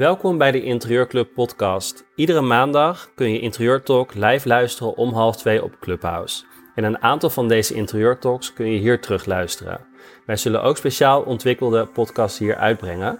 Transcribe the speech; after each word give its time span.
Welkom 0.00 0.38
bij 0.38 0.50
de 0.50 0.62
Interieurclub 0.62 1.34
podcast. 1.34 2.04
Iedere 2.14 2.40
maandag 2.40 3.10
kun 3.14 3.32
je 3.32 3.40
Interieur 3.40 3.82
Talk 3.82 4.14
live 4.14 4.48
luisteren 4.48 4.96
om 4.96 5.12
half 5.12 5.36
twee 5.36 5.62
op 5.62 5.76
Clubhouse. 5.80 6.44
En 6.74 6.84
een 6.84 7.02
aantal 7.02 7.30
van 7.30 7.48
deze 7.48 7.74
Interieur 7.74 8.18
Talks 8.18 8.52
kun 8.52 8.72
je 8.72 8.78
hier 8.78 9.00
terugluisteren. 9.00 9.86
Wij 10.26 10.36
zullen 10.36 10.62
ook 10.62 10.76
speciaal 10.76 11.22
ontwikkelde 11.22 11.86
podcasts 11.86 12.38
hier 12.38 12.56
uitbrengen. 12.56 13.18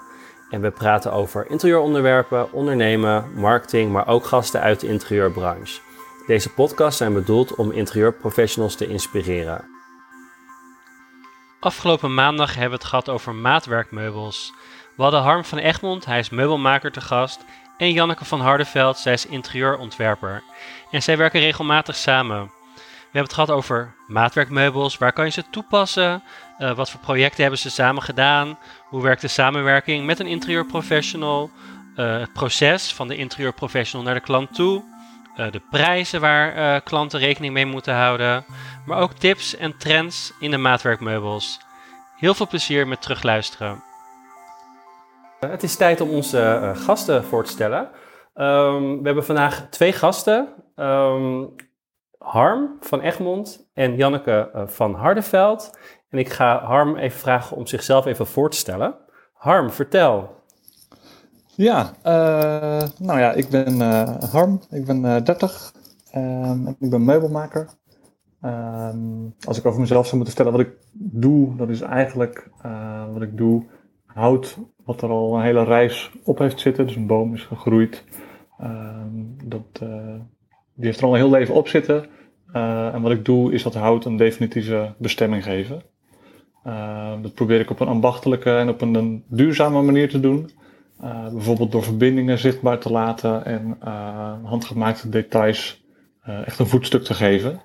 En 0.50 0.60
we 0.60 0.70
praten 0.70 1.12
over 1.12 1.50
interieuronderwerpen, 1.50 2.52
ondernemen, 2.52 3.32
marketing, 3.34 3.92
maar 3.92 4.06
ook 4.06 4.24
gasten 4.24 4.60
uit 4.60 4.80
de 4.80 4.88
interieurbranche. 4.88 5.80
Deze 6.26 6.52
podcasts 6.52 6.98
zijn 6.98 7.12
bedoeld 7.12 7.54
om 7.54 7.70
interieurprofessionals 7.70 8.76
te 8.76 8.86
inspireren. 8.86 9.64
Afgelopen 11.60 12.14
maandag 12.14 12.50
hebben 12.50 12.70
we 12.70 12.76
het 12.76 12.84
gehad 12.84 13.08
over 13.08 13.34
maatwerkmeubels. 13.34 14.52
We 15.00 15.06
hadden 15.06 15.24
Harm 15.24 15.44
van 15.44 15.58
Egmond, 15.58 16.04
hij 16.04 16.18
is 16.18 16.30
meubelmaker 16.30 16.92
te 16.92 17.00
gast, 17.00 17.44
en 17.76 17.92
Janneke 17.92 18.24
van 18.24 18.40
Hardeveld, 18.40 18.98
zij 18.98 19.12
is 19.12 19.26
interieurontwerper. 19.26 20.42
En 20.90 21.02
zij 21.02 21.16
werken 21.16 21.40
regelmatig 21.40 21.96
samen. 21.96 22.50
We 22.74 22.82
hebben 23.02 23.22
het 23.22 23.32
gehad 23.32 23.50
over 23.50 23.94
maatwerkmeubels, 24.06 24.98
waar 24.98 25.12
kan 25.12 25.24
je 25.24 25.30
ze 25.30 25.44
toepassen, 25.50 26.22
uh, 26.58 26.72
wat 26.72 26.90
voor 26.90 27.00
projecten 27.00 27.40
hebben 27.40 27.60
ze 27.60 27.70
samen 27.70 28.02
gedaan, 28.02 28.58
hoe 28.84 29.02
werkt 29.02 29.20
de 29.20 29.28
samenwerking 29.28 30.06
met 30.06 30.18
een 30.18 30.26
interieurprofessional, 30.26 31.50
uh, 31.96 32.18
het 32.18 32.32
proces 32.32 32.92
van 32.92 33.08
de 33.08 33.16
interieurprofessional 33.16 34.06
naar 34.06 34.14
de 34.14 34.20
klant 34.20 34.54
toe, 34.54 34.84
uh, 35.36 35.50
de 35.50 35.62
prijzen 35.70 36.20
waar 36.20 36.80
klanten 36.80 37.18
rekening 37.18 37.52
mee 37.52 37.66
moeten 37.66 37.94
houden, 37.94 38.44
maar 38.86 38.98
ook 38.98 39.12
tips 39.12 39.56
en 39.56 39.76
trends 39.78 40.32
in 40.40 40.50
de 40.50 40.58
maatwerkmeubels. 40.58 41.60
Heel 42.16 42.34
veel 42.34 42.48
plezier 42.48 42.88
met 42.88 43.02
terugluisteren. 43.02 43.88
Het 45.46 45.62
is 45.62 45.76
tijd 45.76 46.00
om 46.00 46.10
onze 46.10 46.38
uh, 46.38 46.76
gasten 46.76 47.24
voor 47.24 47.44
te 47.44 47.50
stellen. 47.50 47.88
Um, 48.34 48.98
we 48.98 49.00
hebben 49.02 49.24
vandaag 49.24 49.66
twee 49.70 49.92
gasten. 49.92 50.48
Um, 50.76 51.54
Harm 52.18 52.76
van 52.80 53.00
Egmond 53.00 53.68
en 53.74 53.96
Janneke 53.96 54.50
uh, 54.54 54.62
van 54.66 54.94
Hardeveld. 54.94 55.78
En 56.08 56.18
ik 56.18 56.28
ga 56.28 56.64
Harm 56.64 56.96
even 56.96 57.18
vragen 57.18 57.56
om 57.56 57.66
zichzelf 57.66 58.06
even 58.06 58.26
voor 58.26 58.50
te 58.50 58.56
stellen. 58.56 58.94
Harm, 59.32 59.70
vertel. 59.70 60.38
Ja, 61.54 61.92
uh, 62.06 62.88
nou 62.98 63.20
ja, 63.20 63.32
ik 63.32 63.48
ben 63.48 63.80
Harm, 64.30 64.60
ik 64.70 64.86
ben 64.86 65.24
30 65.24 65.72
um, 66.14 66.66
en 66.66 66.76
ik 66.78 66.90
ben 66.90 67.04
meubelmaker. 67.04 67.68
als 69.44 69.58
ik 69.58 69.66
over 69.66 69.80
mezelf 69.80 70.06
zou 70.06 70.16
moeten 70.16 70.34
vertellen 70.34 70.58
wat 70.58 70.66
ik 70.66 70.76
doe, 70.92 71.56
dat 71.56 71.68
is 71.68 71.80
eigenlijk 71.80 72.50
wat 73.12 73.22
ik 73.22 73.36
doe 73.36 73.66
hout 74.20 74.58
wat 74.84 75.02
er 75.02 75.08
al 75.08 75.36
een 75.36 75.42
hele 75.42 75.64
reis 75.64 76.10
op 76.24 76.38
heeft 76.38 76.60
zitten. 76.60 76.86
Dus 76.86 76.96
een 76.96 77.06
boom 77.06 77.34
is 77.34 77.42
gegroeid. 77.42 78.04
Ehm, 78.58 79.08
dat, 79.44 79.80
uh, 79.82 80.14
die 80.74 80.86
heeft 80.86 80.98
er 80.98 81.04
al 81.04 81.12
een 81.12 81.20
heel 81.20 81.30
leven 81.30 81.54
op 81.54 81.68
zitten. 81.68 82.06
Uh, 82.52 82.94
en 82.94 83.02
wat 83.02 83.12
ik 83.12 83.24
doe 83.24 83.52
is 83.52 83.62
dat 83.62 83.74
hout 83.74 84.04
een 84.04 84.16
definitieve 84.16 84.94
bestemming 84.98 85.44
geven. 85.44 85.82
Uh, 86.66 87.12
dat 87.22 87.34
probeer 87.34 87.60
ik 87.60 87.70
op 87.70 87.80
een 87.80 87.88
ambachtelijke 87.88 88.56
en 88.56 88.68
op 88.68 88.80
een, 88.80 89.24
duurzame 89.28 89.82
manier 89.82 90.08
te 90.08 90.20
doen. 90.20 90.50
bijvoorbeeld 91.32 91.72
door 91.72 91.82
verbindingen 91.82 92.38
zichtbaar 92.38 92.78
te 92.78 92.90
laten 92.90 93.44
en 93.44 93.76
handgemaakte 94.42 95.08
details 95.08 95.84
echt 96.22 96.58
een 96.58 96.66
voetstuk 96.66 97.02
te 97.02 97.14
geven. 97.14 97.60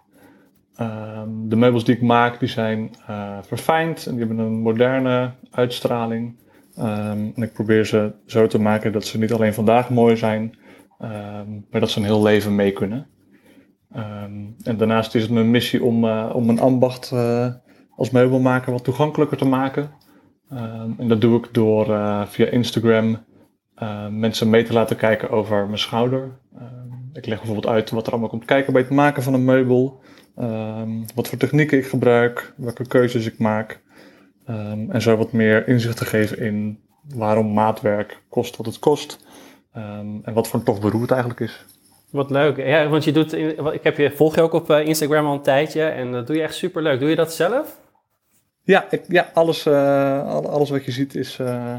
Ehm, 0.76 1.30
de 1.44 1.56
meubels 1.56 1.84
die 1.86 1.96
ik 1.96 2.02
maak, 2.02 2.40
die 2.40 2.50
zijn 2.50 2.96
verfijnd 3.42 4.06
en 4.06 4.16
die 4.16 4.26
hebben 4.26 4.46
een 4.46 4.62
moderne 4.62 5.32
uitstraling. 5.52 6.36
Um, 6.80 7.32
en 7.36 7.44
ik 7.44 7.54
probeer 7.54 7.86
ze 7.86 8.14
zo 8.26 8.48
te 8.48 8.60
maken 8.60 8.92
dat 8.92 9.06
ze 9.06 9.20
niet 9.20 9.34
alleen 9.34 9.54
vandaag 9.54 9.90
mooi 9.90 10.18
zijn, 10.18 10.58
um, 11.02 11.66
maar 11.72 11.82
dat 11.82 11.90
ze 11.90 12.00
een 12.00 12.06
heel 12.06 12.22
leven 12.22 12.56
mee 12.56 12.72
kunnen. 12.72 13.08
en 14.64 14.78
daarnaast 14.78 15.16
is 15.16 15.22
het 15.22 15.32
mijn 15.32 15.52
missie 15.52 15.84
om, 15.84 16.04
uh, 16.04 16.32
om 16.34 16.50
een 16.50 16.60
ambacht 16.60 17.12
uh, 17.14 17.54
als 17.96 18.10
meubelmaker 18.10 18.72
wat 18.72 18.84
toegankelijker 18.84 19.38
te 19.38 19.46
maken. 19.46 19.92
en 20.98 21.08
dat 21.08 21.22
doe 21.22 21.38
ik 21.38 21.54
door 21.54 21.86
via 22.28 22.46
Instagram 22.46 23.26
mensen 24.10 24.50
mee 24.50 24.64
te 24.64 24.74
laten 24.74 24.98
kijken 24.98 25.30
over 25.30 25.66
mijn 25.66 25.80
schouder. 25.80 26.40
ik 27.14 27.26
leg 27.26 27.38
bijvoorbeeld 27.38 27.74
uit 27.74 27.90
wat 27.90 28.06
er 28.06 28.12
allemaal 28.12 28.30
komt 28.30 28.46
kijken 28.46 28.74
bij 28.74 28.82
het 28.82 28.92
maken 28.92 29.24
van 29.24 29.34
een 29.34 29.46
meubel. 29.46 30.02
Wat 31.16 31.28
voor 31.28 31.38
technieken 31.38 31.78
ik 31.78 31.86
gebruik, 31.86 32.54
welke 32.58 32.88
keuzes 32.88 33.26
ik 33.26 33.40
maak. 33.40 33.84
Um, 34.50 34.92
en 34.92 35.02
zo 35.02 35.16
wat 35.16 35.32
meer 35.32 35.68
inzicht 35.68 35.98
te 35.98 36.06
geven 36.06 36.40
in 36.40 36.80
waarom 37.16 37.54
maatwerk 37.54 38.22
kost 38.30 38.58
wat 38.58 38.66
het 38.66 38.80
kost. 38.80 39.20
Um, 39.78 40.22
en 40.24 40.34
wat 40.34 40.48
voor 40.48 40.60
een 40.60 40.66
tof 40.66 40.82
beroep 40.82 41.02
het 41.02 41.12
eigenlijk 41.12 41.40
is. 41.40 41.66
Wat 42.10 42.30
leuk. 42.30 42.58
Ja, 42.58 42.88
want 42.88 43.04
je 43.04 43.12
doet, 43.12 43.34
ik 43.74 43.84
heb 43.84 43.98
je, 43.98 44.12
volg 44.12 44.36
je 44.36 44.42
ook 44.42 44.54
op 44.54 44.70
eh, 44.70 44.86
Instagram 44.86 45.26
al 45.26 45.34
een 45.34 45.42
tijdje 45.42 45.84
en 45.84 46.12
dat 46.12 46.28
doe 46.28 46.36
je 46.36 46.42
echt 46.42 46.56
super 46.56 46.82
leuk. 46.82 47.00
Doe 47.00 47.10
je 47.10 47.16
dat 47.16 47.34
zelf? 47.34 47.80
Ja, 48.64 48.86
ik, 48.90 49.04
ja 49.08 49.30
alles, 49.34 49.66
uh, 49.66 50.28
alles 50.28 50.70
wat 50.70 50.86
je 50.86 50.92
ziet 50.92 51.16
is, 51.16 51.40
uh, 51.40 51.76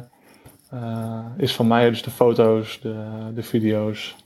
is 1.36 1.54
van 1.54 1.66
mij. 1.66 1.88
Dus 1.88 2.02
de 2.02 2.10
foto's, 2.10 2.80
de, 2.80 3.04
de 3.34 3.42
video's. 3.42 4.16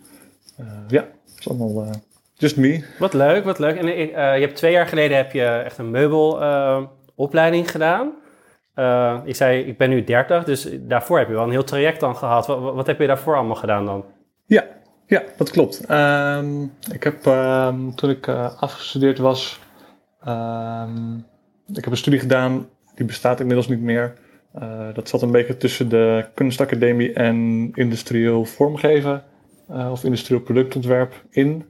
ja, 0.88 1.02
het 1.02 1.38
is 1.38 1.48
allemaal 1.48 1.90
Just 2.34 2.56
me. 2.56 2.84
Wat 2.98 3.14
leuk, 3.14 3.44
wat 3.44 3.58
leuk. 3.58 3.76
En 3.76 3.86
je 3.86 4.40
hebt 4.40 4.56
twee 4.56 4.72
jaar 4.72 4.86
geleden 4.86 5.16
heb 5.16 5.32
je 5.32 5.44
echt 5.44 5.78
een 5.78 5.90
meubelopleiding 5.90 7.70
gedaan. 7.70 8.12
Uh, 8.74 9.20
ik 9.24 9.34
zei, 9.34 9.62
ik 9.62 9.78
ben 9.78 9.90
nu 9.90 10.04
30, 10.04 10.44
dus 10.44 10.68
daarvoor 10.80 11.18
heb 11.18 11.28
je 11.28 11.34
wel 11.34 11.44
een 11.44 11.50
heel 11.50 11.64
traject 11.64 12.00
dan 12.00 12.16
gehad. 12.16 12.46
Wat, 12.46 12.74
wat 12.74 12.86
heb 12.86 13.00
je 13.00 13.06
daarvoor 13.06 13.36
allemaal 13.36 13.56
gedaan 13.56 13.86
dan? 13.86 14.04
Ja, 14.46 14.64
ja 15.06 15.22
dat 15.36 15.50
klopt. 15.50 15.90
Um, 15.90 16.72
ik 16.92 17.04
heb 17.04 17.26
um, 17.26 17.94
toen 17.94 18.10
ik 18.10 18.28
afgestudeerd 18.28 19.18
was, 19.18 19.60
um, 20.28 21.26
ik 21.66 21.84
heb 21.84 21.86
een 21.90 21.96
studie 21.96 22.20
gedaan, 22.20 22.68
die 22.94 23.06
bestaat 23.06 23.40
inmiddels 23.40 23.68
niet 23.68 23.80
meer. 23.80 24.14
dat 24.94 25.08
zat 25.08 25.22
een 25.22 25.30
beetje 25.30 25.56
tussen 25.56 25.88
de 25.88 26.26
kunstacademie 26.34 27.12
en 27.12 27.70
industrieel 27.74 28.44
vormgeven 28.44 29.24
of 29.68 30.04
industrieel 30.04 30.40
productontwerp 30.40 31.24
in. 31.30 31.64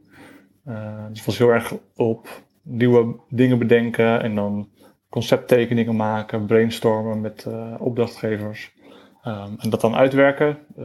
Dus 1.09 1.19
het 1.19 1.25
was 1.25 1.39
heel 1.39 1.53
erg 1.53 1.75
op 1.97 2.29
nieuwe 2.63 3.17
dingen 3.29 3.59
bedenken 3.59 4.23
en 4.23 4.35
dan 4.35 4.69
concepttekeningen 5.11 5.97
maken, 5.97 6.47
brainstormen 6.47 7.21
met 7.21 7.45
uh, 7.49 7.75
opdrachtgevers. 7.79 8.73
Um, 9.25 9.55
en 9.59 9.71
dat 9.71 9.81
dan 9.81 9.95
uitwerken, 9.95 10.59
uh, 10.79 10.85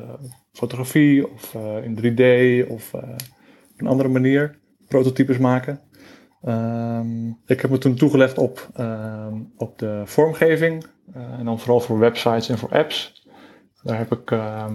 fotografie 0.52 1.32
of 1.32 1.56
in 1.84 1.98
3D 1.98 2.70
of 2.70 2.94
op 2.94 3.80
een 3.80 3.88
andere 3.88 4.10
manier, 4.10 4.58
prototypes 4.88 5.38
maken. 5.38 5.80
Um, 6.48 7.40
ik 7.46 7.62
heb 7.62 7.72
me 7.72 7.78
toen 7.78 7.96
toegelegd 7.96 8.38
op, 8.38 8.70
um, 8.80 9.54
op 9.58 9.80
de 9.80 10.02
vormgeving 10.06 10.86
en 11.14 11.46
dan 11.46 11.60
vooral 11.60 11.80
voor 11.80 12.00
websites 12.00 12.50
en 12.50 12.58
voor 12.58 12.70
apps. 12.70 13.28
Daar 13.84 13.98
heb 13.98 14.12
ik 14.12 14.32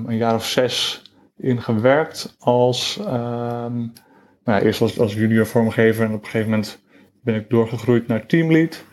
een 0.06 0.16
jaar 0.16 0.34
of 0.34 0.46
zes 0.46 1.02
in 1.36 1.62
gewerkt 1.62 2.36
als 2.38 3.00
nou, 4.44 4.62
eerst 4.62 4.80
was 4.80 4.98
als 4.98 5.14
junior 5.14 5.46
vormgever 5.46 6.04
en 6.04 6.12
op 6.12 6.22
een 6.22 6.24
gegeven 6.24 6.50
moment 6.50 6.82
ben 7.22 7.34
ik 7.34 7.50
doorgegroeid 7.50 8.06
naar 8.06 8.26
teamlead. 8.26 8.84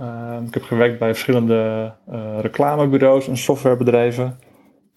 Uh, 0.00 0.36
ik 0.46 0.54
heb 0.54 0.62
gewerkt 0.62 0.98
bij 0.98 1.08
verschillende 1.08 1.92
uh, 2.10 2.38
reclamebureaus 2.40 3.28
en 3.28 3.36
softwarebedrijven. 3.36 4.38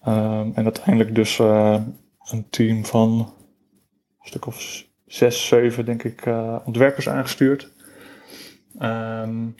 Um, 0.08 0.52
en 0.54 0.64
uiteindelijk 0.64 1.14
dus 1.14 1.38
uh, 1.38 1.80
een 2.30 2.46
team 2.50 2.84
van 2.84 3.10
een 3.10 4.26
stuk 4.28 4.46
of 4.46 4.84
zes, 5.06 5.46
zeven, 5.46 5.84
denk 5.84 6.02
ik, 6.02 6.26
uh, 6.26 6.56
ontwerpers 6.64 7.08
aangestuurd. 7.08 7.72
Um, 8.80 9.54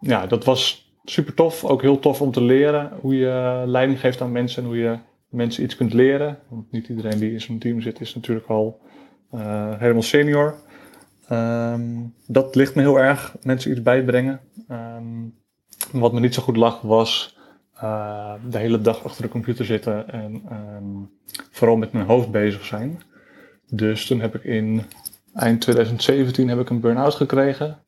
ja, 0.00 0.26
dat 0.26 0.44
was 0.44 0.92
super 1.04 1.34
tof. 1.34 1.64
Ook 1.64 1.82
heel 1.82 1.98
tof 1.98 2.20
om 2.20 2.30
te 2.30 2.42
leren 2.42 2.92
hoe 3.00 3.16
je 3.16 3.62
leiding 3.66 4.00
geeft 4.00 4.20
aan 4.20 4.32
mensen 4.32 4.62
en 4.62 4.68
hoe 4.68 4.78
je 4.78 4.98
mensen 5.28 5.62
iets 5.64 5.76
kunt 5.76 5.92
leren. 5.92 6.38
Want 6.48 6.72
niet 6.72 6.88
iedereen 6.88 7.18
die 7.18 7.32
in 7.32 7.40
zo'n 7.40 7.58
team 7.58 7.80
zit 7.80 8.00
is 8.00 8.14
natuurlijk 8.14 8.48
al 8.48 8.80
helemaal 9.78 10.02
senior. 10.02 10.54
Um, 11.32 12.14
dat 12.26 12.54
ligt 12.54 12.74
me 12.74 12.82
heel 12.82 12.98
erg, 12.98 13.36
mensen 13.42 13.70
iets 13.70 13.82
bijbrengen. 13.82 14.40
Um, 14.70 15.34
wat 15.92 16.12
me 16.12 16.20
niet 16.20 16.34
zo 16.34 16.42
goed 16.42 16.56
lag 16.56 16.80
was 16.80 17.38
uh, 17.82 18.34
de 18.50 18.58
hele 18.58 18.80
dag 18.80 19.04
achter 19.04 19.22
de 19.22 19.28
computer 19.28 19.64
zitten 19.64 20.08
en 20.08 20.42
um, 20.52 21.10
vooral 21.50 21.76
met 21.76 21.92
mijn 21.92 22.06
hoofd 22.06 22.30
bezig 22.30 22.64
zijn. 22.64 23.02
Dus 23.68 24.06
toen 24.06 24.20
heb 24.20 24.34
ik 24.34 24.44
in 24.44 24.82
eind 25.34 25.60
2017 25.60 26.48
heb 26.48 26.60
ik 26.60 26.70
een 26.70 26.80
burn-out 26.80 27.14
gekregen. 27.14 27.78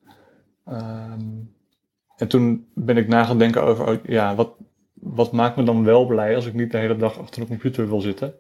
en 2.16 2.28
toen 2.28 2.66
ben 2.74 2.96
ik 2.96 3.08
na 3.08 3.24
gaan 3.24 3.38
denken 3.38 3.62
over, 3.62 3.88
oh, 3.88 4.04
ja, 4.04 4.34
wat, 4.34 4.50
wat 4.94 5.32
maakt 5.32 5.56
me 5.56 5.62
dan 5.62 5.84
wel 5.84 6.06
blij 6.06 6.34
als 6.34 6.46
ik 6.46 6.54
niet 6.54 6.72
de 6.72 6.78
hele 6.78 6.96
dag 6.96 7.18
achter 7.18 7.40
de 7.40 7.46
computer 7.46 7.88
wil 7.88 8.00
zitten. 8.00 8.34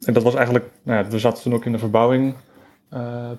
En 0.00 0.12
dat 0.12 0.22
was 0.22 0.34
eigenlijk, 0.34 0.70
nou 0.82 1.04
ja, 1.04 1.10
we 1.10 1.18
zaten 1.18 1.42
toen 1.42 1.54
ook 1.54 1.64
in 1.64 1.72
de 1.72 1.78
verbouwing 1.78 2.34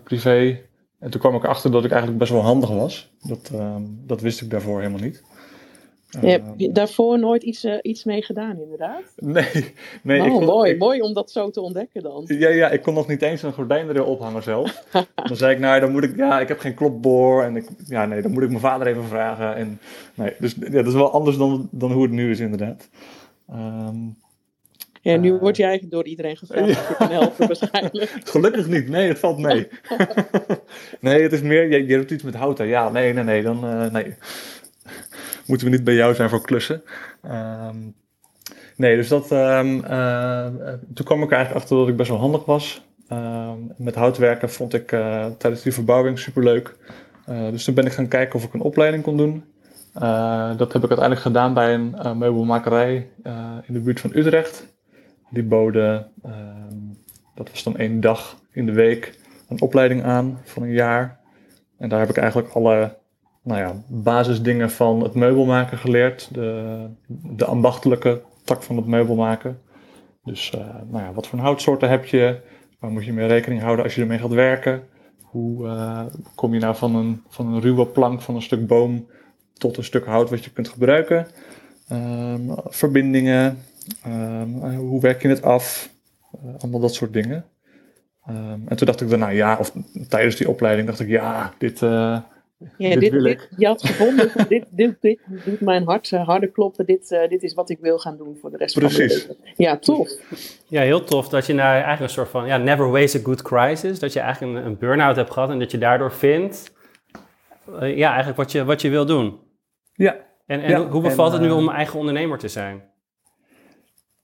privé. 0.03 0.59
En 0.99 1.09
toen 1.09 1.19
kwam 1.19 1.35
ik 1.35 1.45
achter 1.45 1.71
dat 1.71 1.83
ik 1.83 1.89
eigenlijk 1.91 2.19
best 2.19 2.31
wel 2.31 2.41
handig 2.41 2.69
was. 2.69 3.11
Dat, 3.21 3.49
uh, 3.53 3.75
dat 4.05 4.21
wist 4.21 4.41
ik 4.41 4.49
daarvoor 4.49 4.79
helemaal 4.79 5.01
niet. 5.01 5.23
je 6.57 6.71
daarvoor 6.71 7.19
nooit 7.19 7.43
iets, 7.43 7.65
uh, 7.65 7.77
iets 7.81 8.03
mee 8.03 8.21
gedaan, 8.21 8.59
inderdaad? 8.59 9.03
Nee. 9.15 9.73
nee 10.03 10.19
oh, 10.19 10.25
ik 10.25 10.31
kon, 10.31 10.45
mooi, 10.45 10.71
ik, 10.71 10.79
mooi 10.79 11.01
om 11.01 11.13
dat 11.13 11.31
zo 11.31 11.49
te 11.49 11.61
ontdekken 11.61 12.01
dan. 12.01 12.23
Ja, 12.27 12.49
ja, 12.49 12.69
ik 12.69 12.81
kon 12.81 12.93
nog 12.93 13.07
niet 13.07 13.21
eens 13.21 13.43
een 13.43 13.53
gordijnrail 13.53 14.05
ophangen 14.05 14.43
zelf. 14.43 14.83
dan 15.29 15.37
zei 15.37 15.53
ik, 15.53 15.59
nou, 15.59 15.79
dan 15.79 15.91
moet 15.91 16.03
ik, 16.03 16.15
ja, 16.15 16.39
ik 16.39 16.47
heb 16.47 16.59
geen 16.59 16.73
klopboor. 16.73 17.43
En 17.43 17.55
ik, 17.55 17.67
ja, 17.85 18.05
nee, 18.05 18.21
dan 18.21 18.31
moet 18.31 18.43
ik 18.43 18.49
mijn 18.49 18.61
vader 18.61 18.87
even 18.87 19.03
vragen. 19.03 19.55
En, 19.55 19.79
nee, 20.13 20.33
dus 20.39 20.55
ja, 20.59 20.69
dat 20.69 20.87
is 20.87 20.93
wel 20.93 21.11
anders 21.11 21.37
dan, 21.37 21.69
dan 21.71 21.91
hoe 21.91 22.03
het 22.03 22.11
nu 22.11 22.31
is, 22.31 22.39
inderdaad. 22.39 22.89
Um, 23.51 24.17
ja, 25.11 25.17
nu 25.17 25.33
uh, 25.33 25.39
word 25.39 25.57
je 25.57 25.63
eigenlijk 25.63 25.93
door 25.93 26.05
iedereen 26.05 26.37
gevraagd 26.37 26.69
of 26.69 26.87
je 26.87 26.95
kan 26.95 27.09
helpen 27.09 27.47
waarschijnlijk. 27.47 28.19
Gelukkig 28.23 28.67
niet, 28.67 28.89
nee, 28.89 29.07
het 29.07 29.19
valt 29.19 29.37
mee. 29.37 29.67
nee, 30.99 31.21
het 31.21 31.33
is 31.33 31.41
meer, 31.41 31.69
je, 31.71 31.85
je 31.85 31.97
doet 31.97 32.11
iets 32.11 32.23
met 32.23 32.35
hout. 32.35 32.57
Ja, 32.57 32.89
nee, 32.89 33.13
nee, 33.13 33.23
nee, 33.23 33.43
dan, 33.43 33.65
uh, 33.65 33.91
nee 33.91 34.15
moeten 35.47 35.67
we 35.67 35.73
niet 35.73 35.83
bij 35.83 35.93
jou 35.93 36.15
zijn 36.15 36.29
voor 36.29 36.41
klussen. 36.41 36.83
Um, 37.25 37.95
nee, 38.75 38.95
dus 38.95 39.07
dat, 39.07 39.31
um, 39.31 39.83
uh, 39.83 40.47
toen 40.93 41.05
kwam 41.05 41.23
ik 41.23 41.31
eigenlijk 41.31 41.63
achter 41.63 41.77
dat 41.77 41.87
ik 41.87 41.95
best 41.95 42.09
wel 42.09 42.19
handig 42.19 42.45
was. 42.45 42.85
Um, 43.11 43.73
met 43.77 43.95
houtwerken 43.95 44.49
vond 44.49 44.73
ik 44.73 44.87
tijdens 45.37 45.61
die 45.61 45.73
verbouwing 45.73 46.19
superleuk. 46.19 46.75
Dus 47.51 47.63
toen 47.63 47.73
ben 47.73 47.85
ik 47.85 47.91
gaan 47.91 48.07
kijken 48.07 48.35
of 48.35 48.43
ik 48.43 48.53
een 48.53 48.61
opleiding 48.61 49.03
kon 49.03 49.17
doen. 49.17 49.43
Dat 50.57 50.73
heb 50.73 50.83
ik 50.83 50.89
uiteindelijk 50.89 51.21
gedaan 51.21 51.53
bij 51.53 51.73
een 51.73 52.17
meubelmakerij 52.17 53.09
in 53.67 53.73
de 53.73 53.79
buurt 53.79 53.99
van 53.99 54.11
Utrecht. 54.13 54.76
Die 55.29 55.43
boden, 55.43 56.11
dat 57.35 57.49
was 57.49 57.63
dan 57.63 57.77
één 57.77 57.99
dag 57.99 58.37
in 58.51 58.65
de 58.65 58.71
week, 58.71 59.19
een 59.49 59.61
opleiding 59.61 60.03
aan 60.03 60.39
van 60.43 60.63
een 60.63 60.71
jaar. 60.71 61.19
En 61.77 61.89
daar 61.89 61.99
heb 61.99 62.09
ik 62.09 62.17
eigenlijk 62.17 62.53
alle 62.53 62.97
nou 63.41 63.59
ja, 63.59 63.73
basisdingen 63.87 64.71
van 64.71 65.03
het 65.03 65.13
meubelmaken 65.13 65.77
geleerd. 65.77 66.29
De, 66.33 66.85
de 67.07 67.45
ambachtelijke 67.45 68.21
tak 68.43 68.63
van 68.63 68.75
het 68.75 68.85
meubelmaken. 68.85 69.59
Dus 70.23 70.51
uh, 70.55 70.61
nou 70.87 71.03
ja, 71.03 71.13
wat 71.13 71.27
voor 71.27 71.39
houtsoorten 71.39 71.89
heb 71.89 72.05
je? 72.05 72.39
Waar 72.79 72.91
moet 72.91 73.05
je 73.05 73.13
mee 73.13 73.27
rekening 73.27 73.61
houden 73.61 73.85
als 73.85 73.95
je 73.95 74.01
ermee 74.01 74.19
gaat 74.19 74.31
werken? 74.31 74.83
Hoe 75.21 75.65
uh, 75.65 76.01
kom 76.35 76.53
je 76.53 76.59
nou 76.59 76.75
van 76.75 76.95
een, 76.95 77.23
van 77.27 77.53
een 77.53 77.61
ruwe 77.61 77.87
plank 77.87 78.21
van 78.21 78.35
een 78.35 78.41
stuk 78.41 78.67
boom 78.67 79.07
tot 79.53 79.77
een 79.77 79.83
stuk 79.83 80.05
hout 80.05 80.29
wat 80.29 80.43
je 80.43 80.51
kunt 80.51 80.69
gebruiken? 80.69 81.27
Um, 81.91 82.55
verbindingen, 82.65 83.57
um, 84.07 84.75
hoe 84.75 85.01
werk 85.01 85.21
je 85.21 85.27
het 85.27 85.41
af? 85.41 85.89
Uh, 86.45 86.53
allemaal 86.57 86.79
dat 86.79 86.93
soort 86.93 87.13
dingen. 87.13 87.45
Um, 88.29 88.63
en 88.67 88.75
toen 88.75 88.87
dacht 88.87 89.01
ik 89.01 89.09
daarna, 89.09 89.29
ja, 89.29 89.57
of 89.59 89.73
tijdens 90.07 90.35
die 90.35 90.49
opleiding 90.49 90.87
dacht 90.87 90.99
ik, 90.99 91.07
ja, 91.07 91.53
dit, 91.57 91.79
ja, 91.79 92.25
dit, 92.77 92.99
dit, 92.99 93.23
dit, 93.23 93.49
je 93.57 93.65
had 93.65 93.85
gevonden, 93.85 94.31
dit, 94.49 94.65
dit, 94.69 94.95
dit 95.01 95.19
doet 95.45 95.61
mijn 95.61 95.83
hart 95.83 96.11
uh, 96.11 96.27
harder 96.27 96.49
kloppen. 96.49 96.85
Dit, 96.85 97.11
uh, 97.11 97.27
dit 97.27 97.43
is 97.43 97.53
wat 97.53 97.69
ik 97.69 97.77
wil 97.81 97.97
gaan 97.97 98.17
doen 98.17 98.37
voor 98.41 98.51
de 98.51 98.57
rest 98.57 98.79
Precies. 98.79 99.23
van 99.23 99.35
mijn 99.35 99.39
leven. 99.43 99.63
Ja, 99.63 99.77
tof. 99.77 100.09
Ja, 100.67 100.81
heel 100.81 101.03
tof 101.03 101.29
dat 101.29 101.45
je 101.45 101.53
nou 101.53 101.69
eigenlijk 101.69 102.01
een 102.01 102.09
soort 102.09 102.29
van, 102.29 102.47
ja, 102.47 102.57
never 102.57 102.91
waste 102.91 103.17
a 103.17 103.21
good 103.23 103.41
crisis. 103.41 103.99
Dat 103.99 104.13
je 104.13 104.19
eigenlijk 104.19 104.57
een, 104.57 104.65
een 104.65 104.77
burn-out 104.77 105.15
hebt 105.15 105.31
gehad 105.31 105.49
en 105.49 105.59
dat 105.59 105.71
je 105.71 105.77
daardoor 105.77 106.11
vindt, 106.11 106.71
uh, 107.69 107.97
ja, 107.97 108.07
eigenlijk 108.07 108.37
wat 108.37 108.51
je, 108.51 108.63
wat 108.63 108.81
je 108.81 108.89
wil 108.89 109.05
doen. 109.05 109.39
Ja. 109.93 110.15
En, 110.45 110.61
en 110.61 110.69
ja, 110.69 110.77
hoe, 110.77 110.91
hoe 110.91 111.01
bevalt 111.01 111.33
en, 111.33 111.39
het 111.39 111.49
nu 111.49 111.55
om 111.55 111.69
eigen 111.69 111.99
ondernemer 111.99 112.37
te 112.37 112.47
zijn? 112.47 112.83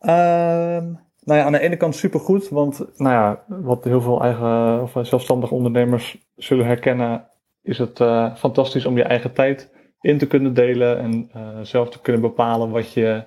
Ehm, 0.04 0.92
nou 1.24 1.40
ja, 1.40 1.44
aan 1.44 1.52
de 1.52 1.60
ene 1.60 1.78
kant 1.78 1.96
supergoed, 1.96 2.50
want 2.50 2.78
nou 2.98 3.14
ja, 3.14 3.44
wat 3.48 3.84
heel 3.84 4.02
veel 4.02 4.22
eigen 4.22 4.82
of 4.82 4.92
zelfstandige 5.02 5.54
ondernemers 5.54 6.18
zullen 6.36 6.66
herkennen, 6.66 7.28
is 7.62 7.78
het 7.78 8.00
uh, 8.00 8.36
fantastisch 8.36 8.86
om 8.86 8.98
je 8.98 9.04
eigen 9.04 9.34
tijd 9.34 9.72
in 10.02 10.18
te 10.18 10.28
kunnen 10.28 10.54
delen 10.54 11.00
en 11.00 11.32
uh, 11.36 11.60
zelf 11.62 11.90
te 11.90 12.02
kunnen 12.02 12.22
bepalen 12.22 12.70
wat 12.70 12.94
je, 12.94 13.24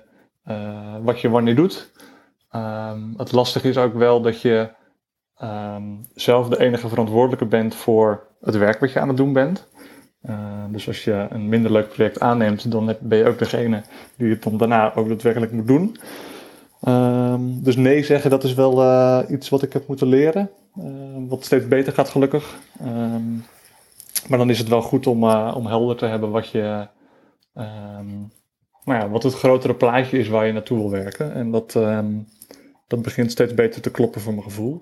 wat 1.01 1.21
je 1.21 1.29
wanneer 1.29 1.55
doet. 1.55 1.91
Um, 2.55 3.13
het 3.17 3.31
lastige 3.31 3.69
is 3.69 3.77
ook 3.77 3.93
wel 3.93 4.21
dat 4.21 4.41
je 4.41 4.69
um, 5.43 6.05
zelf 6.13 6.49
de 6.49 6.59
enige 6.59 6.87
verantwoordelijke 6.87 7.45
bent 7.45 7.75
voor 7.75 8.27
het 8.41 8.55
werk 8.55 8.79
wat 8.79 8.91
je 8.91 8.99
aan 8.99 9.07
het 9.07 9.17
doen 9.17 9.33
bent. 9.33 9.67
dus 10.69 10.87
als 10.87 11.03
je 11.03 11.27
een 11.29 11.49
minder 11.49 11.71
leuk 11.71 11.87
project 11.87 12.19
aanneemt, 12.19 12.71
dan 12.71 12.95
ben 12.99 13.17
je 13.17 13.27
ook 13.27 13.39
degene 13.39 13.81
die 14.17 14.29
het 14.29 14.43
dan 14.43 14.57
daarna 14.57 14.95
ook 14.95 15.07
daadwerkelijk 15.07 15.51
moet 15.51 15.67
doen. 15.67 15.97
Um, 16.87 17.63
dus 17.63 17.75
nee 17.75 18.03
zeggen, 18.03 18.29
dat 18.29 18.43
is 18.43 18.53
wel 18.53 19.31
iets 19.31 19.49
wat 19.49 19.61
ik 19.61 19.73
heb 19.73 19.87
moeten 19.87 20.07
leren. 20.07 20.49
wat 21.27 21.45
steeds 21.45 21.67
beter 21.67 21.93
gaat 21.93 22.09
gelukkig. 22.09 22.59
Maar 24.27 24.37
dan 24.37 24.49
is 24.49 24.59
het 24.59 24.67
wel 24.67 24.81
goed 24.81 25.07
om, 25.07 25.23
uh, 25.23 25.53
om 25.57 25.65
helder 25.65 25.95
te 25.95 26.05
hebben 26.05 26.31
wat 26.31 26.49
je. 26.49 26.87
Um, 27.55 28.31
nou 28.83 28.99
ja, 28.99 29.09
wat 29.09 29.23
het 29.23 29.33
grotere 29.33 29.75
plaatje 29.75 30.17
is 30.17 30.27
waar 30.27 30.45
je 30.45 30.53
naartoe 30.53 30.77
wil 30.77 30.89
werken. 30.89 31.33
En 31.33 31.51
dat, 31.51 31.71
dat 32.87 33.01
begint 33.01 33.31
steeds 33.31 33.53
beter 33.53 33.81
te 33.81 33.91
kloppen 33.91 34.21
voor 34.21 34.33
mijn 34.33 34.43
gevoel. 34.43 34.79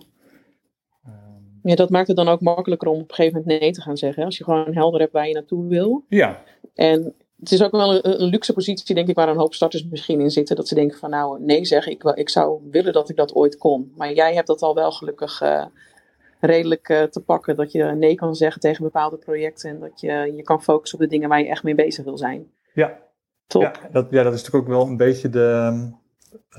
Ja, 1.64 1.76
dat 1.76 1.90
maakt 1.90 2.08
het 2.08 2.16
dan 2.18 2.28
ook 2.28 2.42
makkelijker 2.42 2.88
om 2.88 3.00
op 3.00 3.10
een 3.10 3.16
gegeven 3.16 3.40
moment 3.40 3.60
nee 3.60 3.72
te 3.72 3.82
gaan 3.82 3.98
zeggen. 3.98 4.26
Als 4.26 4.38
je 4.38 4.44
gewoon 4.44 4.74
helder 4.74 5.00
hebt 5.00 5.14
waar 5.14 5.28
je 5.28 5.34
naartoe 5.34 5.68
wil. 5.68 6.06
Ja. 6.08 6.44
En 6.74 7.14
het 7.40 7.52
is 7.52 7.64
ook 7.64 7.72
wel 7.72 7.96
een, 7.96 8.22
een, 8.22 8.30
luxe 8.30 8.54
positie, 8.54 8.96
denk 8.96 9.08
ik, 9.08 9.16
waar 9.16 9.30
een 9.30 9.38
hoop 9.38 9.54
starters 9.54 9.86
misschien 9.86 10.20
in 10.20 10.32
zitten. 10.32 10.56
Dat 10.56 10.68
ze 10.68 10.76
denken 10.76 10.98
van 10.98 11.10
nou, 11.10 11.42
nee 11.42 11.66
zeggen, 11.66 11.92
ik, 11.92 12.04
ik 12.04 12.30
zou 12.30 12.62
willen 12.72 12.94
dat 12.94 13.10
ik 13.10 13.16
dat 13.16 13.34
ooit 13.34 13.58
kon. 13.58 13.94
Maar 13.98 14.14
jij 14.14 14.34
hebt 14.34 14.48
dat 14.48 14.62
al 14.62 14.76
wel 14.76 14.92
gelukkig 14.92 15.42
uh, 15.42 15.66
redelijk 16.40 16.90
uh, 16.90 17.04
te 17.04 17.20
pakken. 17.20 17.56
Dat 17.56 17.72
je 17.72 17.84
nee 17.84 18.16
kan 18.16 18.36
zeggen 18.36 18.62
tegen 18.62 18.84
bepaalde 18.84 19.18
projecten. 19.18 19.70
En 19.70 19.80
dat 19.80 20.00
je 20.00 20.34
je 20.36 20.44
kan 20.44 20.64
focussen 20.64 21.00
op 21.00 21.04
de 21.04 21.10
dingen 21.10 21.30
waar 21.30 21.40
je 21.40 21.48
echt 21.48 21.64
mee 21.64 21.76
bezig 21.76 22.04
wil 22.04 22.18
zijn. 22.18 22.52
Ja. 22.74 23.04
Top. 23.48 23.62
Ja, 23.62 23.74
dat, 23.92 24.08
ja, 24.10 24.24
dat 24.24 24.34
is 24.34 24.44
natuurlijk 24.44 24.70
ook 24.70 24.78
wel 24.78 24.88
een 24.88 24.98
beetje 24.98 25.30
de... 25.30 25.90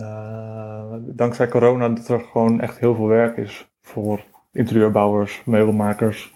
Uh, 0.00 0.94
dankzij 0.98 1.48
corona 1.48 1.88
dat 1.88 2.08
er 2.08 2.20
gewoon 2.20 2.60
echt 2.60 2.78
heel 2.78 2.94
veel 2.94 3.06
werk 3.06 3.36
is 3.36 3.68
voor 3.80 4.24
interieurbouwers, 4.52 5.42
meubelmakers, 5.44 6.32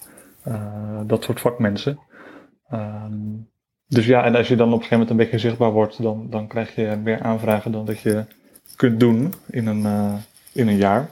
dat 1.06 1.24
soort 1.24 1.40
vakmensen. 1.40 1.98
Um, 2.72 3.50
dus 3.90 4.06
ja, 4.06 4.24
en 4.24 4.34
als 4.34 4.48
je 4.48 4.56
dan 4.56 4.66
op 4.66 4.72
een 4.72 4.78
gegeven 4.82 4.98
moment 4.98 5.10
een 5.10 5.24
beetje 5.24 5.48
zichtbaar 5.48 5.70
wordt, 5.70 6.02
dan, 6.02 6.26
dan 6.30 6.46
krijg 6.46 6.74
je 6.74 6.98
meer 7.02 7.22
aanvragen 7.22 7.72
dan 7.72 7.84
dat 7.84 8.00
je 8.00 8.24
kunt 8.76 9.00
doen 9.00 9.34
in 9.46 9.66
een, 9.66 9.80
uh, 9.80 10.14
in 10.52 10.68
een 10.68 10.76
jaar. 10.76 11.10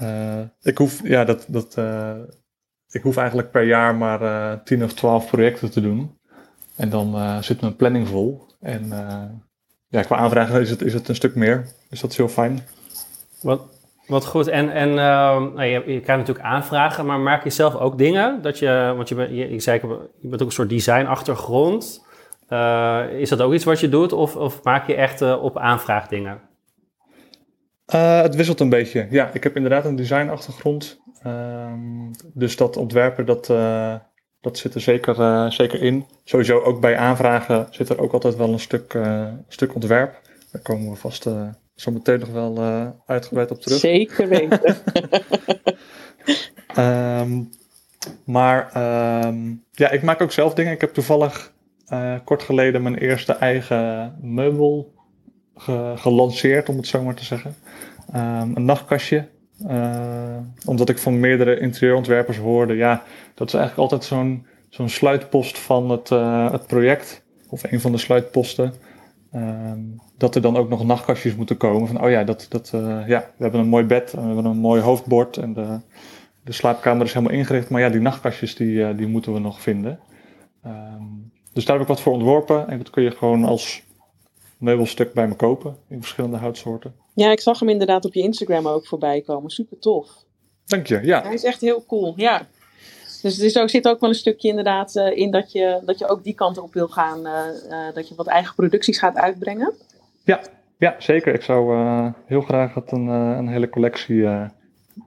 Uh, 0.00 0.40
ik 0.62 0.78
hoef, 0.78 1.00
ja, 1.04 1.24
dat, 1.24 1.44
dat, 1.48 1.76
uh, 1.78 2.18
ik 2.90 3.02
hoef 3.02 3.16
eigenlijk 3.16 3.50
per 3.50 3.62
jaar 3.62 3.94
maar 3.94 4.22
uh, 4.22 4.52
10 4.64 4.84
of 4.84 4.92
12 4.92 5.30
projecten 5.30 5.70
te 5.70 5.80
doen. 5.80 6.18
En 6.76 6.90
dan 6.90 7.42
zit 7.42 7.60
mijn 7.60 7.76
planning 7.76 8.08
vol. 8.08 8.46
En 8.60 8.88
ja, 9.88 10.02
qua 10.02 10.16
aanvragen 10.16 10.60
is 10.60 10.70
het, 10.70 10.82
is 10.82 10.94
het 10.94 11.08
een 11.08 11.14
stuk 11.14 11.34
meer. 11.34 11.66
Dus 11.88 12.00
dat 12.00 12.10
is 12.10 12.16
heel 12.16 12.28
fijn. 12.28 12.60
Wat, 13.40 13.62
wat 14.12 14.26
goed. 14.26 14.48
En, 14.48 14.70
en 14.70 14.94
nou, 14.94 15.62
je, 15.64 15.82
krijgt 15.82 16.06
natuurlijk 16.06 16.46
aanvragen, 16.46 17.06
maar 17.06 17.20
maak 17.20 17.44
je 17.44 17.50
zelf 17.50 17.76
ook 17.76 17.98
dingen? 17.98 18.42
Dat 18.42 18.58
je, 18.58 18.92
want 18.96 19.08
je, 19.08 19.14
bent, 19.14 19.30
je, 19.30 19.50
ik 19.50 19.62
zei, 19.62 19.80
je 20.20 20.28
bent 20.28 20.42
ook 20.42 20.48
een 20.48 20.54
soort 20.54 20.68
design-achtergrond. 20.68 22.06
is 23.18 23.28
dat 23.28 23.40
ook 23.40 23.52
iets 23.52 23.64
wat 23.64 23.80
je 23.80 23.88
doet? 23.88 24.12
Of, 24.12 24.36
of 24.36 24.62
maak 24.62 24.86
je 24.86 24.94
echt 24.94 25.22
op 25.22 25.58
aanvraag 25.58 26.08
dingen? 26.08 26.40
Uh, 27.94 28.20
het 28.20 28.34
wisselt 28.34 28.60
een 28.60 28.68
beetje. 28.68 29.06
Ja, 29.10 29.30
ik 29.32 29.42
heb 29.42 29.56
inderdaad 29.56 29.84
een 29.84 29.96
designachtergrond. 29.96 31.00
Um, 31.26 32.10
dus 32.34 32.56
dat 32.56 32.76
ontwerpen, 32.76 33.26
dat, 33.26 33.48
uh, 33.48 33.94
dat 34.40 34.58
zit 34.58 34.74
er 34.74 34.80
zeker, 34.80 35.18
uh, 35.18 35.50
zeker 35.50 35.82
in. 35.82 36.06
Sowieso 36.24 36.60
ook 36.60 36.80
bij 36.80 36.96
aanvragen 36.96 37.66
zit 37.70 37.88
er 37.88 38.00
ook 38.00 38.12
altijd 38.12 38.36
wel 38.36 38.52
een 38.52 38.60
stuk, 38.60 38.98
stuk 39.48 39.74
ontwerp. 39.74 40.20
Daar 40.52 40.62
komen 40.62 40.90
we 40.90 40.96
vast 40.96 41.28
zo 41.74 41.90
meteen 41.90 42.18
nog 42.18 42.28
wel 42.28 42.58
uitgebreid 43.06 43.50
op 43.50 43.60
terug. 43.60 43.78
Zeker 43.78 44.28
weten. 44.28 44.76
um, 46.78 47.50
maar 48.36 48.70
um, 49.26 49.64
ja, 49.70 49.90
ik 49.90 50.02
maak 50.02 50.20
ook 50.20 50.32
zelf 50.32 50.54
dingen. 50.54 50.72
Ik 50.72 50.80
heb 50.80 50.94
toevallig 50.94 51.52
kort 52.24 52.42
geleden 52.42 52.82
mijn 52.82 52.98
eerste 52.98 53.32
eigen 53.32 54.14
meubel 54.20 54.92
ge 55.56 55.92
gelanceerd, 55.96 56.68
om 56.68 56.76
het 56.76 56.86
zo 56.86 57.02
maar 57.02 57.14
te 57.14 57.24
zeggen. 57.24 57.54
Um, 58.14 58.56
een 58.56 58.64
nachtkastje. 58.64 59.28
Uh, 59.66 60.36
omdat 60.66 60.88
ik 60.88 60.98
van 60.98 61.20
meerdere 61.20 61.58
interieurontwerpers 61.58 62.38
hoorde, 62.38 62.74
ja, 62.74 63.02
dat 63.34 63.46
is 63.46 63.54
eigenlijk 63.54 63.82
altijd 63.82 64.04
zo'n 64.04 64.46
zo'n 64.68 64.88
sluitpost 64.88 65.58
van 65.58 65.90
het, 65.90 66.10
uh, 66.10 66.52
het 66.52 66.66
project. 66.66 67.22
Of 67.48 67.72
een 67.72 67.80
van 67.80 67.92
de 67.92 67.98
sluitposten. 67.98 68.74
Um, 69.34 70.00
dat 70.18 70.34
er 70.34 70.42
dan 70.42 70.56
ook 70.56 70.68
nog 70.68 70.84
nachtkastjes 70.84 71.34
moeten 71.34 71.56
komen. 71.56 71.88
Van, 71.88 72.04
oh 72.04 72.10
ja, 72.10 72.24
dat, 72.24 72.46
dat, 72.48 72.72
uh, 72.74 73.08
ja, 73.08 73.20
we 73.36 73.42
hebben 73.42 73.60
een 73.60 73.68
mooi 73.68 73.84
bed, 73.84 74.12
en 74.12 74.20
we 74.20 74.26
hebben 74.26 74.44
een 74.44 74.56
mooi 74.56 74.80
hoofdbord 74.82 75.36
en 75.36 75.52
de, 75.52 75.80
de 76.44 76.52
slaapkamer 76.52 77.06
is 77.06 77.12
helemaal 77.12 77.36
ingericht. 77.36 77.68
Maar 77.68 77.80
ja, 77.80 77.88
die 77.88 78.00
nachtkastjes 78.00 78.54
die, 78.54 78.94
die 78.94 79.06
moeten 79.06 79.32
we 79.32 79.38
nog 79.38 79.60
vinden. 79.60 80.00
Um, 80.66 81.32
dus 81.52 81.64
daar 81.64 81.74
heb 81.74 81.82
ik 81.82 81.90
wat 81.90 82.00
voor 82.00 82.12
ontworpen. 82.12 82.68
En 82.68 82.78
dat 82.78 82.90
kun 82.90 83.02
je 83.02 83.10
gewoon 83.10 83.44
als 83.44 83.82
meubelstuk 84.58 85.12
bij 85.12 85.28
me 85.28 85.34
kopen 85.34 85.76
in 85.88 86.00
verschillende 86.00 86.36
houtsoorten. 86.36 86.94
Ja, 87.14 87.30
ik 87.30 87.40
zag 87.40 87.60
hem 87.60 87.68
inderdaad 87.68 88.04
op 88.04 88.14
je 88.14 88.22
Instagram 88.22 88.66
ook 88.66 88.86
voorbij 88.86 89.20
komen. 89.20 89.50
Super 89.50 89.78
tof. 89.78 90.08
Dank 90.64 90.86
je, 90.86 91.00
ja. 91.02 91.22
Hij 91.22 91.34
is 91.34 91.44
echt 91.44 91.60
heel 91.60 91.84
cool, 91.86 92.12
ja. 92.16 92.46
Dus 93.22 93.38
er 93.38 93.44
is 93.44 93.58
ook, 93.58 93.70
zit 93.70 93.88
ook 93.88 94.00
wel 94.00 94.08
een 94.08 94.14
stukje 94.14 94.48
inderdaad 94.48 94.96
uh, 94.96 95.16
in 95.16 95.30
dat 95.30 95.52
je, 95.52 95.80
dat 95.84 95.98
je 95.98 96.08
ook 96.08 96.24
die 96.24 96.34
kant 96.34 96.58
op 96.58 96.74
wil 96.74 96.88
gaan. 96.88 97.26
Uh, 97.26 97.94
dat 97.94 98.08
je 98.08 98.14
wat 98.14 98.26
eigen 98.26 98.54
producties 98.54 98.98
gaat 98.98 99.16
uitbrengen. 99.16 99.72
Ja, 100.24 100.40
ja 100.78 100.94
zeker. 100.98 101.34
Ik 101.34 101.42
zou 101.42 101.76
heel 102.26 102.40
graag 102.40 102.74
het 102.74 102.92
een, 102.92 103.06
een 103.06 103.48
hele 103.48 103.68
collectie 103.68 104.26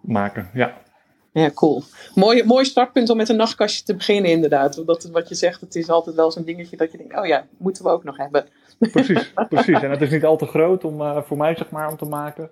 maken. 0.01 0.49
Ja. 0.53 0.83
Ja, 1.31 1.51
cool. 1.51 1.83
Mooi, 2.13 2.43
mooi 2.43 2.65
startpunt 2.65 3.09
om 3.09 3.17
met 3.17 3.29
een 3.29 3.35
nachtkastje 3.35 3.83
te 3.83 3.95
beginnen, 3.95 4.31
inderdaad. 4.31 4.85
Dat, 4.85 5.03
wat 5.03 5.29
je 5.29 5.35
zegt, 5.35 5.61
het 5.61 5.75
is 5.75 5.89
altijd 5.89 6.15
wel 6.15 6.31
zo'n 6.31 6.43
dingetje 6.43 6.77
dat 6.77 6.91
je 6.91 6.97
denkt: 6.97 7.17
oh 7.17 7.25
ja, 7.25 7.45
moeten 7.57 7.83
we 7.83 7.89
ook 7.89 8.03
nog 8.03 8.17
hebben. 8.17 8.45
Precies, 8.77 9.33
precies. 9.49 9.81
En 9.81 9.89
het 9.89 10.01
is 10.01 10.09
niet 10.09 10.25
al 10.25 10.37
te 10.37 10.45
groot 10.45 10.83
om, 10.83 11.23
voor 11.23 11.37
mij, 11.37 11.55
zeg 11.55 11.69
maar, 11.69 11.89
om 11.89 11.97
te 11.97 12.05
maken. 12.05 12.49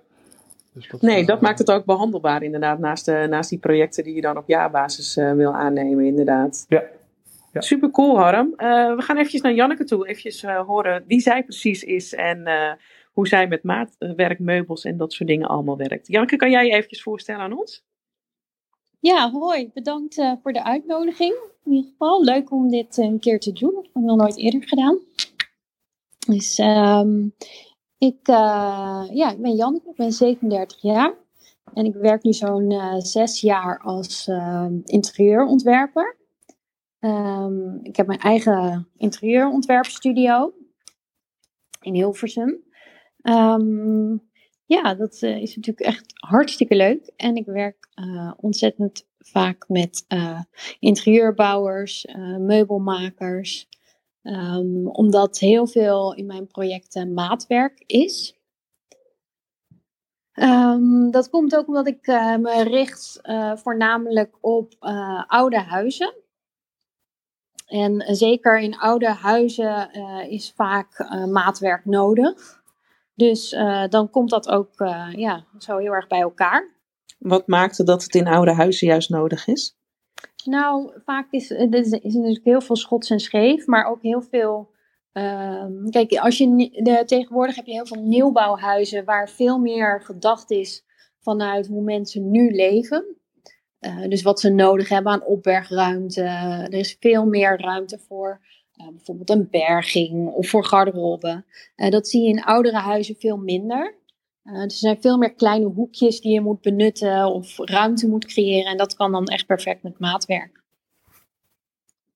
Dus 0.74 0.88
dat, 0.88 1.02
nee, 1.02 1.24
dat 1.24 1.40
maakt 1.40 1.58
het 1.58 1.70
ook 1.70 1.84
behandelbaar 1.84 2.42
inderdaad, 2.42 2.78
naast, 2.78 3.04
de, 3.04 3.26
naast 3.30 3.50
die 3.50 3.58
projecten 3.58 4.04
die 4.04 4.14
je 4.14 4.20
dan 4.20 4.36
op 4.36 4.48
jaarbasis 4.48 5.16
uh, 5.16 5.32
wil 5.32 5.54
aannemen 5.54 6.04
inderdaad. 6.04 6.64
Ja. 6.68 6.82
ja. 7.52 7.60
Super 7.60 7.90
cool 7.90 8.18
Harm. 8.18 8.46
Uh, 8.46 8.94
we 8.94 9.02
gaan 9.02 9.16
eventjes 9.16 9.40
naar 9.40 9.54
Janneke 9.54 9.84
toe, 9.84 10.08
eventjes 10.08 10.42
uh, 10.42 10.66
horen 10.66 11.04
wie 11.06 11.20
zij 11.20 11.44
precies 11.44 11.82
is 11.82 12.14
en 12.14 12.48
hoe 13.12 13.28
zij 13.28 13.48
met 13.48 13.62
maatwerk, 13.62 14.38
meubels 14.38 14.84
en 14.84 14.96
dat 14.96 15.12
soort 15.12 15.28
dingen 15.28 15.48
allemaal 15.48 15.76
werkt. 15.76 16.06
Janneke, 16.06 16.36
kan 16.36 16.50
jij 16.50 16.66
je 16.66 16.72
eventjes 16.72 17.02
voorstellen 17.02 17.40
aan 17.40 17.58
ons? 17.58 17.84
Ja, 19.00 19.30
hoi. 19.30 19.70
Bedankt 19.74 20.14
voor 20.42 20.52
de 20.52 20.64
uitnodiging. 20.64 21.34
In 21.64 21.72
ieder 21.72 21.90
geval, 21.90 22.24
leuk 22.24 22.50
om 22.50 22.68
dit 22.68 22.96
een 22.96 23.18
keer 23.18 23.40
te 23.40 23.52
doen. 23.52 23.74
Dat 23.74 23.84
heb 23.84 24.02
ik 24.02 24.02
nog 24.02 24.16
nooit 24.16 24.36
eerder 24.38 24.68
gedaan. 24.68 24.98
Dus 26.26 26.58
um, 26.58 27.34
ik, 27.98 28.28
uh, 28.28 29.04
ja, 29.12 29.30
ik 29.30 29.40
ben 29.40 29.54
Janneke, 29.54 29.90
ik 29.90 29.96
ben 29.96 30.12
37 30.12 30.82
jaar. 30.82 31.14
En 31.74 31.84
ik 31.84 31.94
werk 31.94 32.22
nu 32.22 32.32
zo'n 32.32 32.70
uh, 32.70 32.94
zes 32.98 33.40
jaar 33.40 33.80
als 33.80 34.28
uh, 34.28 34.66
interieurontwerper. 34.84 36.16
Um, 37.00 37.80
ik 37.82 37.96
heb 37.96 38.06
mijn 38.06 38.20
eigen 38.20 38.88
interieurontwerpstudio 38.96 40.54
in 41.80 41.94
Hilversum. 41.94 42.62
Um, 43.22 44.22
ja, 44.66 44.94
dat 44.94 45.12
is 45.22 45.56
natuurlijk 45.56 45.86
echt 45.86 46.04
hartstikke 46.14 46.76
leuk. 46.76 47.12
En 47.16 47.36
ik 47.36 47.46
werk 47.46 47.88
ontzettend 48.36 49.06
vaak 49.18 49.68
met 49.68 50.06
interieurbouwers, 50.78 52.06
meubelmakers, 52.38 53.68
Um, 54.26 54.86
omdat 54.86 55.38
heel 55.38 55.66
veel 55.66 56.14
in 56.14 56.26
mijn 56.26 56.46
projecten 56.46 57.12
maatwerk 57.12 57.82
is. 57.86 58.38
Um, 60.34 61.10
dat 61.10 61.30
komt 61.30 61.56
ook 61.56 61.66
omdat 61.66 61.86
ik 61.86 62.06
uh, 62.06 62.36
me 62.36 62.62
richt 62.62 63.18
uh, 63.22 63.56
voornamelijk 63.56 64.36
op 64.40 64.74
oude 65.26 65.60
huizen. 65.60 66.14
En 67.66 68.16
zeker 68.16 68.60
in 68.60 68.76
oude 68.76 69.08
huizen 69.08 69.90
is 70.30 70.52
vaak 70.52 70.98
maatwerk 71.30 71.84
nodig. 71.84 72.62
Dus 73.14 73.50
dan 73.88 74.10
komt 74.10 74.30
dat 74.30 74.48
ook 74.48 74.72
ja, 75.10 75.44
zo 75.58 75.78
heel 75.78 75.92
erg 75.92 76.06
bij 76.06 76.20
elkaar. 76.20 76.74
Wat 77.18 77.46
maakte 77.46 77.84
dat 77.84 78.02
het 78.02 78.14
in 78.14 78.26
oude 78.26 78.52
huizen 78.52 78.86
juist 78.86 79.10
nodig 79.10 79.46
is? 79.46 79.76
Nou, 80.44 80.90
vaak 81.04 81.26
is, 81.30 81.50
er 81.50 81.74
is 81.74 81.90
natuurlijk 81.90 82.44
heel 82.44 82.60
veel 82.60 82.76
schots 82.76 83.10
en 83.10 83.20
scheef, 83.20 83.66
maar 83.66 83.86
ook 83.86 84.02
heel 84.02 84.22
veel. 84.22 84.72
Uh, 85.12 85.64
kijk, 85.90 86.12
als 86.12 86.38
je 86.38 87.04
tegenwoordig 87.06 87.56
heb 87.56 87.66
je 87.66 87.72
heel 87.72 87.86
veel 87.86 88.02
nieuwbouwhuizen 88.02 89.04
waar 89.04 89.28
veel 89.28 89.58
meer 89.58 90.02
gedacht 90.02 90.50
is 90.50 90.84
vanuit 91.20 91.66
hoe 91.66 91.82
mensen 91.82 92.30
nu 92.30 92.50
leven. 92.50 93.16
Uh, 93.80 94.08
dus 94.08 94.22
wat 94.22 94.40
ze 94.40 94.50
nodig 94.50 94.88
hebben 94.88 95.12
aan 95.12 95.24
opbergruimte. 95.24 96.22
Er 96.22 96.74
is 96.74 96.96
veel 97.00 97.26
meer 97.26 97.60
ruimte 97.60 97.98
voor 97.98 98.40
uh, 98.80 98.88
bijvoorbeeld 98.88 99.30
een 99.30 99.48
berging 99.50 100.28
of 100.28 100.48
voor 100.48 100.64
garderobe. 100.64 101.44
Dat 101.74 102.08
zie 102.08 102.22
je 102.22 102.28
in 102.28 102.42
oudere 102.42 102.78
huizen 102.78 103.16
veel 103.16 103.36
minder. 103.36 103.94
Uh, 104.44 104.62
er 104.62 104.70
zijn 104.70 105.00
veel 105.00 105.18
meer 105.18 105.34
kleine 105.34 105.66
hoekjes 105.66 106.20
die 106.20 106.32
je 106.32 106.40
moet 106.40 106.60
benutten 106.60 107.26
of 107.26 107.58
ruimte 107.58 108.08
moet 108.08 108.26
creëren. 108.26 108.70
En 108.70 108.76
dat 108.76 108.94
kan 108.94 109.12
dan 109.12 109.26
echt 109.26 109.46
perfect 109.46 109.82
met 109.82 109.98
maatwerk. 109.98 110.62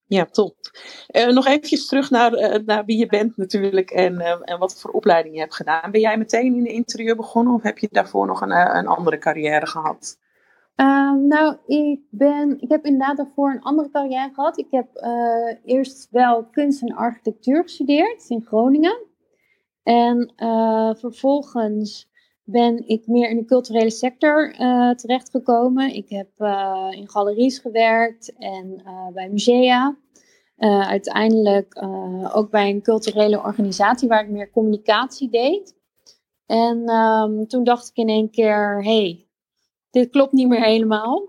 Ja, 0.06 0.24
top. 0.24 0.56
Uh, 1.16 1.26
nog 1.26 1.46
eventjes 1.46 1.86
terug 1.86 2.10
naar, 2.10 2.32
uh, 2.32 2.64
naar 2.66 2.84
wie 2.84 2.98
je 2.98 3.06
bent 3.06 3.36
natuurlijk 3.36 3.90
en, 3.90 4.20
en 4.44 4.58
wat 4.58 4.80
voor 4.80 4.90
opleiding 4.90 5.34
je 5.34 5.40
hebt 5.40 5.54
gedaan. 5.54 5.90
Ben 5.90 6.00
jij 6.00 6.18
meteen 6.18 6.54
in 6.54 6.62
de 6.62 6.72
interieur 6.72 7.16
begonnen 7.16 7.54
of 7.54 7.62
heb 7.62 7.78
je 7.78 7.88
daarvoor 7.90 8.26
nog 8.26 8.40
een, 8.40 8.76
een 8.76 8.86
andere 8.86 9.18
carrière 9.18 9.66
gehad? 9.66 10.18
Nou, 11.28 11.56
ik, 11.66 12.00
ben, 12.10 12.60
ik 12.60 12.68
heb 12.68 12.84
inderdaad 12.84 13.16
daarvoor 13.16 13.50
een 13.50 13.62
andere 13.62 13.90
carrière 13.90 14.30
gehad. 14.34 14.58
Ik 14.58 14.66
heb 14.70 14.88
eerst 15.64 16.08
wel 16.10 16.44
kunst 16.44 16.82
en 16.82 16.94
architectuur 16.94 17.62
gestudeerd 17.62 18.28
in 18.28 18.44
Groningen. 18.46 19.06
En 19.82 20.32
vervolgens 20.98 22.07
ben 22.50 22.88
ik 22.88 23.06
meer 23.06 23.30
in 23.30 23.36
de 23.36 23.44
culturele 23.44 23.90
sector 23.90 24.60
uh, 24.60 24.90
terechtgekomen. 24.90 25.94
Ik 25.94 26.08
heb 26.08 26.28
uh, 26.38 26.88
in 26.90 27.08
galeries 27.08 27.58
gewerkt 27.58 28.32
en 28.36 28.82
uh, 28.86 29.08
bij 29.12 29.28
musea. 29.28 29.96
uiteindelijk 30.86 31.82
ook 32.32 32.50
bij 32.50 32.70
een 32.70 32.82
culturele 32.82 33.38
organisatie 33.42 34.08
waar 34.08 34.24
ik 34.24 34.30
meer 34.30 34.50
communicatie 34.50 35.30
deed. 35.30 35.76
En 36.46 36.90
um, 36.90 37.46
toen 37.46 37.64
dacht 37.64 37.88
ik 37.88 37.96
in 37.96 38.08
één 38.08 38.30
keer: 38.30 38.84
hey, 38.84 39.26
dit 39.90 40.10
klopt 40.10 40.32
niet 40.32 40.48
meer 40.48 40.64
helemaal 40.64 41.28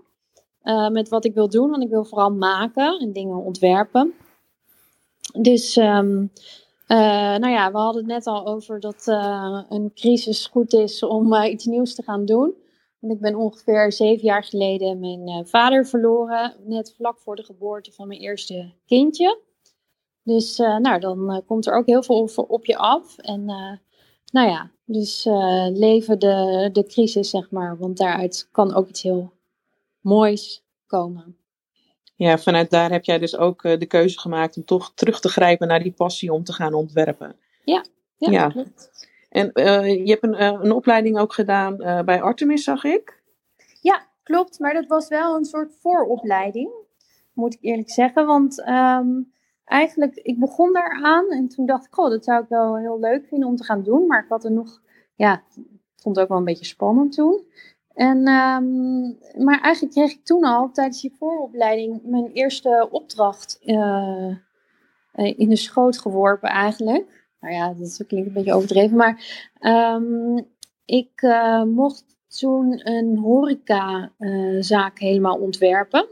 met 0.92 1.08
wat 1.08 1.24
ik 1.24 1.34
wil 1.34 1.48
doen, 1.48 1.70
want 1.70 1.82
ik 1.82 1.90
wil 1.90 2.04
vooral 2.04 2.30
maken 2.30 2.98
en 2.98 3.12
dingen 3.12 3.36
ontwerpen. 3.36 4.14
Dus 5.40 5.76
um, 5.76 6.30
uh, 6.92 7.36
nou 7.36 7.48
ja, 7.48 7.72
we 7.72 7.78
hadden 7.78 8.02
het 8.02 8.12
net 8.12 8.26
al 8.26 8.46
over 8.46 8.80
dat 8.80 9.06
uh, 9.06 9.62
een 9.68 9.90
crisis 9.94 10.46
goed 10.46 10.72
is 10.72 11.02
om 11.02 11.34
uh, 11.34 11.50
iets 11.50 11.64
nieuws 11.64 11.94
te 11.94 12.02
gaan 12.02 12.24
doen. 12.24 12.54
Ik 13.00 13.20
ben 13.20 13.34
ongeveer 13.34 13.92
zeven 13.92 14.24
jaar 14.24 14.44
geleden 14.44 15.00
mijn 15.00 15.46
vader 15.46 15.86
verloren, 15.86 16.56
net 16.64 16.94
vlak 16.96 17.18
voor 17.18 17.36
de 17.36 17.42
geboorte 17.42 17.92
van 17.92 18.08
mijn 18.08 18.20
eerste 18.20 18.72
kindje. 18.86 19.40
Dus 20.22 20.56
nou, 20.56 21.00
dan 21.00 21.42
komt 21.46 21.66
er 21.66 21.74
ook 21.74 21.86
heel 21.86 22.02
veel 22.02 22.20
op, 22.20 22.50
op 22.50 22.64
je 22.64 22.76
af. 22.76 23.18
En 23.18 23.44
nou 24.32 24.48
ja, 24.48 24.70
dus 24.84 25.24
leven 25.72 26.18
de, 26.18 26.68
de 26.72 26.84
crisis, 26.86 27.30
zeg 27.30 27.50
maar. 27.50 27.78
Want 27.78 27.96
daaruit 27.96 28.48
kan 28.52 28.74
ook 28.74 28.88
iets 28.88 29.02
heel 29.02 29.32
moois 30.00 30.64
komen. 30.86 31.39
Ja, 32.20 32.38
vanuit 32.38 32.70
daar 32.70 32.90
heb 32.90 33.04
jij 33.04 33.18
dus 33.18 33.36
ook 33.36 33.64
uh, 33.64 33.78
de 33.78 33.86
keuze 33.86 34.18
gemaakt 34.18 34.56
om 34.56 34.64
toch 34.64 34.92
terug 34.94 35.20
te 35.20 35.28
grijpen 35.28 35.68
naar 35.68 35.82
die 35.82 35.92
passie 35.92 36.32
om 36.32 36.44
te 36.44 36.52
gaan 36.52 36.74
ontwerpen. 36.74 37.36
Ja, 37.64 37.84
ja, 38.16 38.30
ja. 38.30 38.48
klopt. 38.48 39.08
En 39.28 39.50
uh, 39.54 40.04
je 40.04 40.10
hebt 40.10 40.22
een, 40.22 40.34
uh, 40.34 40.58
een 40.62 40.72
opleiding 40.72 41.18
ook 41.18 41.32
gedaan 41.32 41.76
bij 42.04 42.22
Artemis, 42.22 42.64
zag 42.64 42.84
ik? 42.84 43.22
Ja, 43.80 44.06
klopt. 44.22 44.58
Maar 44.58 44.72
dat 44.72 44.86
was 44.86 45.08
wel 45.08 45.36
een 45.36 45.44
soort 45.44 45.72
vooropleiding, 45.80 46.70
moet 47.32 47.54
ik 47.54 47.62
eerlijk 47.62 47.90
zeggen. 47.90 48.26
Want 48.26 48.68
um, 48.68 49.32
eigenlijk, 49.64 50.16
ik 50.16 50.38
begon 50.38 50.72
daaraan 50.72 51.30
en 51.30 51.48
toen 51.48 51.66
dacht 51.66 51.86
ik, 51.86 51.94
goh, 51.94 52.10
dat 52.10 52.24
zou 52.24 52.42
ik 52.42 52.48
wel 52.48 52.78
heel 52.78 53.00
leuk 53.00 53.26
vinden 53.26 53.48
om 53.48 53.56
te 53.56 53.64
gaan 53.64 53.82
doen. 53.82 54.06
Maar 54.06 54.22
ik 54.22 54.28
had 54.28 54.44
er 54.44 54.52
nog, 54.52 54.80
ja, 55.14 55.42
ik 55.56 56.02
vond 56.02 56.14
het 56.14 56.24
ook 56.24 56.30
wel 56.30 56.38
een 56.38 56.44
beetje 56.44 56.64
spannend 56.64 57.12
toen. 57.12 57.44
En, 57.94 58.16
um, 58.28 59.18
maar 59.44 59.60
eigenlijk 59.60 59.94
kreeg 59.94 60.12
ik 60.12 60.24
toen 60.24 60.44
al 60.44 60.70
tijdens 60.72 61.00
die 61.00 61.14
vooropleiding 61.18 62.00
mijn 62.04 62.30
eerste 62.32 62.88
opdracht 62.90 63.58
uh, 63.64 64.34
in 65.12 65.48
de 65.48 65.56
schoot 65.56 65.98
geworpen 65.98 66.48
eigenlijk. 66.48 67.28
Nou 67.40 67.54
ja, 67.54 67.74
dat 67.78 68.04
klinkt 68.06 68.28
een 68.28 68.32
beetje 68.34 68.54
overdreven, 68.54 68.96
maar 68.96 69.48
um, 69.60 70.46
ik 70.84 71.22
uh, 71.22 71.62
mocht 71.62 72.04
toen 72.38 72.88
een 72.88 73.18
horecazaak 73.18 74.98
helemaal 74.98 75.36
ontwerpen. 75.36 76.08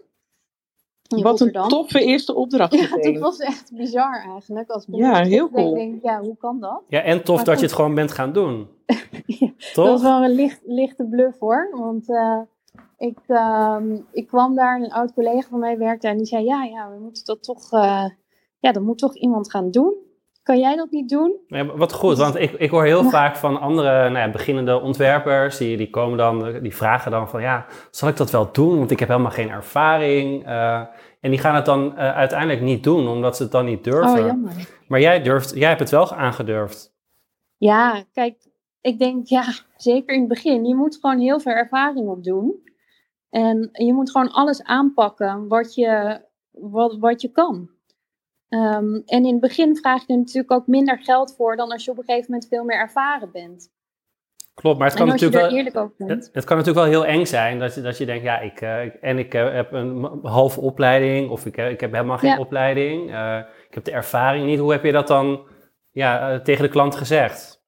Wat 1.08 1.40
een 1.40 1.52
toffe 1.52 2.00
eerste 2.00 2.34
opdracht. 2.34 2.74
Ja, 2.74 3.12
dat 3.12 3.18
was 3.18 3.38
echt 3.38 3.72
bizar 3.74 4.24
eigenlijk. 4.24 4.70
Als 4.70 4.86
ja, 4.90 5.22
heel 5.22 5.50
cool. 5.50 5.74
Denk, 5.74 6.02
ja, 6.02 6.20
hoe 6.20 6.36
kan 6.36 6.60
dat? 6.60 6.82
Ja, 6.88 7.02
en 7.02 7.24
tof 7.24 7.42
dat 7.42 7.58
je 7.58 7.64
het 7.64 7.74
gewoon 7.74 7.94
bent 7.94 8.12
gaan 8.12 8.32
doen. 8.32 8.68
ja, 9.26 9.50
dat 9.74 9.86
was 9.86 10.02
wel 10.02 10.24
een 10.24 10.34
licht, 10.34 10.60
lichte 10.64 11.04
bluff 11.04 11.38
hoor. 11.38 11.68
Want 11.72 12.08
uh, 12.08 12.40
ik, 12.98 13.18
uh, 13.28 13.76
ik 14.12 14.26
kwam 14.26 14.54
daar, 14.54 14.80
een 14.80 14.92
oud 14.92 15.14
collega 15.14 15.48
van 15.48 15.58
mij 15.58 15.78
werkte 15.78 16.08
en 16.08 16.16
die 16.16 16.26
zei: 16.26 16.44
Ja, 16.44 16.64
ja, 16.64 16.90
we 16.90 16.98
moeten 17.02 17.24
dat 17.24 17.42
toch, 17.42 17.72
uh, 17.72 18.04
ja, 18.58 18.72
dat 18.72 18.82
moet 18.82 18.98
toch 18.98 19.14
iemand 19.14 19.50
gaan 19.50 19.70
doen. 19.70 19.94
Kan 20.48 20.58
jij 20.58 20.76
dat 20.76 20.90
niet 20.90 21.08
doen? 21.08 21.36
Ja, 21.46 21.64
wat 21.76 21.92
goed, 21.92 22.18
want 22.18 22.36
ik, 22.36 22.52
ik 22.52 22.70
hoor 22.70 22.84
heel 22.84 23.04
vaak 23.04 23.36
van 23.36 23.60
andere 23.60 24.10
nou 24.10 24.18
ja, 24.18 24.30
beginnende 24.30 24.80
ontwerpers, 24.80 25.56
die, 25.56 25.76
die 25.76 25.90
komen 25.90 26.18
dan, 26.18 26.60
die 26.62 26.76
vragen 26.76 27.10
dan 27.10 27.28
van 27.28 27.40
ja, 27.40 27.66
zal 27.90 28.08
ik 28.08 28.16
dat 28.16 28.30
wel 28.30 28.52
doen? 28.52 28.78
Want 28.78 28.90
ik 28.90 28.98
heb 28.98 29.08
helemaal 29.08 29.30
geen 29.30 29.50
ervaring. 29.50 30.46
Uh, 30.46 30.80
en 31.20 31.30
die 31.30 31.38
gaan 31.38 31.54
het 31.54 31.64
dan 31.64 31.92
uh, 31.92 32.16
uiteindelijk 32.16 32.60
niet 32.60 32.84
doen, 32.84 33.08
omdat 33.08 33.36
ze 33.36 33.42
het 33.42 33.52
dan 33.52 33.64
niet 33.64 33.84
durven. 33.84 34.20
Oh, 34.20 34.26
jammer. 34.26 34.52
Maar 34.86 35.00
jij, 35.00 35.22
durft, 35.22 35.54
jij 35.54 35.68
hebt 35.68 35.80
het 35.80 35.90
wel 35.90 36.12
aangedurfd. 36.12 36.94
Ja, 37.56 38.04
kijk, 38.12 38.48
ik 38.80 38.98
denk 38.98 39.26
ja, 39.26 39.44
zeker 39.76 40.14
in 40.14 40.20
het 40.20 40.28
begin, 40.28 40.64
je 40.64 40.74
moet 40.74 40.98
gewoon 41.00 41.18
heel 41.18 41.40
veel 41.40 41.52
ervaring 41.52 42.08
opdoen. 42.08 42.54
En 43.30 43.68
je 43.72 43.94
moet 43.94 44.10
gewoon 44.10 44.32
alles 44.32 44.62
aanpakken 44.62 45.48
wat 45.48 45.74
je, 45.74 46.20
wat, 46.50 46.96
wat 46.98 47.22
je 47.22 47.28
kan. 47.28 47.76
Ehm, 48.48 48.94
en 48.94 49.24
in 49.24 49.32
het 49.32 49.40
begin 49.40 49.76
vraag 49.76 50.06
je 50.06 50.12
er 50.12 50.18
natuurlijk 50.18 50.52
ook 50.52 50.66
minder 50.66 50.98
geld 50.98 51.34
voor 51.36 51.56
dan 51.56 51.70
als 51.70 51.84
je 51.84 51.90
op 51.90 51.98
een 51.98 52.04
gegeven 52.04 52.30
moment 52.30 52.48
veel 52.48 52.64
meer 52.64 52.78
ervaren 52.78 53.30
bent. 53.32 53.76
Klopt, 54.54 54.78
maar 54.78 54.88
het 54.88 54.96
kan 54.96 55.06
natuurlijk 55.06 55.74
wel. 55.74 56.08
Het, 56.08 56.30
het 56.32 56.44
kan 56.44 56.56
natuurlijk 56.56 56.86
wel 56.86 57.02
heel 57.02 57.06
eng 57.06 57.24
zijn 57.24 57.58
dat 57.58 57.74
je, 57.74 57.80
dat 57.80 57.98
je 57.98 58.06
denkt, 58.06 58.24
ja, 58.24 58.38
ik, 58.38 58.60
eh, 58.60 59.04
en 59.04 59.18
ik 59.18 59.34
eh, 59.34 59.52
heb 59.52 59.72
een 59.72 60.20
halve 60.22 60.60
opleiding 60.60 61.30
of 61.30 61.46
ik, 61.46 61.56
eh, 61.56 61.70
ik 61.70 61.80
heb 61.80 61.92
helemaal 61.92 62.18
geen 62.18 62.30
Ja. 62.30 62.38
opleiding. 62.38 63.02
ik 63.68 63.74
heb 63.74 63.84
de 63.84 63.92
ervaring 63.92 64.46
niet. 64.46 64.58
Hoe 64.58 64.72
heb 64.72 64.84
je 64.84 64.92
dat 64.92 65.06
dan 65.06 65.46
ja, 65.90 66.40
tegen 66.40 66.62
de 66.62 66.70
klant 66.70 66.94
gezegd? 66.94 67.58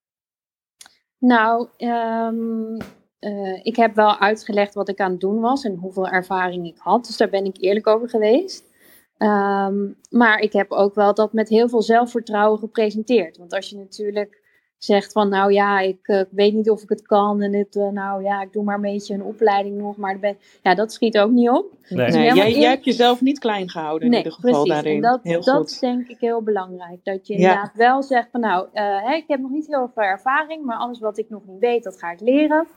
Nou, 1.17 1.67
ehm, 1.77 2.79
eh, 3.19 3.65
ik 3.65 3.75
heb 3.75 3.95
wel 3.95 4.17
uitgelegd 4.19 4.73
wat 4.73 4.89
ik 4.89 4.99
aan 4.99 5.11
het 5.11 5.19
doen 5.19 5.39
was 5.39 5.63
en 5.63 5.75
hoeveel 5.75 6.07
ervaring 6.07 6.65
ik 6.67 6.77
had. 6.77 7.05
Dus 7.05 7.17
daar 7.17 7.29
ben 7.29 7.45
ik 7.45 7.57
eerlijk 7.59 7.87
over 7.87 8.09
geweest. 8.09 8.70
Ehm, 9.21 9.75
maar 10.09 10.39
ik 10.39 10.53
heb 10.53 10.71
ook 10.71 10.95
wel 10.95 11.13
dat 11.13 11.33
met 11.33 11.49
heel 11.49 11.69
veel 11.69 11.81
zelfvertrouwen 11.81 12.59
gepresenteerd. 12.59 13.37
Want 13.37 13.53
als 13.53 13.69
je 13.69 13.77
natuurlijk 13.77 14.39
zegt 14.77 15.11
van, 15.11 15.29
nou 15.29 15.53
ja, 15.53 15.79
ik 15.79 16.07
eh, 16.07 16.21
weet 16.31 16.53
niet 16.53 16.69
of 16.69 16.81
ik 16.81 16.89
het 16.89 17.01
kan. 17.01 17.41
En 17.41 17.51
dit, 17.51 17.75
eh, 17.75 17.87
nou 17.87 18.23
ja, 18.23 18.41
ik 18.41 18.53
doe 18.53 18.63
maar 18.63 18.75
een 18.75 18.81
beetje 18.81 19.13
een 19.13 19.23
opleiding 19.23 19.77
nog. 19.77 19.97
Maar 19.97 20.19
ben, 20.19 20.37
ja, 20.63 20.75
dat 20.75 20.93
schiet 20.93 21.17
ook 21.17 21.31
niet 21.31 21.49
op. 21.49 21.65
Nee. 21.89 21.97
Nee, 21.97 22.05
helemaal 22.05 22.23
jij, 22.35 22.35
eerlijk- 22.45 22.61
jij 22.61 22.69
hebt 22.69 22.85
jezelf 22.85 23.21
niet 23.21 23.39
klein 23.39 23.69
gehouden 23.69 24.03
in 24.03 24.09
nee, 24.09 24.17
ieder 24.19 24.33
geval 24.33 24.51
precies. 24.51 24.69
daarin. 24.71 24.95
En 24.95 25.01
dat, 25.01 25.19
Heel 25.23 25.41
dat 25.43 25.55
goed. 25.57 25.69
is 25.69 25.79
denk 25.79 26.07
ik 26.07 26.19
heel 26.19 26.41
belangrijk. 26.41 26.99
Dat 27.03 27.27
je 27.27 27.33
Ja. 27.33 27.39
inderdaad 27.39 27.75
wel 27.75 28.03
zegt 28.03 28.27
van 28.31 28.39
nou, 28.39 28.67
eh, 28.73 29.03
hè, 29.03 29.13
ik 29.15 29.27
heb 29.27 29.39
nog 29.39 29.51
niet 29.51 29.67
heel 29.67 29.91
veel 29.93 30.03
ervaring, 30.03 30.65
maar 30.65 30.77
alles 30.77 30.99
wat 30.99 31.17
ik 31.17 31.29
nog 31.29 31.41
niet 31.45 31.59
weet, 31.59 31.83
dat 31.83 31.99
ga 31.99 32.11
ik 32.11 32.19
leren. 32.19 32.67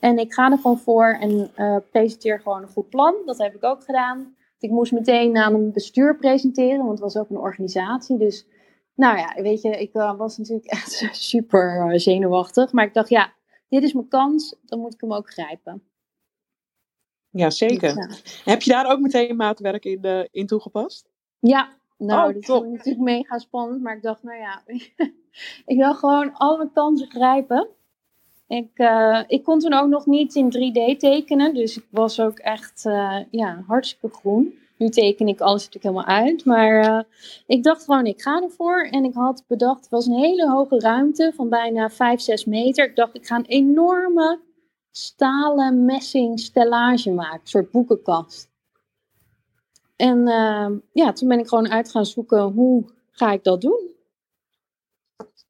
En 0.00 0.18
ik 0.18 0.32
ga 0.32 0.50
er 0.50 0.58
gewoon 0.58 0.78
voor 0.78 1.16
en 1.20 1.50
eh, 1.54 1.76
presenteer 1.90 2.40
gewoon 2.40 2.62
een 2.62 2.68
goed 2.68 2.88
plan. 2.88 3.14
Dat 3.26 3.38
heb 3.38 3.54
ik 3.54 3.64
ook 3.64 3.84
gedaan. 3.84 4.34
Ik 4.62 4.70
moest 4.70 4.92
meteen 4.92 5.36
aan 5.36 5.54
een 5.54 5.72
bestuur 5.72 6.16
presenteren, 6.16 6.78
want 6.78 6.90
het 6.90 7.00
was 7.00 7.16
ook 7.16 7.30
een 7.30 7.36
organisatie. 7.36 8.18
Dus 8.18 8.46
nou 8.94 9.16
ja, 9.16 9.42
weet 9.42 9.62
je, 9.62 9.68
ik 9.68 9.94
eh, 9.94 10.16
was 10.16 10.38
natuurlijk 10.38 10.66
echt 10.76 11.08
super 11.12 11.90
eh, 11.90 11.98
zenuwachtig. 11.98 12.72
Maar 12.72 12.84
ik 12.84 12.94
dacht, 12.94 13.08
ja, 13.08 13.32
dit 13.68 13.82
is 13.82 13.92
mijn 13.92 14.08
kans, 14.08 14.56
dan 14.64 14.80
moet 14.80 14.94
ik 14.94 15.00
hem 15.00 15.12
ook 15.12 15.30
grijpen. 15.30 15.82
Ja, 17.30 17.50
zeker. 17.50 17.96
Ja. 17.96 18.08
Heb 18.44 18.62
je 18.62 18.70
daar 18.70 18.90
ook 18.90 19.00
meteen 19.00 19.36
maatwerk 19.36 19.84
in, 19.84 20.02
eh, 20.02 20.24
in 20.30 20.46
toegepast? 20.46 21.10
Ja, 21.38 21.76
nou, 21.98 22.28
Oh, 22.28 22.34
dat 22.34 22.44
top. 22.44 22.66
natuurlijk 22.66 23.04
mega 23.04 23.38
spannend. 23.38 23.82
Maar 23.82 23.96
ik 23.96 24.02
dacht, 24.02 24.22
nou 24.22 24.38
ja, 24.38 24.62
ik 25.72 25.76
wil 25.76 25.94
gewoon 25.94 26.32
alle 26.32 26.70
kansen 26.72 27.10
grijpen. 27.10 27.68
Ik, 28.52 28.70
eh, 28.74 29.20
ik 29.26 29.44
kon 29.44 29.58
toen 29.58 29.72
ook 29.72 29.88
nog 29.88 30.06
niet 30.06 30.34
in 30.34 30.50
3D 30.50 30.98
tekenen. 30.98 31.54
Dus 31.54 31.76
ik 31.76 31.86
was 31.90 32.20
ook 32.20 32.38
echt 32.38 32.86
eh, 32.86 33.18
ja, 33.30 33.64
hartstikke 33.66 34.16
groen. 34.16 34.54
Nu 34.76 34.88
teken 34.88 35.28
ik 35.28 35.40
alles 35.40 35.64
natuurlijk 35.64 35.94
helemaal 35.94 36.24
uit. 36.24 36.44
Maar 36.44 36.80
eh, 36.80 37.00
ik 37.46 37.62
dacht 37.62 37.84
gewoon, 37.84 38.06
ik 38.06 38.22
ga 38.22 38.42
ervoor. 38.42 38.88
En 38.90 39.04
ik 39.04 39.14
had 39.14 39.44
bedacht, 39.48 39.80
het 39.80 39.90
was 39.90 40.06
een 40.06 40.18
hele 40.18 40.50
hoge 40.50 40.78
ruimte 40.78 41.32
van 41.34 41.48
bijna 41.48 41.90
5, 41.90 42.20
6 42.20 42.44
meter. 42.44 42.84
Ik 42.84 42.96
dacht, 42.96 43.14
ik 43.14 43.26
ga 43.26 43.36
een 43.36 43.46
enorme 43.46 44.40
stalen 44.90 45.84
messing 45.84 46.40
stellage 46.40 47.10
maken. 47.10 47.40
Een 47.40 47.46
soort 47.46 47.70
boekenkast. 47.70 48.50
En 49.96 50.24
ja, 50.92 51.12
toen 51.12 51.28
ben 51.28 51.38
ik 51.38 51.48
gewoon 51.48 51.70
uit 51.70 51.90
gaan 51.90 52.06
zoeken, 52.06 52.42
hoe 52.42 52.84
ga 53.10 53.32
ik 53.32 53.44
dat 53.44 53.60
doen? 53.60 53.90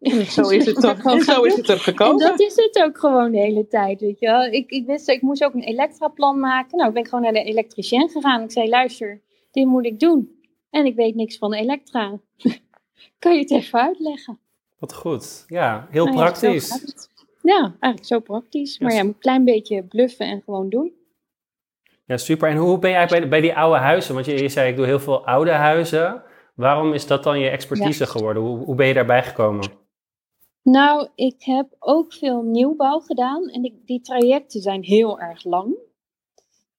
Zo 0.36 0.48
is 0.48 0.66
het, 0.66 0.80
toch, 0.80 1.00
Gewoon 1.00 1.18
en 1.18 1.24
zo 1.24 1.42
is 1.42 1.56
het 1.56 1.68
er 1.68 1.74
En 1.74 1.80
gekomen. 1.80 2.18
dat 2.18 2.40
is 2.40 2.56
het 2.56 2.82
ook 2.84 2.98
gewoon 2.98 3.32
de 3.32 3.38
hele 3.38 3.68
tijd, 3.68 4.00
weet 4.00 4.18
je 4.18 4.26
wel. 4.26 4.44
Ik, 4.44 4.70
ik 4.70 4.86
wist, 4.86 5.08
ik 5.08 5.22
moest 5.22 5.44
ook 5.44 5.54
een 5.54 5.62
elektraplan 5.62 6.38
maken. 6.40 6.78
Nou, 6.78 6.92
ben 6.92 7.02
ik 7.02 7.08
gewoon 7.08 7.24
naar 7.24 7.32
de 7.32 7.42
elektricien 7.42 8.08
gegaan. 8.08 8.42
Ik 8.42 8.52
zei, 8.52 8.68
luister, 8.68 9.20
dit 9.50 9.66
moet 9.66 9.84
ik 9.84 10.00
doen. 10.00 10.40
En 10.70 10.86
ik 10.86 10.94
weet 10.94 11.14
niks 11.14 11.38
van 11.38 11.54
elektra. 11.54 12.18
kan 13.18 13.32
je 13.34 13.38
het 13.38 13.50
even 13.50 13.80
uitleggen? 13.80 14.38
Wat 14.78 14.94
goed. 14.94 15.44
Ja, 15.46 15.86
heel 15.90 16.04
Nou 16.04 16.16
praktisch. 16.16 16.80
Ja, 17.42 17.60
eigenlijk 17.62 18.04
zo 18.04 18.20
praktisch. 18.20 18.78
Maar 18.78 18.92
Ja, 18.92 19.00
een 19.00 19.18
klein 19.18 19.44
beetje 19.44 19.82
bluffen 19.82 20.26
en 20.26 20.42
gewoon 20.44 20.68
doen. 20.68 20.92
Ja, 22.04 22.16
super. 22.16 22.48
En 22.48 22.56
hoe 22.56 22.78
ben 22.78 22.90
jij 22.90 23.06
bij, 23.06 23.28
bij 23.28 23.40
die 23.40 23.56
oude 23.56 23.78
huizen? 23.78 24.14
Want 24.14 24.26
je, 24.26 24.42
je 24.42 24.48
zei, 24.48 24.70
ik 24.70 24.76
doe 24.76 24.86
heel 24.86 25.00
veel 25.00 25.26
oude 25.26 25.50
huizen. 25.50 26.22
Waarom 26.54 26.92
is 26.92 27.06
dat 27.06 27.22
dan 27.22 27.38
je 27.38 27.48
expertise 27.48 28.06
geworden? 28.06 28.42
Hoe, 28.42 28.64
hoe 28.64 28.74
ben 28.74 28.86
je 28.86 28.94
daarbij 28.94 29.22
gekomen? 29.22 29.80
Nou, 30.62 31.08
ik 31.14 31.42
heb 31.42 31.76
ook 31.78 32.12
veel 32.12 32.42
nieuwbouw 32.42 33.00
gedaan 33.00 33.48
en 33.48 33.80
die, 33.84 34.00
trajecten 34.00 34.60
zijn 34.60 34.82
heel 34.82 35.20
erg 35.20 35.44
lang. 35.44 35.76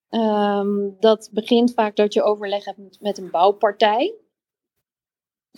Ehm, 0.09 0.89
dat 0.99 1.29
begint 1.31 1.73
vaak 1.73 1.95
dat 1.95 2.13
je 2.13 2.23
overleg 2.23 2.65
hebt 2.65 3.01
met 3.01 3.17
een 3.17 3.31
bouwpartij. 3.31 4.13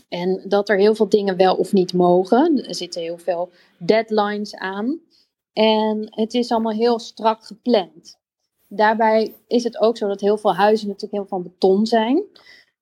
En 0.10 0.46
dat 0.48 0.70
er 0.70 0.78
heel 0.78 0.96
veel 0.96 1.10
dingen 1.10 1.38
wel 1.38 1.56
of 1.56 1.74
niet 1.74 1.94
mogen. 1.94 2.66
Er 2.66 2.76
zitten 2.76 3.02
heel 3.02 3.18
veel 3.18 3.50
deadlines 3.78 4.56
aan. 4.56 5.00
En 5.54 6.08
het 6.10 6.34
is 6.34 6.52
allemaal 6.52 6.72
heel 6.72 7.00
strak 7.00 7.46
gepland. 7.46 8.20
Daarbij 8.68 9.36
is 9.48 9.64
het 9.64 9.80
ook 9.80 9.98
zo 9.98 10.08
dat 10.08 10.22
heel 10.22 10.38
veel 10.38 10.56
huizen 10.56 10.88
natuurlijk 10.88 11.14
heel 11.14 11.28
van 11.28 11.44
beton 11.44 11.86
zijn. 11.86 12.24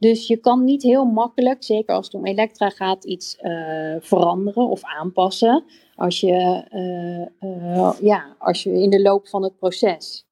Dus 0.03 0.27
je 0.27 0.37
kan 0.37 0.63
niet 0.63 0.83
heel 0.83 1.05
makkelijk, 1.05 1.63
zeker 1.63 1.95
als 1.95 2.05
het 2.05 2.15
om 2.15 2.25
elektra 2.25 2.69
gaat, 2.69 3.03
iets 3.03 3.35
eh, 3.35 3.95
veranderen 3.99 4.67
of 4.69 4.83
aanpassen. 4.83 5.63
Als 5.95 6.19
je, 6.19 6.65
eh, 6.69 7.21
eh, 7.39 7.99
ja, 8.01 8.35
als 8.39 8.63
je 8.63 8.71
in 8.71 8.89
de 8.89 9.01
loop 9.01 9.27
van 9.27 9.43
het 9.43 9.57
proces. 9.57 10.25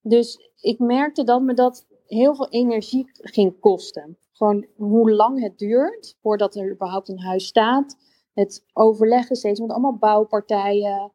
Dus 0.00 0.52
ik 0.60 0.78
merkte 0.78 1.24
dat 1.24 1.42
me 1.42 1.54
dat 1.54 1.86
heel 2.06 2.34
veel 2.34 2.48
energie 2.48 3.10
ging 3.12 3.60
kosten. 3.60 4.18
Gewoon 4.32 4.66
hoe 4.76 5.12
lang 5.12 5.42
het 5.42 5.58
duurt 5.58 6.16
voordat 6.22 6.56
er 6.56 6.72
überhaupt 6.72 7.08
een 7.08 7.20
huis 7.20 7.46
staat. 7.46 7.96
Het 8.34 8.64
overleggen 8.72 9.36
steeds 9.36 9.60
met 9.60 9.70
allemaal 9.70 9.96
bouwpartijen. 9.96 11.12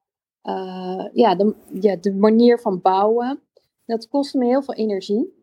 ja, 1.14 1.36
de, 1.36 1.56
ja, 1.80 1.96
de 1.96 2.14
manier 2.14 2.60
van 2.60 2.82
bouwen. 2.82 3.42
Dat 3.86 4.08
kostte 4.08 4.38
me 4.38 4.46
heel 4.46 4.64
veel 4.64 4.74
energie. 4.74 5.43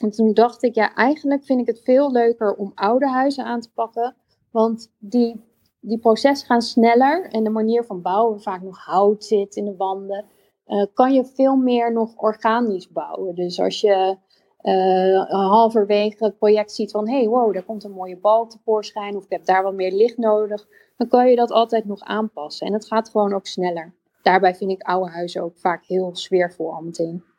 En 0.00 0.10
toen 0.10 0.34
dacht 0.34 0.62
ik, 0.62 0.74
ja, 0.74 0.94
eigenlijk 0.94 1.44
vind 1.44 1.60
ik 1.60 1.66
het 1.66 1.80
veel 1.84 2.12
leuker 2.12 2.54
om 2.54 2.72
oude 2.74 3.08
huizen 3.08 3.44
aan 3.44 3.60
te 3.60 3.72
pakken. 3.72 4.16
Want 4.50 4.92
die, 4.98 5.44
die 5.80 5.98
processen 5.98 6.46
gaan 6.46 6.62
sneller 6.62 7.30
en 7.30 7.44
de 7.44 7.50
manier 7.50 7.84
van 7.84 8.02
bouwen, 8.02 8.40
vaak 8.40 8.62
nog 8.62 8.78
hout 8.78 9.24
zit 9.24 9.56
in 9.56 9.64
de 9.64 9.76
wanden, 9.76 10.24
eh, 10.64 10.84
kan 10.94 11.14
je 11.14 11.24
veel 11.24 11.56
meer 11.56 11.92
nog 11.92 12.16
organisch 12.16 12.92
bouwen. 12.92 13.34
Dus 13.34 13.60
als 13.60 13.80
je 13.80 14.16
eh, 14.60 15.30
halverwege 15.30 16.24
het 16.24 16.38
project 16.38 16.72
ziet 16.72 16.90
van, 16.90 17.08
hey, 17.08 17.28
wow, 17.28 17.52
daar 17.54 17.62
komt 17.62 17.84
een 17.84 17.90
mooie 17.90 18.18
balk 18.18 18.50
tevoorschijn, 18.50 19.16
of 19.16 19.24
ik 19.24 19.30
heb 19.30 19.44
daar 19.44 19.62
wat 19.62 19.74
meer 19.74 19.92
licht 19.92 20.16
nodig, 20.16 20.66
dan 20.96 21.08
kan 21.08 21.30
je 21.30 21.36
dat 21.36 21.50
altijd 21.50 21.84
nog 21.84 22.00
aanpassen. 22.00 22.66
En 22.66 22.72
het 22.72 22.86
gaat 22.86 23.10
gewoon 23.10 23.34
ook 23.34 23.46
sneller. 23.46 23.94
Daarbij 24.22 24.54
vind 24.54 24.70
ik 24.70 24.82
oude 24.82 25.10
huizen 25.10 25.42
ook 25.42 25.58
vaak 25.58 25.84
heel 25.84 26.16
sfeervol 26.16 26.72
al 26.74 26.82
meteen. 26.82 27.29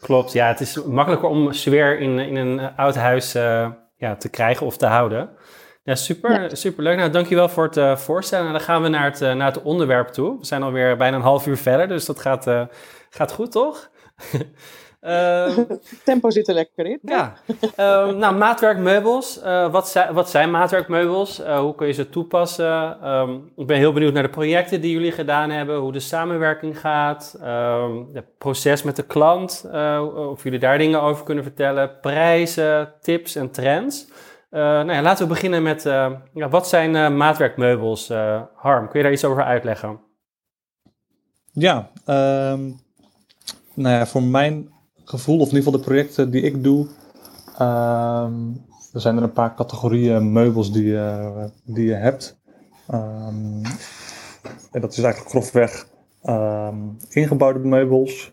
Klopt, 0.00 0.32
ja. 0.32 0.46
Het 0.46 0.60
is 0.60 0.82
makkelijker 0.84 1.28
om 1.28 1.52
sfeer 1.52 1.98
in, 2.00 2.18
in 2.18 2.36
een 2.36 2.58
eh, 2.60 2.78
oud 2.78 2.94
huis 2.94 3.34
eh, 3.34 3.70
ja, 3.96 4.16
te 4.16 4.28
krijgen 4.28 4.66
of 4.66 4.76
te 4.76 4.86
houden. 4.86 5.30
Ja, 5.82 5.94
super, 5.94 6.42
Ja. 6.42 6.54
super 6.54 6.82
leuk. 6.82 6.96
Nou, 6.96 7.10
dankjewel 7.10 7.48
voor 7.48 7.64
het 7.64 7.76
eh, 7.76 7.96
voorstellen. 7.96 8.44
Nou, 8.44 8.56
dan 8.56 8.66
gaan 8.66 8.82
we 8.82 8.88
naar 8.88 9.04
het, 9.04 9.20
naar 9.20 9.52
het 9.52 9.62
onderwerp 9.62 10.08
toe. 10.08 10.38
We 10.38 10.46
zijn 10.46 10.62
alweer 10.62 10.96
bijna 10.96 11.16
een 11.16 11.22
half 11.22 11.46
uur 11.46 11.56
verder, 11.56 11.88
dus 11.88 12.04
dat 12.04 12.18
gaat, 12.20 12.46
gaat 13.10 13.32
goed, 13.32 13.52
toch? 13.52 13.90
Ehm, 15.00 15.64
Tempo 16.04 16.30
zit 16.30 16.48
er 16.48 16.54
lekker 16.54 16.86
in. 16.86 16.98
ja, 17.02 17.32
Ehm, 17.76 18.16
nou, 18.18 18.36
maatwerkmeubels. 18.36 19.40
Eh, 19.40 19.70
wat, 19.72 19.88
zijn, 19.88 20.14
wat 20.14 20.30
zijn 20.30 20.50
maatwerkmeubels? 20.50 21.40
Eh, 21.40 21.58
hoe 21.58 21.74
kun 21.74 21.86
je 21.86 21.92
ze 21.92 22.08
toepassen? 22.08 23.00
Ehm, 23.02 23.34
ik 23.56 23.66
ben 23.66 23.76
heel 23.76 23.92
benieuwd 23.92 24.12
naar 24.12 24.22
de 24.22 24.28
projecten 24.28 24.80
die 24.80 24.92
jullie 24.92 25.12
gedaan 25.12 25.50
hebben, 25.50 25.76
hoe 25.78 25.92
de 25.92 26.00
samenwerking 26.00 26.80
gaat, 26.80 27.38
ehm, 27.42 27.92
het 28.12 28.38
proces 28.38 28.82
met 28.82 28.96
de 28.96 29.06
klant, 29.06 29.68
eh, 29.72 30.28
of 30.30 30.42
jullie 30.42 30.58
daar 30.58 30.78
dingen 30.78 31.02
over 31.02 31.24
kunnen 31.24 31.44
vertellen, 31.44 32.00
prijzen, 32.00 32.92
tips 33.00 33.34
en 33.34 33.50
trends. 33.50 34.06
Eh, 34.50 34.60
nou 34.60 34.92
ja, 34.92 35.02
laten 35.02 35.26
we 35.28 35.32
beginnen 35.32 35.62
met, 35.62 35.86
eh, 35.86 36.12
ja, 36.34 36.48
wat 36.48 36.68
zijn 36.68 36.96
eh, 36.96 37.10
maatwerkmeubels? 37.10 38.10
Eh, 38.10 38.42
Harm, 38.54 38.88
kun 38.88 38.98
je 38.98 39.04
daar 39.04 39.12
iets 39.14 39.24
over 39.24 39.42
uitleggen? 39.44 40.00
Ja, 41.52 41.90
ehm, 42.04 42.60
nou 43.74 43.94
ja, 43.96 44.06
voor 44.06 44.22
mijn 44.22 44.72
gevoel, 45.08 45.34
of 45.40 45.48
in 45.48 45.54
ieder 45.56 45.62
geval 45.62 45.78
de 45.80 45.86
projecten 45.86 46.30
die 46.30 46.42
ik 46.42 46.62
doe, 46.64 46.86
ehm, 47.58 48.32
er 48.92 49.00
zijn 49.00 49.16
er 49.16 49.22
een 49.22 49.32
paar 49.32 49.54
categorieën 49.54 50.32
meubels 50.32 50.72
die, 50.72 50.84
je- 50.84 51.50
die 51.64 51.86
je 51.86 51.94
hebt. 51.94 52.38
Ehm, 52.88 53.64
en 54.72 54.80
dat 54.80 54.92
is 54.92 54.98
eigenlijk 55.02 55.30
grofweg 55.30 55.88
ehm, 56.22 56.76
ingebouwde 57.08 57.58
meubels, 57.58 58.32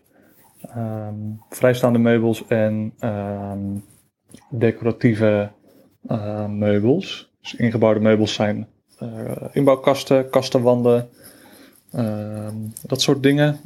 vrijstaande 1.48 1.98
meubels 1.98 2.46
en 2.46 2.92
decoratieve 4.50 5.50
eh, 6.06 6.46
meubels. 6.48 7.32
Dus 7.40 7.54
ingebouwde 7.54 8.00
meubels 8.00 8.34
zijn 8.34 8.68
eh, 8.98 9.08
inbouwkasten, 9.52 10.30
kastenwanden, 10.30 11.08
dat 12.86 13.00
soort 13.00 13.22
dingen. 13.22 13.60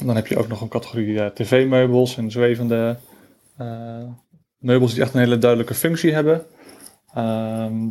Ehm, 0.00 0.06
Dan 0.06 0.16
heb 0.16 0.26
je 0.26 0.38
ook 0.38 0.48
nog 0.48 0.60
een 0.60 0.68
categorie 0.68 1.32
tv-meubels 1.32 2.16
en 2.16 2.30
zwevende 2.30 2.96
meubels 4.58 4.92
die 4.92 5.02
echt 5.02 5.14
een 5.14 5.20
hele 5.20 5.38
duidelijke 5.38 5.74
functie 5.74 6.12
hebben. 6.12 6.46
Ehm, 7.14 7.88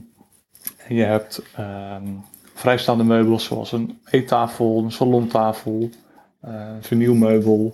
je 0.88 1.04
hebt 1.04 1.41
ehm, 1.56 2.08
vrijstaande 2.54 3.04
meubels 3.04 3.43
zoals 3.43 3.72
een 3.72 4.00
eettafel, 4.06 4.84
een 4.84 4.91
salontafel, 4.91 5.89
een 6.41 6.84
vernieuwmeubel. 6.84 7.74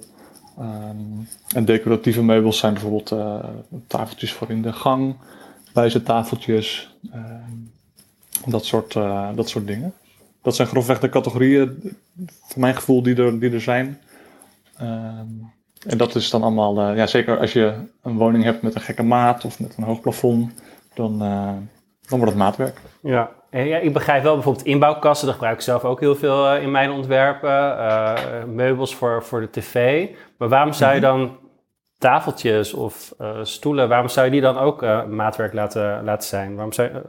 Um, 0.59 1.27
en 1.53 1.65
decoratieve 1.65 2.23
meubels 2.23 2.57
zijn 2.57 2.73
bijvoorbeeld 2.73 3.15
tafeltjes 3.87 4.33
voor 4.33 4.49
in 4.49 4.61
de 4.61 4.73
gang, 4.73 5.15
tafeltjes, 6.03 6.95
uh, 7.13 7.21
dat, 8.45 8.65
soort, 8.65 8.93
dat 9.35 9.49
soort 9.49 9.67
dingen. 9.67 9.93
Dat 10.41 10.55
zijn 10.55 10.67
grofweg 10.67 10.99
de 10.99 11.09
categorieën, 11.09 11.97
voor 12.41 12.61
mijn 12.61 12.75
gevoel, 12.75 13.01
die 13.01 13.15
er, 13.15 13.39
die 13.39 13.51
er 13.51 13.61
zijn. 13.61 13.99
Um, 14.81 15.53
en 15.87 15.97
dat 15.97 16.15
is 16.15 16.29
dan 16.29 16.43
allemaal, 16.43 16.93
ja, 16.93 17.07
zeker 17.07 17.39
als 17.39 17.53
je 17.53 17.73
een 18.03 18.17
woning 18.17 18.43
hebt 18.43 18.61
met 18.61 18.75
een 18.75 18.81
gekke 18.81 19.03
maat 19.03 19.45
of 19.45 19.59
met 19.59 19.77
een 19.77 19.83
hoog 19.83 20.01
plafond, 20.01 20.53
dan, 20.93 21.17
dan 21.19 22.19
wordt 22.19 22.25
het 22.25 22.35
maatwerk. 22.35 22.81
Ja, 23.01 23.29
ja, 23.51 23.77
ik 23.77 23.93
begrijp 23.93 24.23
wel 24.23 24.33
bijvoorbeeld 24.33 24.65
inbouwkasten, 24.65 25.25
dat 25.25 25.35
gebruik 25.35 25.57
ik 25.57 25.63
zelf 25.63 25.83
ook 25.83 25.99
heel 25.99 26.15
veel 26.15 26.55
in 26.55 26.71
mijn 26.71 26.91
ontwerpen. 26.91 28.55
meubels 28.55 28.95
voor, 28.95 29.23
voor 29.23 29.41
de 29.41 29.49
tv. 29.49 30.07
Maar 30.37 30.49
waarom 30.49 30.73
zou 30.73 30.93
je 30.93 30.99
mhm. 30.99 31.09
dan 31.09 31.37
tafeltjes 31.97 32.73
of 32.73 33.13
stoelen, 33.41 33.89
waarom 33.89 34.09
zou 34.09 34.25
je 34.25 34.31
die 34.31 34.41
dan 34.41 34.57
ook 34.57 34.81
maatwerk 35.07 35.53
laten, 35.53 36.03
laten 36.03 36.27
zijn? 36.27 36.53
Waarom 36.53 36.73
zou 36.73 36.87
je, 36.87 37.01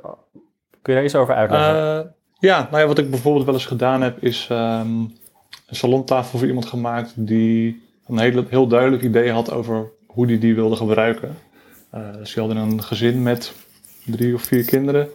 kun 0.83 0.93
je 0.93 0.95
daar 0.95 1.05
iets 1.05 1.17
over 1.17 1.35
uitleggen? 1.35 2.15
ja, 2.39 2.69
nou 2.71 2.83
ja, 2.83 2.87
wat 2.87 2.99
ik 2.99 3.11
bijvoorbeeld 3.11 3.45
wel 3.45 3.55
eens 3.55 3.67
gedaan 3.67 4.03
heb, 4.03 4.23
is 4.23 4.49
um, 4.53 5.13
een 5.67 5.77
salontafel 5.77 6.39
voor 6.39 6.49
iemand 6.49 6.67
gemaakt 6.67 7.13
die 7.17 7.83
een 8.07 8.19
heel, 8.19 8.45
heel 8.49 8.67
duidelijk 8.67 9.03
idee 9.03 9.31
had 9.31 9.53
over 9.53 9.91
hoe 10.07 10.27
die 10.27 10.39
die 10.39 10.55
wilde 10.55 10.77
gebruiken. 10.77 11.37
dus 11.91 12.35
die 12.35 12.43
hadden 12.43 12.63
een 12.63 12.83
gezin 12.83 13.23
met 13.23 13.53
drie 14.05 14.35
of 14.35 14.43
vier 14.43 14.65
kinderen. 14.65 15.09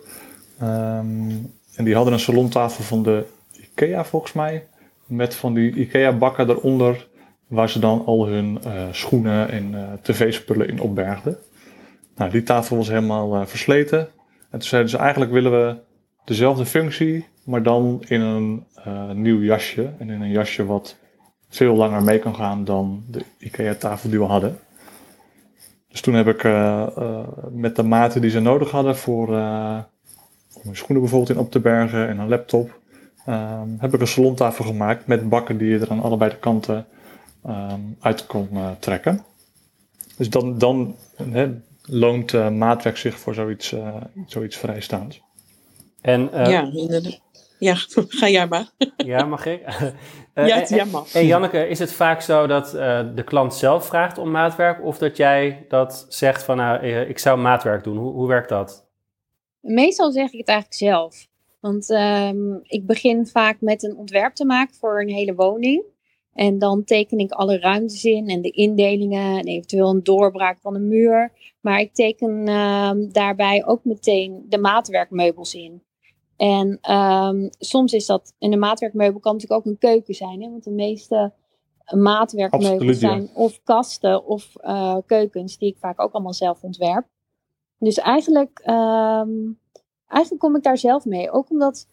Um, 0.62 1.52
en 1.76 1.84
die 1.84 1.96
hadden 1.96 2.14
een 2.14 2.20
salontafel 2.20 2.84
van 2.84 3.04
de 3.04 3.26
IKEA 3.52 4.06
volgens 4.06 4.34
mij. 4.34 4.68
Met 5.06 5.36
van 5.36 5.54
die 5.54 5.74
IKEA 5.74 6.12
bakken 6.12 6.50
eronder 6.50 7.08
waar 7.48 7.70
ze 7.70 7.80
dan 7.80 8.06
al 8.06 8.28
hun 8.28 8.60
uh, 8.66 8.84
schoenen 8.92 9.50
en 9.50 9.72
uh, 9.72 9.94
tv-spullen 10.02 10.68
in 10.68 10.82
opbergden. 10.82 11.38
Nou, 12.16 12.32
die 12.32 12.44
tafel 12.44 12.78
was 12.78 12.88
helemaal 12.88 13.48
versleten. 13.48 14.00
En 14.50 14.60
toen 14.60 14.62
zeiden 14.62 14.92
ze 14.92 14.98
eigenlijk 14.98 15.32
willen 15.32 15.52
we 15.52 15.76
dezelfde 16.26 16.66
functie, 16.66 17.28
maar 17.44 17.64
dan 17.64 18.04
in 18.08 18.22
een 18.22 18.66
nieuw 19.14 19.42
jasje. 19.42 19.94
En 19.98 20.10
in 20.10 20.22
een 20.22 20.32
jasje 20.32 20.66
wat 20.66 20.96
veel 21.50 21.76
langer 21.76 22.04
mee 22.04 22.20
kan 22.20 22.36
gaan 22.36 22.64
dan 22.64 23.04
de 23.08 23.26
IKEA-tafel 23.38 24.10
die 24.10 24.20
we 24.20 24.26
hadden. 24.26 24.60
Dus 25.88 26.02
toen 26.02 26.14
heb 26.14 26.28
ik 26.28 26.44
met 27.52 27.76
de 27.76 27.84
maten 27.84 28.22
die 28.22 28.30
ze 28.30 28.40
nodig 28.40 28.72
hadden 28.72 28.98
voor 28.98 29.28
om 29.28 30.62
hun 30.64 30.76
schoenen 30.76 31.02
bijvoorbeeld 31.02 31.30
in 31.30 31.44
op 31.44 31.52
te 31.52 31.60
bergen 31.60 32.08
en 32.08 32.20
een 32.20 32.30
laptop, 32.30 32.80
heb 33.78 33.94
ik 33.94 34.02
een 34.02 34.08
salontafel 34.08 34.66
gemaakt 34.66 35.08
met 35.08 35.30
bakken 35.30 35.58
die 35.58 35.70
je 35.70 35.80
er 35.80 35.90
aan 35.90 36.02
allebei 36.02 36.32
de 36.32 36.38
kanten 36.38 36.86
um, 37.48 37.98
uit 38.00 38.26
kon 38.26 38.50
uh, 38.52 38.70
trekken. 38.80 39.24
Dus 40.18 40.30
dan, 40.30 40.58
dan 40.58 40.96
hè, 41.16 41.52
loont 41.86 42.34
uh, 42.34 42.50
maatwerk 42.50 42.98
zich 42.98 43.20
voor 43.20 43.34
zoiets, 43.34 43.72
uh, 43.72 43.96
zoiets 44.26 44.58
vrijstaands. 44.58 45.22
En, 46.02 46.30
ja, 46.34 46.72
ja, 47.62 47.76
ga 48.20 48.30
jij 48.30 48.48
maar. 48.48 48.70
ja, 48.98 49.26
mag 49.26 49.46
ik? 49.46 49.62
ja, 50.36 50.58
het, 50.60 50.70
ja, 50.70 50.86
mag. 50.86 51.14
En 51.14 51.26
Janneke, 51.26 51.68
is 51.68 51.80
het 51.80 51.94
vaak 51.94 52.22
zo 52.22 52.48
dat 52.48 52.72
de 53.16 53.24
klant 53.26 53.54
zelf 53.54 53.86
vraagt 53.86 54.18
om 54.18 54.32
maatwerk 54.32 54.84
of 54.84 54.98
dat 54.98 55.18
jij 55.18 55.66
dat 55.68 56.06
zegt 56.10 56.44
van 56.44 56.58
nou, 56.58 56.86
ik 56.86 57.20
zou 57.20 57.40
maatwerk 57.40 57.84
doen? 57.84 57.98
Hoe, 57.98 58.12
hoe 58.12 58.28
werkt 58.28 58.50
dat? 58.50 58.90
Meestal 59.60 60.12
zeg 60.12 60.32
ik 60.32 60.40
het 60.40 60.48
eigenlijk 60.48 60.78
zelf. 60.78 61.30
Want 61.60 61.90
um, 61.90 62.60
ik 62.64 62.86
begin 62.86 63.28
vaak 63.28 63.62
met 63.62 63.84
een 63.84 63.96
ontwerp 63.96 64.34
te 64.34 64.46
maken 64.46 64.76
voor 64.76 65.02
een 65.02 65.10
hele 65.10 65.36
woning. 65.36 65.84
En 66.34 66.60
dan 66.60 66.84
teken 66.84 67.18
ik 67.18 67.32
alle 67.32 67.60
ruimtes 67.60 68.04
in 68.04 68.28
en 68.28 68.42
de 68.42 68.50
indelingen 68.50 69.38
en 69.38 69.46
eventueel 69.46 69.90
een 69.90 70.04
doorbraak 70.04 70.60
van 70.62 70.76
een 70.76 70.88
muur. 70.88 71.32
Maar 71.62 71.80
ik 71.80 71.94
teken 71.94 72.48
uh, 72.48 72.92
daarbij 73.12 73.66
ook 73.66 73.84
meteen 73.84 74.46
de 74.50 74.58
maatwerkmeubels 74.58 75.54
in. 75.54 75.84
En 76.42 76.92
um, 76.96 77.50
soms 77.60 77.94
is 77.94 78.06
dat, 78.06 78.34
en 78.40 78.54
een 78.54 78.60
maatwerkmeubel 78.60 79.20
kan 79.20 79.34
natuurlijk 79.34 79.60
ook 79.60 79.72
een 79.72 79.78
keuken 79.78 80.14
zijn. 80.14 80.42
Hè? 80.42 80.50
Want 80.50 80.64
de 80.64 80.72
meeste 80.72 81.34
maatwerkmeubels 81.96 82.72
Absoluut, 82.72 82.98
zijn 82.98 83.30
of 83.34 83.64
kasten 83.64 84.26
of 84.26 84.54
uh, 84.64 84.98
keukens 85.06 85.58
die 85.58 85.70
ik 85.70 85.78
vaak 85.78 86.02
ook 86.02 86.12
allemaal 86.12 86.34
zelf 86.34 86.64
ontwerp. 86.64 87.08
Dus 87.78 87.98
eigenlijk, 87.98 88.60
um, 88.66 89.60
eigenlijk 90.08 90.42
kom 90.42 90.56
ik 90.56 90.64
daar 90.64 90.78
zelf 90.78 91.06
mee. 91.06 91.32
Ook 91.32 91.50
omdat 91.50 91.88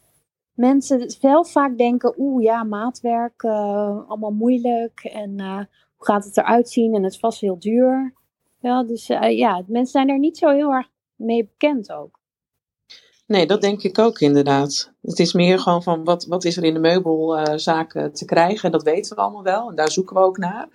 mensen 0.53 1.17
wel 1.21 1.45
vaak 1.45 1.79
denken, 1.79 2.15
oeh 2.19 2.43
ja, 2.43 2.65
maatwerk, 2.65 3.43
uh, 3.43 4.09
allemaal 4.09 4.33
moeilijk 4.33 5.01
en 5.01 5.39
uh, 5.39 5.57
hoe 5.97 6.07
gaat 6.07 6.25
het 6.25 6.37
eruit 6.37 6.71
zien 6.71 6.95
en 6.95 7.03
het 7.03 7.13
is 7.13 7.19
vast 7.19 7.41
heel 7.41 7.59
duur. 7.59 8.15
Ja, 8.61 8.85
dus 8.85 9.07
ja, 9.31 9.63
mensen 9.67 9.93
zijn 9.93 10.09
er 10.09 10.19
niet 10.19 10.39
zo 10.39 10.51
heel 10.51 10.73
erg 10.73 10.89
mee 11.17 11.45
bekend 11.45 11.93
ook. 11.93 12.18
Nee, 13.29 13.47
dat 13.47 13.61
denk 13.61 13.83
ik 13.83 13.99
ook 13.99 14.21
inderdaad. 14.21 14.93
Het 15.03 15.19
is 15.19 15.33
meer 15.33 15.59
gewoon 15.59 15.83
van 15.83 16.05
wat, 16.05 16.27
wat 16.27 16.45
is 16.45 16.57
er 16.57 16.65
in 16.65 16.75
de 16.75 16.81
meubelzaken 16.81 18.13
te 18.13 18.25
krijgen. 18.25 18.71
Dat 18.71 18.83
weten 18.83 19.17
we 19.17 19.23
allemaal 19.23 19.43
wel 19.43 19.69
en 19.69 19.75
daar 19.75 19.91
zoeken 19.91 20.17
we 20.17 20.23
ook 20.23 20.39
naar. 20.39 20.69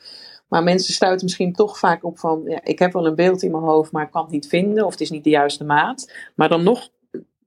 Maar 0.47 0.63
mensen 0.63 0.93
stuiten 0.93 1.25
misschien 1.25 1.53
toch 1.53 1.79
vaak 1.79 2.03
op 2.03 2.19
van, 2.19 2.43
ja, 2.45 2.63
ik 2.63 2.79
heb 2.79 2.93
wel 2.93 3.05
een 3.05 3.15
beeld 3.15 3.43
in 3.43 3.51
mijn 3.51 3.63
hoofd, 3.63 3.91
maar 3.91 4.03
ik 4.03 4.11
kan 4.11 4.21
het 4.21 4.31
niet 4.31 4.47
vinden 4.47 4.85
of 4.85 4.91
het 4.91 5.01
is 5.01 5.09
niet 5.09 5.23
de 5.23 5.29
juiste 5.29 5.63
maat. 5.63 6.13
Maar 6.35 6.49
dan 6.49 6.63
nog 6.63 6.89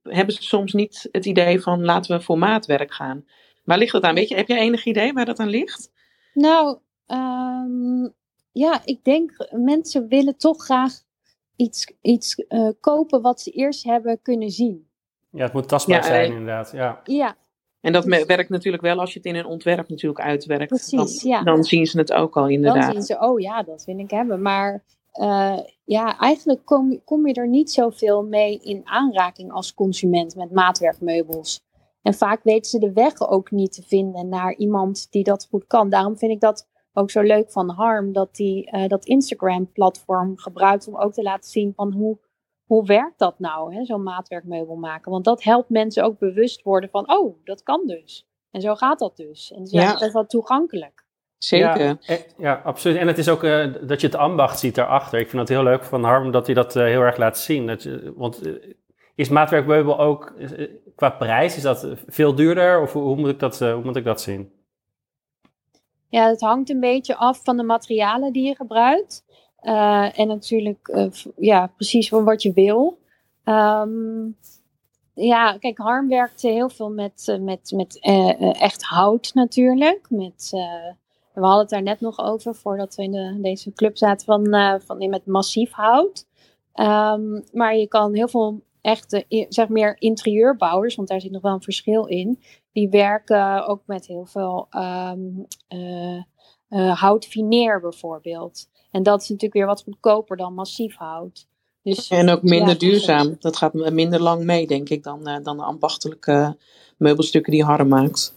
hebben 0.03 0.35
ze 0.35 0.43
soms 0.43 0.73
niet 0.73 1.09
het 1.11 1.25
idee 1.25 1.61
van 1.61 1.85
laten 1.85 2.17
we 2.17 2.23
voor 2.23 2.37
maatwerk 2.37 2.93
gaan. 2.93 3.25
Waar 3.63 3.77
ligt 3.77 3.91
dat 3.91 4.03
aan? 4.03 4.15
Weet 4.15 4.29
je, 4.29 4.35
heb 4.35 4.47
je 4.47 4.57
enig 4.57 4.85
idee 4.85 5.13
waar 5.13 5.25
dat 5.25 5.39
aan 5.39 5.49
ligt? 5.49 5.91
Nou, 6.33 6.77
um, 7.07 8.13
ja, 8.51 8.81
ik 8.85 9.03
denk 9.03 9.47
mensen 9.51 10.07
willen 10.07 10.37
toch 10.37 10.63
graag 10.63 10.93
iets, 11.55 11.93
iets 12.01 12.45
uh, 12.49 12.69
kopen 12.79 13.21
wat 13.21 13.41
ze 13.41 13.51
eerst 13.51 13.83
hebben 13.83 14.21
kunnen 14.21 14.49
zien. 14.49 14.86
Ja, 15.37 15.43
het 15.43 15.53
moet 15.53 15.67
tastbaar 15.67 16.03
zijn 16.03 16.31
uh, 16.31 16.37
inderdaad. 16.37 16.71
Ja. 16.71 17.01
ja. 17.03 17.35
En 17.81 17.93
dat 17.93 18.03
dus, 18.03 18.25
werkt 18.25 18.49
natuurlijk 18.49 18.83
wel 18.83 18.99
als 18.99 19.13
je 19.13 19.19
het 19.19 19.27
in 19.27 19.35
een 19.35 19.45
ontwerp 19.45 19.89
natuurlijk 19.89 20.21
uitwerkt. 20.21 20.67
Precies, 20.67 21.21
dan, 21.21 21.31
ja. 21.31 21.43
Dan 21.43 21.63
zien 21.63 21.85
ze 21.85 21.97
het 21.97 22.13
ook 22.13 22.37
al 22.37 22.47
inderdaad. 22.47 22.81
Dan 22.81 22.91
zien 22.91 23.01
ze, 23.01 23.19
oh 23.19 23.39
ja, 23.39 23.63
dat 23.63 23.85
wil 23.85 23.99
ik 23.99 24.11
hebben. 24.11 24.41
Maar 24.41 24.83
uh, 25.13 25.57
ja, 25.83 26.19
eigenlijk 26.19 26.65
kom, 26.65 27.01
kom 27.03 27.27
je 27.27 27.33
er 27.33 27.47
niet 27.47 27.71
zoveel 27.71 28.23
mee 28.23 28.59
in 28.59 28.81
aanraking 28.83 29.51
als 29.51 29.73
consument 29.73 30.35
met 30.35 30.51
maatwerkmeubels. 30.51 31.65
En 32.01 32.13
vaak 32.13 32.43
weten 32.43 32.69
ze 32.69 32.79
de 32.79 32.93
weg 32.93 33.29
ook 33.29 33.51
niet 33.51 33.71
te 33.71 33.83
vinden 33.83 34.29
naar 34.29 34.53
iemand 34.53 35.07
die 35.09 35.23
dat 35.23 35.47
goed 35.49 35.67
kan. 35.67 35.89
Daarom 35.89 36.17
vind 36.17 36.31
ik 36.31 36.39
dat 36.39 36.67
ook 36.93 37.11
zo 37.11 37.21
leuk 37.21 37.51
van 37.51 37.69
Harm, 37.69 38.13
dat 38.13 38.29
hij 38.31 38.69
uh, 38.71 38.87
dat 38.87 39.05
Instagram-platform 39.05 40.37
gebruikt 40.37 40.87
om 40.87 40.95
ook 40.95 41.13
te 41.13 41.21
laten 41.21 41.49
zien 41.49 41.73
van 41.75 41.93
hoe, 41.93 42.17
hoe 42.67 42.85
werkt 42.85 43.19
dat 43.19 43.39
nou, 43.39 43.85
zo'n 43.85 44.03
maatwerkmeubel 44.03 44.75
maken. 44.75 45.11
Want 45.11 45.25
dat 45.25 45.43
helpt 45.43 45.69
mensen 45.69 46.03
ook 46.03 46.19
bewust 46.19 46.61
worden 46.61 46.89
van, 46.89 47.11
oh, 47.11 47.35
dat 47.43 47.63
kan 47.63 47.83
dus. 47.85 48.27
En 48.51 48.61
zo 48.61 48.75
gaat 48.75 48.99
dat 48.99 49.17
dus. 49.17 49.51
En 49.51 49.67
ja, 49.69 49.91
dat 49.91 50.01
is 50.01 50.13
wel 50.13 50.25
toegankelijk. 50.25 51.05
Zeker. 51.37 51.83
Ja, 51.83 51.97
eh, 52.05 52.17
ja, 52.37 52.61
absoluut. 52.63 52.97
En 52.97 53.07
het 53.07 53.17
is 53.17 53.29
ook 53.29 53.43
uh, 53.43 53.73
dat 53.81 54.01
je 54.01 54.07
het 54.07 54.15
ambacht 54.15 54.59
ziet 54.59 54.75
daarachter. 54.75 55.19
Ik 55.19 55.29
vind 55.29 55.41
het 55.41 55.49
heel 55.49 55.63
leuk 55.63 55.83
van 55.83 56.03
Harm 56.03 56.31
dat 56.31 56.45
hij 56.45 56.55
dat 56.55 56.75
uh, 56.75 56.83
heel 56.83 57.01
erg 57.01 57.17
laat 57.17 57.37
zien. 57.37 57.67
Dat, 57.67 57.89
want 58.15 58.41
is 59.15 59.29
maatwerkmeubel 59.29 59.99
ook 59.99 60.33
qua 60.95 61.09
prijs, 61.09 61.55
is 61.55 61.61
dat 61.61 61.87
veel 62.07 62.35
duurder? 62.35 62.81
Of 62.81 62.93
hoe, 62.93 63.03
hoe 63.03 63.15
moet, 63.15 63.29
ik 63.29 63.39
dat, 63.39 63.59
hoe 63.59 63.83
moet 63.83 63.95
ik 63.95 64.03
dat 64.03 64.21
zien? 64.21 64.51
Ja, 66.09 66.27
het 66.27 66.41
hangt 66.41 66.69
een 66.69 66.79
beetje 66.79 67.15
af 67.15 67.43
van 67.43 67.57
de 67.57 67.63
materialen 67.63 68.33
die 68.33 68.47
je 68.47 68.55
gebruikt. 68.55 69.25
En 70.13 70.27
natuurlijk 70.27 71.09
ja, 71.37 71.67
precies 71.67 72.09
van 72.09 72.23
wat 72.23 72.41
je 72.41 72.53
wil. 72.53 72.97
Um, 73.45 74.37
ja, 75.13 75.57
kijk, 75.57 75.77
Harm 75.77 76.07
werkt 76.07 76.41
heel 76.41 76.69
veel 76.69 76.89
met, 76.89 77.37
met, 77.41 77.71
met 77.75 77.99
echt 78.59 78.83
hout 78.83 79.33
natuurlijk. 79.33 80.07
Met 80.09 80.49
we 81.33 81.43
hadden 81.43 81.61
het 81.61 81.69
daar 81.69 81.81
net 81.81 82.01
nog 82.01 82.19
over, 82.19 82.55
voordat 82.55 82.95
we 82.95 83.03
in 83.03 83.11
de, 83.11 83.37
deze 83.41 83.73
club 83.73 83.97
zaten, 83.97 84.25
van, 84.25 84.81
van 84.85 85.09
met 85.09 85.25
massief 85.25 85.71
hout. 85.71 86.25
Um, 86.73 87.43
maar 87.51 87.75
je 87.75 87.87
kan 87.87 88.13
heel 88.13 88.27
veel 88.27 88.61
echte, 88.81 89.25
zeg 89.49 89.69
meer 89.69 89.95
interieurbouwers, 89.99 90.95
want 90.95 91.07
daar 91.07 91.21
zit 91.21 91.31
nog 91.31 91.41
wel 91.41 91.53
een 91.53 91.61
verschil 91.61 92.05
in. 92.05 92.39
Die 92.71 92.89
werken 92.89 93.67
ook 93.67 93.81
met 93.85 94.07
heel 94.07 94.25
veel 94.25 94.67
um, 94.71 95.45
uh, 96.69 97.01
houtfineer 97.01 97.81
bijvoorbeeld. 97.81 98.69
En 98.91 99.03
dat 99.03 99.21
is 99.21 99.29
natuurlijk 99.29 99.53
weer 99.53 99.65
wat 99.65 99.83
goedkoper 99.83 100.37
dan 100.37 100.53
massief 100.53 100.95
hout. 100.95 101.47
Dus, 101.81 102.07
en 102.07 102.29
ook 102.29 102.43
minder 102.43 102.73
ja, 102.73 102.79
duurzaam. 102.79 103.35
Dat 103.39 103.57
gaat 103.57 103.73
minder 103.73 104.21
lang 104.21 104.43
mee, 104.43 104.67
denk 104.67 104.89
ik, 104.89 105.03
dan, 105.03 105.23
dan 105.43 105.57
de 105.57 105.63
ambachtelijke 105.63 106.57
meubelstukken 106.97 107.51
die 107.51 107.63
Harm 107.63 107.87
maakt. 107.87 108.35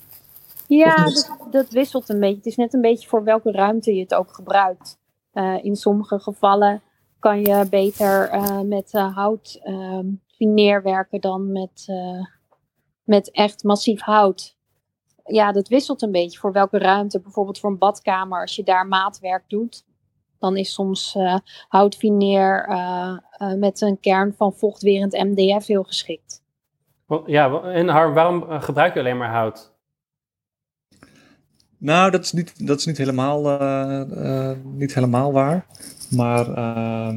Ja, 0.67 0.95
dat, 0.95 1.37
dat, 1.51 1.71
wisselt 1.71 2.09
een 2.09 2.21
beetje. 2.21 2.37
Het 2.37 2.47
is 2.47 2.57
net 2.57 2.75
een 2.75 2.81
beetje 2.81 3.09
voor 3.09 3.25
welke 3.25 3.51
ruimte 3.51 3.95
je 3.95 4.01
het 4.01 4.15
ook 4.15 4.35
gebruikt. 4.35 4.99
Uh, 5.35 5.65
in 5.65 5.77
sommige 5.77 6.19
gevallen 6.19 6.83
kan 7.19 7.41
je 7.41 7.67
beter 7.71 8.35
uh, 8.35 8.61
met 8.61 8.93
uh, 8.93 9.15
hout 9.17 9.61
fineer 10.37 10.83
werken 10.83 11.21
dan 11.21 11.53
met, 11.53 11.87
met 13.05 13.31
echt 13.31 13.63
massief 13.63 14.01
hout. 14.01 14.57
Ja, 15.25 15.53
dat 15.53 15.69
wisselt 15.69 16.03
een 16.03 16.13
beetje 16.13 16.39
voor 16.39 16.53
welke 16.53 16.79
ruimte. 16.79 17.21
Bijvoorbeeld 17.21 17.59
voor 17.59 17.71
een 17.71 17.79
badkamer, 17.79 18.41
als 18.41 18.57
je 18.57 18.63
daar 18.63 18.87
maatwerk 18.87 19.45
doet, 19.49 19.85
dan 20.40 20.57
is 20.57 20.72
soms 20.72 21.16
houtfineer 21.68 22.68
met 23.57 23.81
een 23.81 24.00
kern 24.00 24.35
van 24.37 24.53
vochtwerend 24.53 25.12
MDF 25.12 25.66
heel 25.66 25.83
geschikt. 25.83 26.42
Ja, 27.26 27.62
en 27.62 27.88
Harm, 27.88 28.14
waarom 28.14 28.44
gebruik 28.48 28.94
je 28.94 29.00
alleen 29.00 29.18
maar 29.18 29.31
hout? 29.31 29.72
Nou, 31.81 32.11
dat 32.11 32.24
is 32.24 32.33
niet, 32.33 32.66
dat 32.66 32.79
is 32.79 32.87
niet, 32.87 32.98
helemaal, 32.98 33.61
uh, 33.61 34.00
uh, 34.11 34.50
niet 34.64 34.94
helemaal 34.94 35.33
waar. 35.33 35.66
Maar 36.11 36.48
uh, 36.48 37.14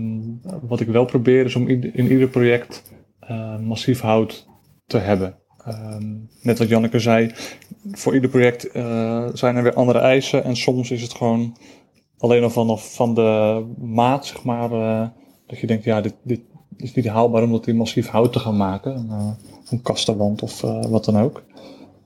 wat 0.61 0.79
ik 0.79 0.87
wel 0.87 1.05
probeer 1.05 1.45
is 1.45 1.55
om 1.55 1.67
in, 1.67 1.93
in 1.93 2.11
ieder 2.11 2.27
project 2.27 2.83
uh, 3.29 3.57
massief 3.57 3.99
hout 3.99 4.47
te 4.85 4.97
hebben. 4.97 5.35
Ehm, 5.65 6.05
net 6.41 6.57
wat 6.57 6.67
Janneke 6.67 6.99
zei, 6.99 7.31
voor 7.91 8.13
ieder 8.13 8.29
project 8.29 8.69
zijn 9.33 9.55
er 9.55 9.63
weer 9.63 9.73
andere 9.73 9.99
eisen. 9.99 10.43
En 10.43 10.55
soms 10.55 10.91
is 10.91 11.01
het 11.01 11.13
gewoon 11.13 11.57
alleen 12.23 12.43
al 12.43 12.49
van, 12.49 12.79
van 12.79 13.13
de 13.13 13.63
maat, 13.77 14.25
zeg 14.25 14.43
maar, 14.43 14.69
dat 15.47 15.59
je 15.59 15.67
denkt, 15.67 15.83
ja, 15.83 16.01
dit, 16.01 16.15
dit 16.21 16.41
is 16.77 16.93
niet 16.93 17.07
haalbaar 17.07 17.43
om 17.43 17.51
dat 17.51 17.67
in 17.67 17.75
massief 17.75 18.07
hout 18.07 18.33
te 18.33 18.39
gaan 18.39 18.57
maken. 18.57 19.09
een 19.69 19.81
kastenwand 19.81 20.41
of 20.41 20.61
wat 20.61 21.05
dan 21.05 21.17
ook. 21.17 21.43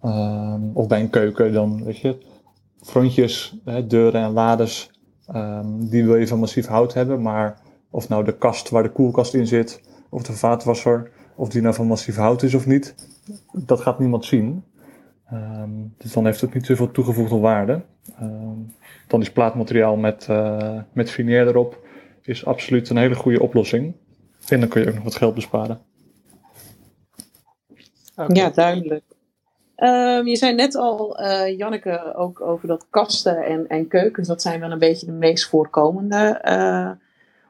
Ehm, 0.02 0.62
of 0.74 0.88
bij 0.88 1.00
een 1.00 1.10
keuken, 1.10 1.54
dan 1.54 1.84
weet 1.84 1.98
je 1.98 2.18
frontjes, 2.82 3.56
hè, 3.66 3.88
deuren 3.88 4.22
en 4.22 4.32
lades, 4.32 4.92
um, 5.36 5.90
die 5.90 6.06
wil 6.06 6.16
je 6.16 6.28
van 6.28 6.40
massief 6.40 6.68
hout 6.68 6.94
hebben. 6.94 7.22
Maar 7.22 7.62
of 7.90 8.10
nou 8.10 8.24
de 8.24 8.38
kast 8.38 8.70
waar 8.70 8.84
de 8.84 8.92
koelkast 8.92 9.34
in 9.34 9.48
zit, 9.48 9.82
of 10.10 10.24
de 10.24 10.34
vaatwasser, 10.34 11.12
of 11.36 11.50
die 11.50 11.62
nou 11.62 11.76
van 11.76 11.88
massief 11.88 12.16
hout 12.16 12.44
is 12.44 12.54
of 12.54 12.66
niet, 12.66 12.96
dat 13.52 13.82
gaat 13.82 14.00
niemand 14.00 14.26
zien. 14.26 14.64
Um, 15.34 15.94
dus 15.98 16.14
dan 16.14 16.26
heeft 16.26 16.42
het 16.42 16.54
niet 16.54 16.66
zoveel 16.66 16.92
toegevoegde 16.92 17.38
waarde. 17.38 17.82
Um, 18.22 18.74
dan 19.08 19.22
is 19.22 19.32
plaatmateriaal 19.32 19.96
met, 19.96 20.28
uh, 20.30 20.80
met 20.94 21.12
fineer 21.12 21.48
erop 21.48 21.86
is 22.22 22.46
absoluut 22.46 22.90
een 22.90 22.98
hele 22.98 23.16
goede 23.16 23.42
oplossing. 23.42 23.96
En 24.48 24.60
dan 24.60 24.70
kun 24.70 24.82
je 24.82 24.88
ook 24.88 24.94
nog 24.94 25.04
wat 25.04 25.16
geld 25.16 25.36
besparen. 25.36 25.82
Okay. 28.16 28.36
Ja, 28.36 28.50
duidelijk. 28.50 29.04
Um, 29.78 30.28
je 30.28 30.36
zei 30.36 30.56
net 30.56 30.76
al, 30.76 31.22
uh, 31.22 31.58
Janneke, 31.58 32.14
ook 32.16 32.42
over 32.42 32.68
dat 32.68 32.86
kasten 32.90 33.46
en, 33.46 33.68
en 33.68 33.88
keukens. 33.88 34.28
Dat 34.28 34.42
zijn 34.42 34.60
wel 34.60 34.72
een 34.72 34.80
beetje 34.80 35.06
de 35.06 35.12
meest 35.12 35.50
voorkomende 35.50 36.42
uh, 36.46 36.92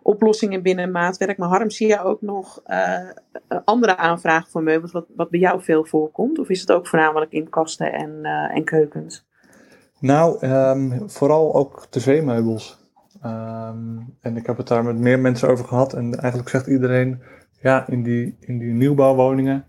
oplossingen 0.01 0.61
binnen 0.61 0.91
maatwerk. 0.91 1.37
Maar 1.37 1.49
Harm, 1.49 1.69
zie 1.69 1.87
je 1.87 2.03
ook 2.03 2.21
nog 2.21 2.61
uh, 2.67 3.09
andere 3.63 3.97
aanvragen 3.97 4.49
voor 4.51 4.63
meubels, 4.63 4.91
wat, 4.91 5.05
wat 5.15 5.29
bij 5.29 5.39
jou 5.39 5.61
veel 5.61 5.85
voorkomt? 5.85 6.39
Of 6.39 6.49
is 6.49 6.59
het 6.61 6.71
ook 6.71 6.87
voornamelijk 6.87 7.31
in 7.31 7.49
kasten 7.49 7.93
en, 7.93 8.23
en 8.53 8.63
keukens? 8.63 9.25
Nou, 9.99 10.47
um, 10.47 11.09
vooral 11.09 11.55
ook 11.55 11.87
tv-meubels. 11.89 12.77
Um, 13.25 14.15
en 14.21 14.37
ik 14.37 14.45
heb 14.45 14.57
het 14.57 14.67
daar 14.67 14.83
met 14.83 14.97
meer 14.97 15.19
mensen 15.19 15.49
over 15.49 15.65
gehad. 15.65 15.93
En 15.93 16.15
eigenlijk 16.15 16.49
zegt 16.49 16.67
iedereen, 16.67 17.21
ja, 17.61 17.87
in 17.87 18.03
die, 18.03 18.37
in 18.39 18.57
die 18.57 18.73
nieuwbouwwoningen 18.73 19.65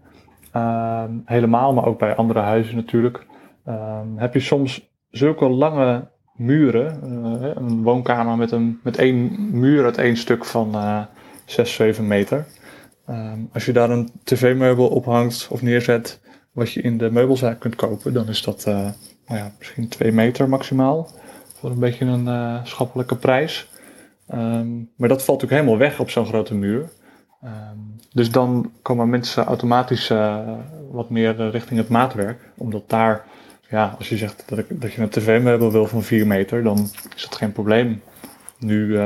Ehm, 0.53 1.13
helemaal, 1.25 1.73
maar 1.75 1.87
ook 1.87 1.99
bij 1.99 2.15
andere 2.15 2.41
huizen 2.41 2.77
natuurlijk. 2.77 3.27
Ehm, 3.65 4.17
heb 4.17 4.35
je 4.35 4.41
soms 4.41 4.91
zulke 5.11 5.49
lange 5.49 6.09
muren. 6.35 7.01
Uh, 7.05 7.51
een 7.55 7.83
woonkamer 7.83 8.37
met, 8.37 8.51
een, 8.51 8.81
met 8.83 8.97
één 8.97 9.49
muur 9.59 9.85
uit 9.85 9.99
één 9.99 10.17
stuk 10.17 10.45
van 10.45 10.75
uh, 10.75 11.03
6, 11.45 11.75
7 11.75 12.07
meter. 12.07 12.47
Ehm, 13.07 13.39
als 13.53 13.67
je 13.67 13.73
daar 13.73 13.91
een 13.91 14.11
tv-meubel 14.25 14.89
ophangt 14.89 15.49
of 15.51 15.63
neerzet, 15.63 16.21
wat 16.53 16.73
je 16.73 16.83
in 16.83 16.99
de 16.99 17.11
meubelzaak 17.11 17.61
kunt 17.61 17.75
kopen, 17.75 18.13
dan 18.13 18.29
is 18.29 18.43
dat 18.43 18.65
uh, 18.69 18.89
nou 19.29 19.41
ja, 19.41 19.53
misschien 19.59 19.89
2 19.89 20.13
meter 20.13 20.49
maximaal. 20.49 21.11
Voor 21.55 21.71
een 21.71 21.79
beetje 21.79 22.05
een 22.05 22.27
uh, 22.27 22.65
schappelijke 22.65 23.17
prijs. 23.17 23.71
maar 24.97 25.09
dat 25.09 25.25
valt 25.25 25.41
natuurlijk 25.41 25.51
helemaal 25.51 25.79
weg 25.79 26.01
op 26.01 26.11
zo'n 26.11 26.27
grote 26.27 26.55
muur. 26.55 26.89
Um, 27.45 27.97
dus 28.13 28.31
dan 28.31 28.73
komen 28.83 29.09
mensen 29.09 29.45
automatisch 29.45 30.11
uh, 30.11 30.39
wat 30.91 31.11
meer 31.11 31.41
eh, 31.41 31.51
richting 31.51 31.79
het 31.79 31.89
maatwerk. 31.89 32.51
Omdat 32.57 32.89
daar, 32.89 33.25
ja, 33.69 33.95
als 33.99 34.09
je 34.09 34.17
zegt 34.17 34.45
dat, 34.47 34.59
ik, 34.59 34.81
dat 34.81 34.93
je 34.93 35.03
een 35.03 35.09
tv-meubel 35.09 35.73
wil 35.73 35.87
van 35.87 36.03
4 36.03 36.27
meter, 36.27 36.63
dan 36.63 36.89
is 37.17 37.23
dat 37.23 37.37
geen 37.37 37.53
probleem. 37.53 38.03
Nu, 38.59 38.99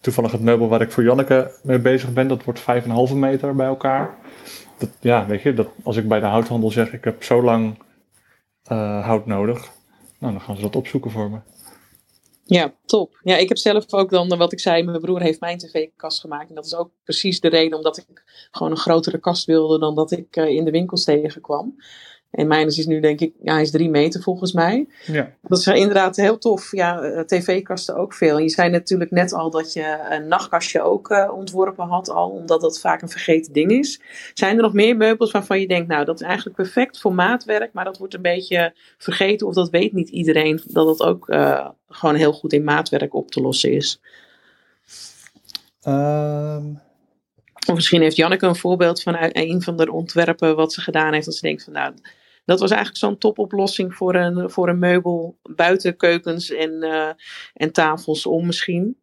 toevallig 0.00 0.32
het 0.32 0.40
meubel 0.40 0.68
waar 0.68 0.80
ik 0.80 0.92
voor 0.92 1.02
Janneke 1.02 1.50
mee 1.62 1.78
bezig 1.78 2.12
ben, 2.12 2.28
dat 2.28 2.44
wordt 2.44 2.60
5,5 3.10 3.14
meter 3.14 3.54
bij 3.54 3.66
elkaar. 3.66 4.10
Dat, 4.78 4.88
ja, 5.00 5.26
weet 5.26 5.42
je, 5.42 5.54
dat, 5.54 5.68
als 5.82 5.96
ik 5.96 6.08
bij 6.08 6.20
de 6.20 6.26
houthandel 6.26 6.70
zeg, 6.70 6.92
ik 6.92 7.04
heb 7.04 7.22
zo 7.22 7.42
lang 7.42 7.78
hout 8.76 9.26
nodig, 9.26 9.72
nou, 10.18 10.32
dan 10.32 10.42
gaan 10.42 10.56
ze 10.56 10.62
dat 10.62 10.76
opzoeken 10.76 11.10
voor 11.10 11.30
me. 11.30 11.38
Ja, 12.44 12.74
top. 12.86 13.20
Ja, 13.22 13.36
ik 13.36 13.48
heb 13.48 13.58
zelf 13.58 13.92
ook 13.92 14.10
dan, 14.10 14.38
wat 14.38 14.52
ik 14.52 14.60
zei, 14.60 14.82
mijn 14.82 15.00
broer 15.00 15.20
heeft 15.20 15.40
mijn 15.40 15.58
tv-kast 15.58 16.20
gemaakt. 16.20 16.48
En 16.48 16.54
dat 16.54 16.64
is 16.64 16.74
ook 16.74 16.90
precies 17.04 17.40
de 17.40 17.48
reden 17.48 17.76
omdat 17.76 17.96
ik 17.96 18.24
gewoon 18.50 18.72
een 18.72 18.78
grotere 18.78 19.18
kast 19.18 19.46
wilde 19.46 19.78
dan 19.78 19.94
dat 19.94 20.10
ik 20.10 20.36
uh, 20.36 20.48
in 20.48 20.64
de 20.64 20.70
winkels 20.70 21.04
tegenkwam. 21.04 21.76
En 22.30 22.46
mijn 22.46 22.66
is 22.66 22.86
nu 22.86 23.00
denk 23.00 23.20
ik, 23.20 23.32
ja, 23.42 23.52
hij 23.52 23.62
is 23.62 23.70
drie 23.70 23.90
meter 23.90 24.22
volgens 24.22 24.52
mij. 24.52 24.86
Ja. 25.06 25.32
Dat 25.42 25.58
is 25.58 25.66
inderdaad 25.66 26.16
heel 26.16 26.38
tof. 26.38 26.72
Ja, 26.72 27.00
eh, 27.00 27.20
tv-kasten 27.20 27.96
ook 27.96 28.14
veel. 28.14 28.38
je 28.38 28.48
zei 28.48 28.70
natuurlijk 28.70 29.10
net 29.10 29.32
al 29.32 29.50
dat 29.50 29.72
je 29.72 30.06
een 30.10 30.28
nachtkastje 30.28 30.82
ook 30.82 31.10
uh, 31.10 31.32
ontworpen 31.34 31.86
had 31.86 32.10
al, 32.10 32.30
omdat 32.30 32.60
dat 32.60 32.80
vaak 32.80 33.02
een 33.02 33.08
vergeten 33.08 33.52
ding 33.52 33.70
is. 33.70 34.00
Zijn 34.34 34.56
er 34.56 34.62
nog 34.62 34.72
meer 34.72 34.96
meubels 34.96 35.30
waarvan 35.30 35.60
je 35.60 35.68
denkt, 35.68 35.88
nou, 35.88 36.04
dat 36.04 36.20
is 36.20 36.26
eigenlijk 36.26 36.56
perfect 36.56 37.00
voor 37.00 37.14
maatwerk, 37.14 37.72
maar 37.72 37.84
dat 37.84 37.98
wordt 37.98 38.14
een 38.14 38.22
beetje 38.22 38.74
vergeten 38.98 39.46
of 39.46 39.54
dat 39.54 39.70
weet 39.70 39.92
niet 39.92 40.08
iedereen, 40.08 40.62
dat 40.66 40.88
het 40.88 41.02
ook 41.02 41.28
uh, 41.28 41.68
gewoon 41.88 42.14
heel 42.14 42.32
goed 42.32 42.52
in 42.52 42.64
maatwerk 42.64 43.14
op 43.14 43.30
te 43.30 43.40
lossen 43.40 43.72
is? 43.72 44.00
Um... 45.86 46.86
Misschien 47.74 48.00
heeft 48.00 48.16
Janneke 48.16 48.46
een 48.46 48.56
voorbeeld 48.56 49.02
van 49.02 49.16
een 49.18 49.62
van 49.62 49.76
de 49.76 49.92
ontwerpen 49.92 50.56
wat 50.56 50.72
ze 50.72 50.80
gedaan 50.80 51.12
heeft. 51.12 51.24
Dat 51.24 51.34
ze 51.34 51.46
denkt 51.46 51.64
van 51.64 51.72
nou, 51.72 51.94
dat 52.44 52.60
was 52.60 52.70
eigenlijk 52.70 53.00
zo'n 53.00 53.18
topoplossing 53.18 53.94
voor 53.94 54.14
een, 54.14 54.50
voor 54.50 54.68
een 54.68 54.78
meubel 54.78 55.38
buiten 55.42 55.96
keukens 55.96 56.50
en, 56.50 56.84
uh, 56.84 57.10
en 57.54 57.72
tafels 57.72 58.26
om 58.26 58.46
misschien. 58.46 59.00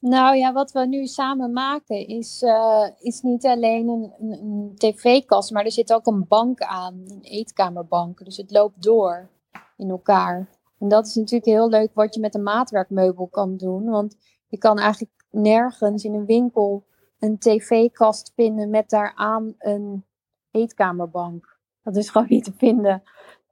Nou 0.00 0.36
ja, 0.36 0.52
wat 0.52 0.72
we 0.72 0.86
nu 0.86 1.06
samen 1.06 1.52
maken 1.52 2.06
is, 2.06 2.42
uh, 2.42 2.88
is 2.98 3.20
niet 3.20 3.44
alleen 3.44 3.88
een, 3.88 4.12
een, 4.20 4.32
een 4.32 4.72
tv-kast, 4.76 5.50
maar 5.50 5.64
er 5.64 5.72
zit 5.72 5.92
ook 5.92 6.06
een 6.06 6.26
bank 6.28 6.60
aan, 6.60 7.02
een 7.06 7.22
eetkamerbank. 7.22 8.24
Dus 8.24 8.36
het 8.36 8.50
loopt 8.50 8.82
door 8.82 9.30
in 9.76 9.90
elkaar. 9.90 10.48
En 10.78 10.88
dat 10.88 11.06
is 11.06 11.14
natuurlijk 11.14 11.50
heel 11.50 11.68
leuk 11.68 11.90
wat 11.94 12.14
je 12.14 12.20
met 12.20 12.34
een 12.34 12.42
maatwerkmeubel 12.42 13.26
kan 13.26 13.56
doen. 13.56 13.84
Want 13.84 14.16
je 14.48 14.58
kan 14.58 14.78
eigenlijk 14.78 15.12
nergens 15.30 16.04
in 16.04 16.14
een 16.14 16.26
winkel 16.26 16.84
een 17.24 17.38
tv-kast 17.38 18.32
vinden 18.34 18.70
met 18.70 18.90
daaraan 18.90 19.54
een 19.58 20.04
eetkamerbank. 20.50 21.58
Dat 21.82 21.96
is 21.96 22.10
gewoon 22.10 22.26
niet 22.30 22.44
te 22.44 22.52
vinden. 22.56 23.02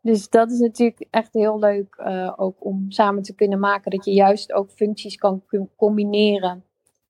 Dus 0.00 0.28
dat 0.28 0.50
is 0.50 0.58
natuurlijk 0.58 1.06
echt 1.10 1.32
heel 1.32 1.58
leuk 1.58 1.96
uh, 1.98 2.32
ook 2.36 2.64
om 2.64 2.90
samen 2.90 3.22
te 3.22 3.34
kunnen 3.34 3.58
maken. 3.58 3.90
Dat 3.90 4.04
je 4.04 4.12
juist 4.12 4.52
ook 4.52 4.70
functies 4.70 5.16
kan 5.16 5.42
combineren. 5.76 6.64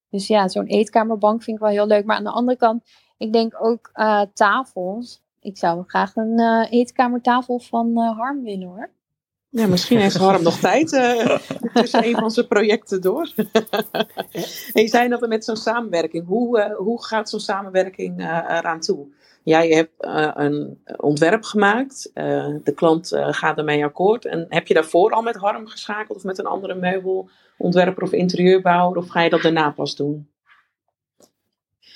Dus 0.09 0.27
ja, 0.27 0.49
zo'n 0.49 0.67
eetkamerbank 0.67 1.43
vind 1.43 1.57
ik 1.57 1.63
wel 1.63 1.73
heel 1.73 1.87
leuk. 1.87 2.05
Maar 2.05 2.17
aan 2.17 2.25
de 2.25 2.31
andere 2.31 2.59
kant, 2.59 2.91
ik 3.17 3.33
denk 3.33 3.65
ook 3.65 3.91
uh, 3.95 4.23
tafels. 4.35 5.23
Ik 5.41 5.59
zou 5.59 5.85
graag 5.87 6.17
een 6.17 6.41
uh, 6.41 6.67
eetkamertafel 6.71 7.59
van 7.59 7.97
Harm 7.97 8.43
willen 8.43 8.69
hoor. 8.69 8.91
Ja, 9.55 9.67
misschien 9.67 9.99
heeft 9.99 10.17
Harm 10.17 10.43
nog 10.43 10.59
tijd 10.59 10.93
uh, 10.93 11.39
tussen 11.75 12.05
een 12.05 12.15
van 12.15 12.31
zijn 12.31 12.47
projecten 12.47 13.01
door. 13.01 13.31
en 14.73 14.83
je 14.83 14.89
zei 14.89 15.09
dat 15.09 15.23
er 15.23 15.29
met 15.29 15.45
zo'n 15.45 15.57
samenwerking. 15.57 16.27
Hoe, 16.27 16.59
uh, 16.59 16.77
hoe 16.77 17.05
gaat 17.05 17.31
zo'n 17.31 17.41
samenwerking 17.41 18.21
uh, 18.21 18.27
eraan 18.27 18.81
toe? 18.81 19.07
Jij 19.45 19.69
hebt 19.69 19.93
een 20.37 20.83
ontwerp 20.97 21.43
gemaakt. 21.43 22.11
de 22.65 22.73
klant 22.75 23.11
gaat 23.15 23.59
ermee 23.59 23.85
akkoord. 23.85 24.25
En 24.25 24.47
heb 24.49 24.67
je 24.67 24.75
daarvoor 24.75 25.11
al 25.11 25.23
met 25.23 25.37
Harm 25.37 25.67
geschakeld 25.67 26.17
of 26.17 26.25
met 26.25 26.39
een 26.39 26.47
andere 26.47 26.75
meubelontwerper 26.75 28.03
of 28.03 28.13
interieurbouwer? 28.13 28.97
Of 28.97 29.09
ga 29.09 29.21
je 29.21 29.31
dat 29.31 29.43
daarna 29.43 29.71
pas 29.71 29.97
doen? 29.97 30.31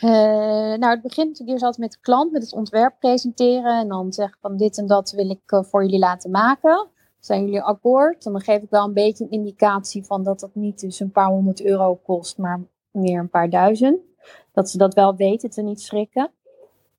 nou, 0.00 0.86
het 0.86 1.02
begint 1.02 1.28
natuurlijk 1.28 1.50
eerst 1.50 1.64
altijd 1.64 1.78
met 1.78 1.92
de 1.92 1.98
klant, 2.00 2.32
met 2.32 2.42
het 2.42 2.52
ontwerp 2.52 2.94
presenteren. 2.98 3.80
En 3.80 3.88
dan 3.88 4.12
zeggen 4.12 4.38
van 4.40 4.56
dit 4.56 4.78
en 4.78 4.86
dat 4.86 5.10
wil 5.10 5.30
ik 5.30 5.64
voor 5.68 5.82
jullie 5.84 5.98
laten 5.98 6.30
maken. 6.30 6.94
Zijn 7.20 7.44
jullie 7.44 7.62
akkoord? 7.62 8.22
dan 8.22 8.40
geef 8.40 8.62
ik 8.62 8.70
wel 8.70 8.84
een 8.84 8.92
beetje 8.92 9.24
een 9.24 9.30
indicatie 9.30 10.04
van 10.04 10.24
dat 10.24 10.40
dat 10.40 10.54
niet 10.54 10.80
dus 10.80 11.00
een 11.00 11.10
paar 11.10 11.28
honderd 11.28 11.64
euro 11.64 11.94
kost, 11.94 12.38
maar 12.38 12.60
meer 12.90 13.20
een 13.20 13.30
paar 13.30 13.50
duizend. 13.50 13.98
Dat 14.52 14.70
ze 14.70 14.78
dat 14.78 14.94
wel 14.94 15.16
weten, 15.16 15.50
te 15.50 15.62
niet 15.62 15.80
schrikken. 15.80 16.30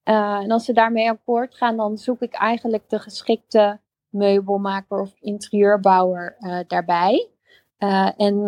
Uh, 0.05 0.35
en 0.35 0.51
als 0.51 0.65
ze 0.65 0.73
daarmee 0.73 1.09
akkoord 1.09 1.55
gaan, 1.55 1.77
dan 1.77 1.97
zoek 1.97 2.21
ik 2.21 2.33
eigenlijk 2.33 2.89
de 2.89 2.99
geschikte 2.99 3.79
meubelmaker 4.09 5.01
of 5.01 5.13
interieurbouwer 5.19 6.35
uh, 6.39 6.59
daarbij. 6.67 7.27
Uh, 7.79 8.09
en 8.17 8.47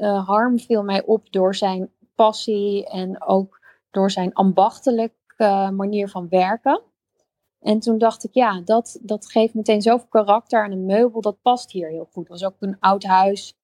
Harm 0.00 0.58
viel 0.58 0.82
mij 0.82 1.04
op 1.04 1.32
door 1.32 1.54
zijn 1.54 1.90
passie 2.14 2.88
en 2.88 3.22
ook 3.22 3.60
door 3.90 4.10
zijn 4.10 4.34
ambachtelijke 4.34 5.70
manier 5.76 6.08
van 6.08 6.28
werken. 6.28 6.82
En 7.60 7.80
toen 7.80 7.98
dacht 7.98 8.24
ik, 8.24 8.34
ja, 8.34 8.60
dat, 8.60 8.98
dat 9.02 9.30
geeft 9.30 9.54
meteen 9.54 9.82
zoveel 9.82 10.08
karakter 10.08 10.64
aan 10.64 10.72
een 10.72 10.86
meubel. 10.86 11.20
Dat 11.20 11.42
past 11.42 11.70
hier 11.70 11.88
heel 11.88 12.08
goed. 12.12 12.28
Het 12.28 12.40
was 12.40 12.44
ook 12.44 12.56
een 12.60 12.76
oud 12.78 13.04
huis 13.04 13.54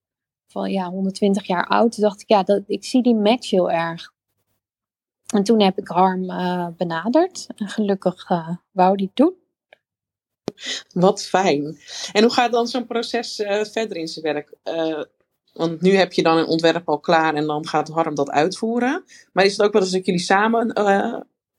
van 0.47 0.71
ja, 0.71 0.91
120 0.91 1.47
jaar 1.47 1.67
oud. 1.67 1.93
Toen 1.93 2.03
dacht 2.03 2.21
ik, 2.21 2.29
ja, 2.29 2.43
dat, 2.43 2.63
ik 2.67 2.85
zie 2.85 3.03
die 3.03 3.15
match 3.15 3.51
heel 3.51 3.71
erg. 3.71 4.15
En 5.27 5.43
toen 5.43 5.61
heb 5.61 5.79
ik 5.79 5.89
Harm 5.89 6.23
uh, 6.23 6.69
benaderd. 6.77 7.47
En 7.57 7.69
gelukkig 7.69 8.31
uh, 8.31 8.49
wou 8.71 8.97
die 8.97 9.11
doen. 9.15 9.35
Wat 10.93 11.23
fijn. 11.23 11.79
En 12.13 12.23
hoe 12.23 12.33
gaat 12.33 12.53
dan 12.53 12.67
zo'n 12.67 12.87
proces 12.87 13.39
uh, 13.39 13.65
verder 13.65 13.97
in 13.97 14.09
zijn 14.09 14.25
werk? 14.25 14.55
want 15.53 15.81
nu 15.81 15.97
heb 15.97 16.13
je 16.13 16.23
dan 16.23 16.37
een 16.37 16.47
ontwerp 16.47 16.89
al 16.89 17.01
klaar 17.01 17.35
en 17.35 17.47
dan 17.47 17.67
gaat 17.67 17.89
Harm 17.89 18.15
dat 18.15 18.31
uitvoeren. 18.31 19.05
Maar 19.33 19.45
is 19.45 19.57
het 19.57 19.67
ook 19.67 19.73
wel 19.73 19.83
eens 19.83 19.91
dat 19.91 20.07
jullie 20.07 20.21
samen 20.21 20.73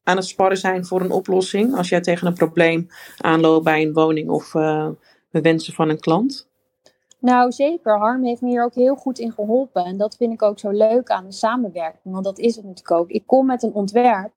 aan 0.08 0.16
het 0.16 0.26
sparren 0.26 0.58
zijn 0.58 0.86
voor 0.86 1.02
een 1.02 1.12
oplossing? 1.12 1.76
Als 1.76 1.90
jij 1.90 2.02
tegen 2.02 2.28
een 2.28 2.34
probleem 2.34 2.88
aanloopt 3.18 3.64
bij 3.64 3.82
een 3.82 3.94
woning 3.94 4.30
of 4.30 4.52
de 5.30 5.42
wensen 5.42 5.74
van 5.74 5.90
een 5.90 6.00
klant? 6.00 6.50
Nou, 7.20 7.52
zeker. 7.52 7.98
Harm 7.98 8.24
heeft 8.24 8.42
me 8.42 8.50
hier 8.50 8.64
ook 8.64 8.74
heel 8.74 8.96
goed 8.96 9.20
in 9.20 9.32
geholpen. 9.32 9.86
En 9.86 9.98
dat 9.98 10.16
vind 10.16 10.34
ik 10.34 10.42
ook 10.42 10.60
zo 10.60 10.70
leuk 10.70 11.10
aan 11.10 11.26
de 11.26 11.32
samenwerking. 11.32 12.14
Want 12.14 12.26
dat 12.26 12.40
is 12.40 12.56
het 12.56 12.66
natuurlijk 12.66 13.00
ook. 13.00 13.10
Ik 13.10 13.24
kom 13.26 13.46
met 13.46 13.64
een 13.64 13.74
ontwerp. 13.74 14.34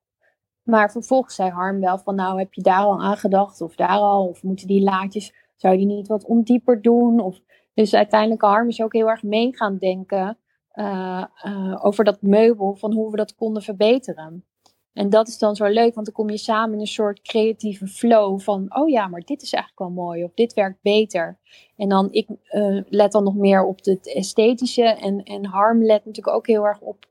Maar 0.63 0.91
vervolgens 0.91 1.35
zei 1.35 1.49
Harm 1.49 1.79
wel 1.79 1.97
van, 1.97 2.15
nou, 2.15 2.39
heb 2.39 2.53
je 2.53 2.61
daar 2.61 2.83
al 2.83 3.01
aan 3.01 3.17
gedacht? 3.17 3.61
Of 3.61 3.75
daar 3.75 3.97
al? 3.97 4.27
Of 4.27 4.43
moeten 4.43 4.67
die 4.67 4.83
laadjes, 4.83 5.33
zou 5.55 5.73
je 5.73 5.79
die 5.79 5.95
niet 5.95 6.07
wat 6.07 6.25
ondieper 6.25 6.81
doen? 6.81 7.19
Of, 7.19 7.39
dus 7.73 7.93
uiteindelijk, 7.93 8.41
Harm 8.41 8.67
is 8.67 8.81
ook 8.81 8.93
heel 8.93 9.09
erg 9.09 9.23
mee 9.23 9.55
gaan 9.55 9.77
denken 9.77 10.37
uh, 10.75 11.23
uh, 11.45 11.85
over 11.85 12.03
dat 12.03 12.21
meubel, 12.21 12.75
van 12.75 12.93
hoe 12.93 13.11
we 13.11 13.17
dat 13.17 13.35
konden 13.35 13.61
verbeteren. 13.61 14.45
En 14.93 15.09
dat 15.09 15.27
is 15.27 15.37
dan 15.37 15.55
zo 15.55 15.65
leuk, 15.65 15.93
want 15.93 16.05
dan 16.05 16.15
kom 16.15 16.29
je 16.29 16.37
samen 16.37 16.73
in 16.73 16.79
een 16.79 16.87
soort 16.87 17.21
creatieve 17.21 17.87
flow 17.87 18.39
van, 18.39 18.75
oh 18.75 18.89
ja, 18.89 19.07
maar 19.07 19.21
dit 19.21 19.41
is 19.41 19.53
eigenlijk 19.53 19.83
wel 19.83 20.03
mooi, 20.05 20.23
of 20.23 20.33
dit 20.33 20.53
werkt 20.53 20.81
beter. 20.81 21.39
En 21.75 21.89
dan, 21.89 22.07
ik 22.11 22.29
uh, 22.29 22.81
let 22.89 23.11
dan 23.11 23.23
nog 23.23 23.35
meer 23.35 23.63
op 23.63 23.85
het 23.85 24.13
esthetische 24.13 24.83
en, 24.83 25.23
en 25.23 25.45
Harm 25.45 25.83
let 25.83 26.05
natuurlijk 26.05 26.35
ook 26.35 26.47
heel 26.47 26.65
erg 26.65 26.79
op 26.79 27.05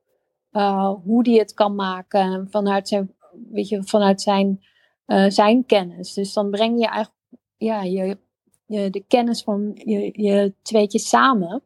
uh, 0.52 0.94
hoe 1.04 1.22
die 1.22 1.38
het 1.38 1.54
kan 1.54 1.74
maken 1.74 2.48
vanuit 2.50 2.88
zijn, 2.88 3.14
weet 3.50 3.68
je, 3.68 3.82
vanuit 3.82 4.20
zijn, 4.20 4.64
uh, 5.06 5.28
zijn 5.28 5.66
kennis. 5.66 6.14
Dus 6.14 6.32
dan 6.32 6.50
breng 6.50 6.78
je 6.80 6.86
eigenlijk 6.86 7.18
ja, 7.56 7.82
je, 7.82 8.18
je, 8.66 8.90
de 8.90 9.04
kennis 9.08 9.42
van 9.42 9.70
je, 9.74 10.22
je 10.22 10.54
tweetjes 10.62 11.08
samen. 11.08 11.62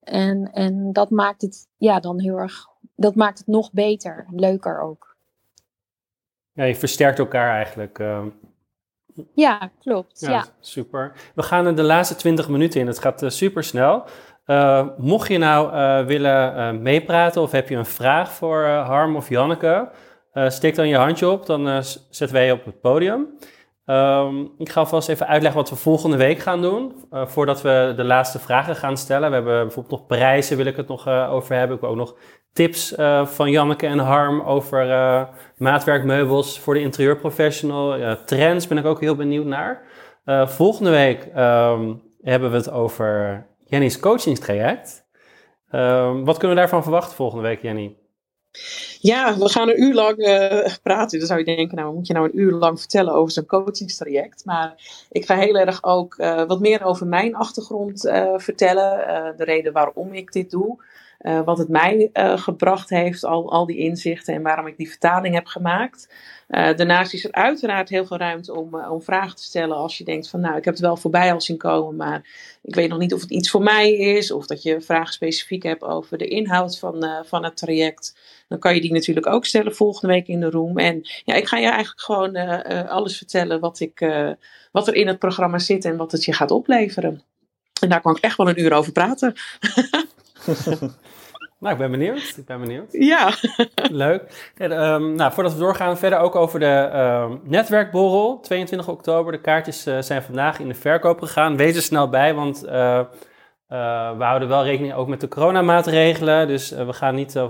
En, 0.00 0.52
en 0.52 0.92
dat 0.92 1.10
maakt 1.10 1.42
het 1.42 1.68
ja, 1.76 2.00
dan 2.00 2.20
heel 2.20 2.36
erg, 2.36 2.66
dat 2.94 3.14
maakt 3.14 3.38
het 3.38 3.46
nog 3.46 3.72
beter, 3.72 4.26
leuker 4.30 4.80
ook. 4.80 5.05
Ja, 6.56 6.64
je 6.64 6.76
versterkt 6.76 7.18
elkaar 7.18 7.54
eigenlijk. 7.54 7.98
Uh... 7.98 8.22
Ja, 9.34 9.70
klopt. 9.80 10.20
Ja, 10.20 10.44
Super. 10.60 11.12
We 11.34 11.42
gaan 11.42 11.66
er 11.66 11.76
de 11.76 11.82
laatste 11.82 12.14
20 12.14 12.48
minuten 12.48 12.80
in. 12.80 12.86
Het 12.86 12.98
gaat 12.98 13.22
uh, 13.22 13.30
super 13.30 13.64
snel. 13.64 14.04
Uh, 14.46 14.86
mocht 14.96 15.28
je 15.28 15.38
nou 15.38 16.06
willen 16.06 16.82
meepraten 16.82 17.42
of 17.42 17.50
heb 17.50 17.68
je 17.68 17.76
een 17.76 17.86
vraag 17.86 18.30
voor 18.30 18.64
Harm 18.64 19.16
of 19.16 19.28
Janneke, 19.28 19.90
steek 20.32 20.74
dan 20.74 20.88
je 20.88 20.96
handje 20.96 21.28
op, 21.28 21.46
dan 21.46 21.82
zetten 22.10 22.32
wij 22.32 22.46
je 22.46 22.52
op 22.52 22.64
het 22.64 22.80
podium. 22.80 23.38
Um, 23.86 24.52
ik 24.58 24.68
ga 24.68 24.80
alvast 24.80 25.08
even 25.08 25.26
uitleggen 25.26 25.60
wat 25.60 25.70
we 25.70 25.76
volgende 25.76 26.16
week 26.16 26.38
gaan 26.38 26.62
doen. 26.62 26.94
Voordat 27.10 27.62
we 27.62 27.92
de 27.96 28.04
laatste 28.04 28.38
vragen 28.38 28.76
gaan 28.76 28.96
stellen. 28.96 29.28
We 29.28 29.34
hebben 29.34 29.62
bijvoorbeeld 29.62 29.98
nog 29.98 30.06
prijzen, 30.06 30.56
wil 30.56 30.66
ik 30.66 30.76
het 30.76 30.88
nog 30.88 31.08
over 31.08 31.54
hebben. 31.54 31.76
Ik 31.76 31.82
wil 31.82 31.90
ook 31.90 31.96
nog 31.96 32.16
tips 32.56 32.92
uh, 32.92 33.26
van 33.26 33.50
Janneke 33.50 33.86
en 33.86 33.98
Harm 33.98 34.40
over 34.40 34.86
maatwerkmeubels 35.56 36.60
voor 36.60 36.74
de 36.74 36.80
interieurprofessional. 36.80 38.16
trends 38.24 38.66
ben 38.66 38.78
ik 38.78 38.84
ook 38.84 39.00
heel 39.00 39.14
benieuwd 39.14 39.46
naar. 39.46 39.82
volgende 40.48 40.90
week 40.90 41.24
um, 41.36 42.02
hebben 42.22 42.50
we 42.50 42.56
het 42.56 42.70
over 42.70 43.46
Jenny's 43.64 43.98
coachingstraject. 43.98 45.04
Um, 45.72 46.24
wat 46.24 46.38
kunnen 46.38 46.56
we 46.56 46.62
daarvan 46.62 46.82
verwachten 46.82 47.16
volgende 47.16 47.42
week, 47.42 47.62
Jenny? 47.62 47.96
Ja, 49.00 49.38
we 49.38 49.48
gaan 49.48 49.68
een 49.68 49.82
uur 49.82 49.94
lang 49.94 50.18
uh, 50.18 50.74
praten. 50.82 51.18
Dan 51.18 51.28
zou 51.28 51.38
je 51.38 51.44
denken, 51.44 51.76
nou, 51.76 51.94
moet 51.94 52.06
je 52.06 52.12
nou 52.12 52.26
een 52.26 52.38
uur 52.38 52.52
lang 52.52 52.78
vertellen 52.78 53.12
over 53.12 53.32
zo'n 53.32 53.46
coachingstraject? 53.46 54.44
Maar 54.44 54.74
ik 55.10 55.26
ga 55.26 55.36
heel 55.36 55.56
erg 55.56 55.84
ook 55.84 56.18
uh, 56.18 56.42
wat 56.44 56.60
meer 56.60 56.84
over 56.84 57.06
mijn 57.06 57.34
achtergrond 57.34 58.04
uh, 58.04 58.32
vertellen. 58.36 59.34
de 59.36 59.44
reden 59.44 59.72
waarom 59.72 60.12
ik 60.12 60.32
dit 60.32 60.50
doe. 60.50 60.78
Wat 61.18 61.58
het 61.58 61.68
mij 61.68 62.10
gebracht 62.14 62.90
heeft, 62.90 63.24
al, 63.24 63.50
al 63.50 63.66
die 63.66 63.76
inzichten 63.76 64.34
en 64.34 64.42
waarom 64.42 64.66
ik 64.66 64.76
die 64.76 64.88
vertaling 64.88 65.34
heb 65.34 65.46
gemaakt. 65.46 66.14
daarnaast 66.48 67.14
is 67.14 67.24
er 67.24 67.32
uiteraard 67.32 67.88
heel 67.88 68.06
veel 68.06 68.16
ruimte 68.16 68.54
om, 68.54 68.74
om 68.74 69.02
vragen 69.02 69.36
te 69.36 69.42
stellen 69.42 69.76
als 69.76 69.98
je 69.98 70.04
denkt 70.04 70.28
van 70.28 70.40
nou, 70.40 70.56
ik 70.56 70.64
heb 70.64 70.74
het 70.74 70.82
wel 70.82 70.96
voorbij 70.96 71.32
al 71.32 71.40
zien 71.40 71.56
komen, 71.56 71.96
maar 71.96 72.24
ik 72.62 72.74
weet 72.74 72.88
nog 72.88 72.98
niet 72.98 73.14
of 73.14 73.20
het 73.20 73.30
iets 73.30 73.50
voor 73.50 73.62
mij 73.62 73.92
is. 73.92 74.30
Of 74.30 74.46
dat 74.46 74.62
je 74.62 74.80
vragen 74.80 75.12
specifiek 75.12 75.62
hebt 75.62 75.82
over 75.82 76.18
de 76.18 76.28
inhoud 76.28 76.78
van, 76.78 77.24
van 77.24 77.44
het 77.44 77.56
traject 77.56 78.14
dan 78.48 78.58
kan 78.58 78.74
je 78.74 78.80
die 78.80 78.92
natuurlijk 78.92 79.26
ook 79.26 79.44
stellen 79.44 79.74
volgende 79.74 80.14
week 80.14 80.28
in 80.28 80.40
de 80.40 80.50
room. 80.50 80.78
En 80.78 81.00
ja, 81.24 81.34
ik 81.34 81.48
ga 81.48 81.56
je 81.56 81.68
eigenlijk 81.68 82.00
gewoon 82.00 82.36
alles 82.88 83.16
vertellen 83.16 83.60
wat, 83.60 83.80
ik, 83.80 84.06
wat 84.72 84.88
er 84.88 84.94
in 84.94 85.06
het 85.06 85.18
programma 85.18 85.58
zit 85.58 85.84
en 85.84 85.96
wat 85.96 86.12
het 86.12 86.24
je 86.24 86.32
gaat 86.32 86.50
opleveren. 86.50 87.22
En 87.80 87.88
daar 87.88 88.00
kan 88.00 88.16
ik 88.16 88.22
echt 88.22 88.36
wel 88.36 88.48
een 88.48 88.60
uur 88.60 88.72
over 88.72 88.92
praten. 88.92 89.34
Nou, 91.58 91.72
ik 91.72 91.78
ben 91.78 91.90
benieuwd. 91.90 92.34
Ik 92.36 92.46
ben 92.46 92.60
benieuwd. 92.60 92.92
Ja. 92.92 93.30
Leuk. 93.90 94.52
En, 94.56 94.72
um, 94.72 95.14
nou, 95.14 95.32
voordat 95.32 95.52
we 95.52 95.58
doorgaan, 95.58 95.98
verder 95.98 96.18
ook 96.18 96.34
over 96.34 96.60
de 96.60 96.90
uh, 96.92 97.30
netwerkborrel. 97.42 98.40
22 98.40 98.88
oktober. 98.88 99.32
De 99.32 99.40
kaartjes 99.40 99.86
uh, 99.86 100.00
zijn 100.00 100.22
vandaag 100.22 100.58
in 100.58 100.68
de 100.68 100.74
verkoop 100.74 101.20
gegaan. 101.20 101.56
Wees 101.56 101.76
er 101.76 101.82
snel 101.82 102.08
bij, 102.08 102.34
want 102.34 102.64
uh, 102.66 102.72
uh, 102.72 103.06
we 104.16 104.24
houden 104.24 104.48
wel 104.48 104.64
rekening 104.64 104.94
ook 104.94 105.08
met 105.08 105.20
de 105.20 105.28
coronamaatregelen. 105.28 106.48
Dus 106.48 106.70
we 106.70 106.92
gaan 106.92 107.14
niet 107.14 107.40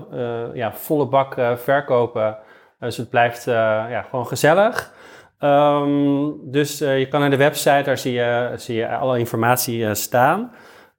ja, 0.55 0.73
volle 0.73 1.07
bak 1.07 1.35
verkopen. 1.57 2.39
dus 2.79 2.97
het 2.97 3.11
blijft 3.11 3.45
ja, 3.45 4.03
gewoon 4.03 4.27
gezellig. 4.27 4.95
Um, 5.41 6.51
dus 6.51 6.79
je 6.79 7.07
kan 7.11 7.21
naar 7.21 7.31
de 7.31 7.37
website, 7.37 7.83
daar 7.85 7.99
zie 7.99 8.13
je, 8.13 8.53
zie 8.57 8.77
je 8.77 8.89
alle 8.89 9.19
informatie 9.19 9.95
staan. 9.95 10.53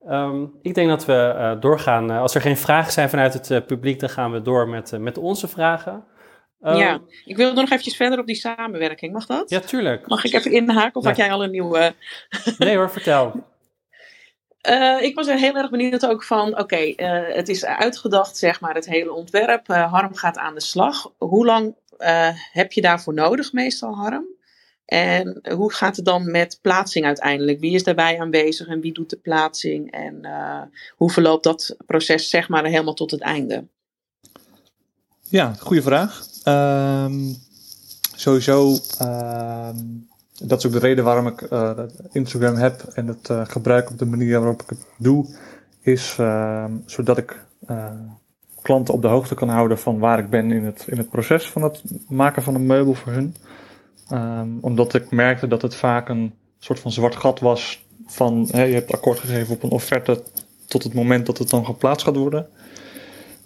Um, 0.05 0.60
ik 0.62 0.73
denk 0.73 0.89
dat 0.89 1.05
we 1.05 1.57
doorgaan. 1.60 2.10
als 2.10 2.36
er 2.36 2.41
geen 2.41 2.57
vragen 2.57 2.91
zijn 2.91 3.10
vanuit 3.10 3.33
het 3.33 3.65
publiek, 3.65 3.99
dan 3.99 4.10
gaan 4.10 4.31
we 4.31 4.41
door 4.41 4.67
met, 4.67 4.99
met 4.99 5.17
onze 5.17 5.47
vragen. 5.47 6.05
Um, 6.62 6.75
ja, 6.75 6.99
ik 7.25 7.38
wil 7.38 7.53
nog 7.53 7.63
eventjes 7.63 7.95
verder 7.95 8.19
op 8.19 8.25
die 8.25 8.36
samenwerking. 8.36 9.13
Mag 9.13 9.25
dat? 9.25 9.49
Ja, 9.49 9.60
tuurlijk. 9.60 10.07
Mag 10.07 10.23
ik 10.23 10.33
even 10.33 10.51
inhaken 10.51 10.95
of 10.95 11.03
ja. 11.03 11.10
had 11.10 11.17
jij 11.17 11.31
al 11.31 11.43
een 11.43 11.51
nieuwe... 11.51 11.93
nee 12.57 12.75
hoor, 12.75 12.91
vertel. 12.91 13.45
Uh, 14.69 15.01
ik 15.01 15.15
was 15.15 15.27
er 15.27 15.38
heel 15.38 15.55
erg 15.55 15.69
benieuwd 15.69 16.05
ook 16.05 16.23
van, 16.23 16.51
oké, 16.51 16.62
okay, 16.62 16.93
uh, 16.97 17.36
het 17.36 17.49
is 17.49 17.65
uitgedacht, 17.65 18.38
zeg 18.38 18.62
maar, 18.62 18.75
het 18.75 18.86
hele 18.86 19.13
ontwerp. 19.13 19.69
Uh, 19.69 19.91
Harm 19.91 20.15
gaat 20.15 20.38
aan 20.38 20.53
de 20.53 20.62
slag. 20.62 21.12
Hoe 21.17 21.45
lang 21.45 21.75
heb 22.51 22.71
je 22.71 22.81
daarvoor 22.81 23.13
nodig 23.13 23.53
meestal, 23.53 23.95
Harm? 23.95 24.25
En 24.88 25.41
hoe 25.56 25.73
gaat 25.73 25.95
het 25.95 26.06
dan 26.06 26.32
met 26.32 26.60
plaatsing 26.62 27.06
uiteindelijk? 27.06 27.60
Wie 27.60 27.73
is 27.73 27.84
daarbij 27.84 28.19
aanwezig 28.19 28.67
en 28.67 28.82
wie 28.82 28.93
doet 28.93 29.10
de 29.10 29.17
plaatsing? 29.17 29.91
En 29.91 30.30
hoe 30.95 31.12
verloopt 31.12 31.43
dat 31.43 31.76
proces, 31.86 32.30
zeg 32.30 32.50
maar, 32.50 32.65
helemaal 32.65 32.93
tot 32.93 33.12
het 33.12 33.21
einde? 33.21 33.67
Ja, 35.30 35.54
goede 35.60 35.82
vraag. 35.82 36.26
Um, 36.45 37.36
sowieso... 38.15 38.78
Uh, 39.02 39.69
dat 40.43 40.58
is 40.58 40.65
ook 40.65 40.71
de 40.71 40.80
reden 40.80 41.04
waarom 41.04 41.28
ik 41.28 41.41
uh, 41.41 41.80
Instagram 42.12 42.56
heb 42.56 42.81
en 42.81 43.08
het 43.08 43.29
uh, 43.29 43.46
gebruik 43.46 43.90
op 43.90 43.98
de 43.98 44.06
manier 44.06 44.40
waarop 44.40 44.62
ik 44.62 44.69
het 44.69 44.85
doe, 44.98 45.35
is 45.81 46.17
uh, 46.19 46.65
zodat 46.85 47.17
ik 47.17 47.46
klanten 48.62 48.94
op 48.94 49.02
de 49.02 49.08
hoogte 49.08 49.35
kan 49.35 49.50
houden 49.50 49.79
van 49.79 50.00
waar 50.00 50.19
ik 50.19 50.29
ben 50.29 50.52
in 50.52 50.65
het, 50.65 50.85
in 50.88 50.98
het 50.98 51.10
proces 51.10 51.50
van 51.50 51.63
het 51.63 51.83
maken 52.08 52.44
van 52.44 52.56
een 52.56 52.65
meubel 52.65 52.94
voor 52.94 53.12
hun. 53.12 53.35
Um, 54.12 54.58
omdat 54.62 54.93
ik 54.93 55.12
merkte 55.12 55.47
dat 55.47 55.62
het 55.62 55.75
vaak 55.75 56.10
een 56.10 56.33
soort 56.60 56.79
van 56.79 56.91
zwart 56.91 57.15
gat 57.15 57.39
was 57.39 57.85
van 58.05 58.47
je 58.51 58.58
hebt 58.58 58.91
akkoord 58.91 59.19
gegeven 59.19 59.55
op 59.55 59.63
een 59.63 59.69
offerte 59.69 60.23
tot 60.65 60.83
het 60.83 60.93
moment 60.93 61.25
dat 61.25 61.37
het 61.37 61.49
dan 61.49 61.65
geplaatst 61.65 62.05
gaat 62.05 62.15
worden. 62.15 62.47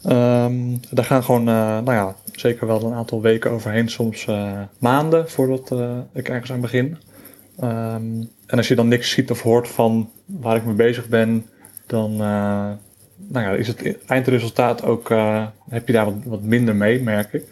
Um, 0.05 0.79
daar 0.89 1.05
gaan 1.05 1.23
gewoon, 1.23 1.47
uh, 1.47 1.55
nou 1.55 1.93
ja, 1.93 2.15
zeker 2.31 2.67
wel 2.67 2.83
een 2.83 2.93
aantal 2.93 3.21
weken 3.21 3.51
overheen, 3.51 3.89
soms 3.89 4.25
uh, 4.25 4.61
maanden 4.79 5.29
voordat 5.29 5.71
uh, 5.71 5.97
ik 6.13 6.29
ergens 6.29 6.51
aan 6.51 6.61
begin. 6.61 6.97
Um, 7.63 8.29
en 8.45 8.57
als 8.57 8.67
je 8.67 8.75
dan 8.75 8.87
niks 8.87 9.09
ziet 9.09 9.31
of 9.31 9.41
hoort 9.41 9.67
van 9.67 10.09
waar 10.25 10.55
ik 10.55 10.65
mee 10.65 10.75
bezig 10.75 11.07
ben, 11.07 11.45
dan 11.87 12.15
nou 12.15 13.45
ja, 13.45 13.49
is 13.49 13.67
het 13.67 14.05
eindresultaat 14.05 14.83
ook, 14.83 15.09
heb 15.69 15.87
je 15.87 15.93
daar 15.93 16.05
wat, 16.05 16.15
wat, 16.25 16.41
minder 16.41 16.75
mee, 16.75 17.01
merk 17.01 17.33
ik. 17.33 17.43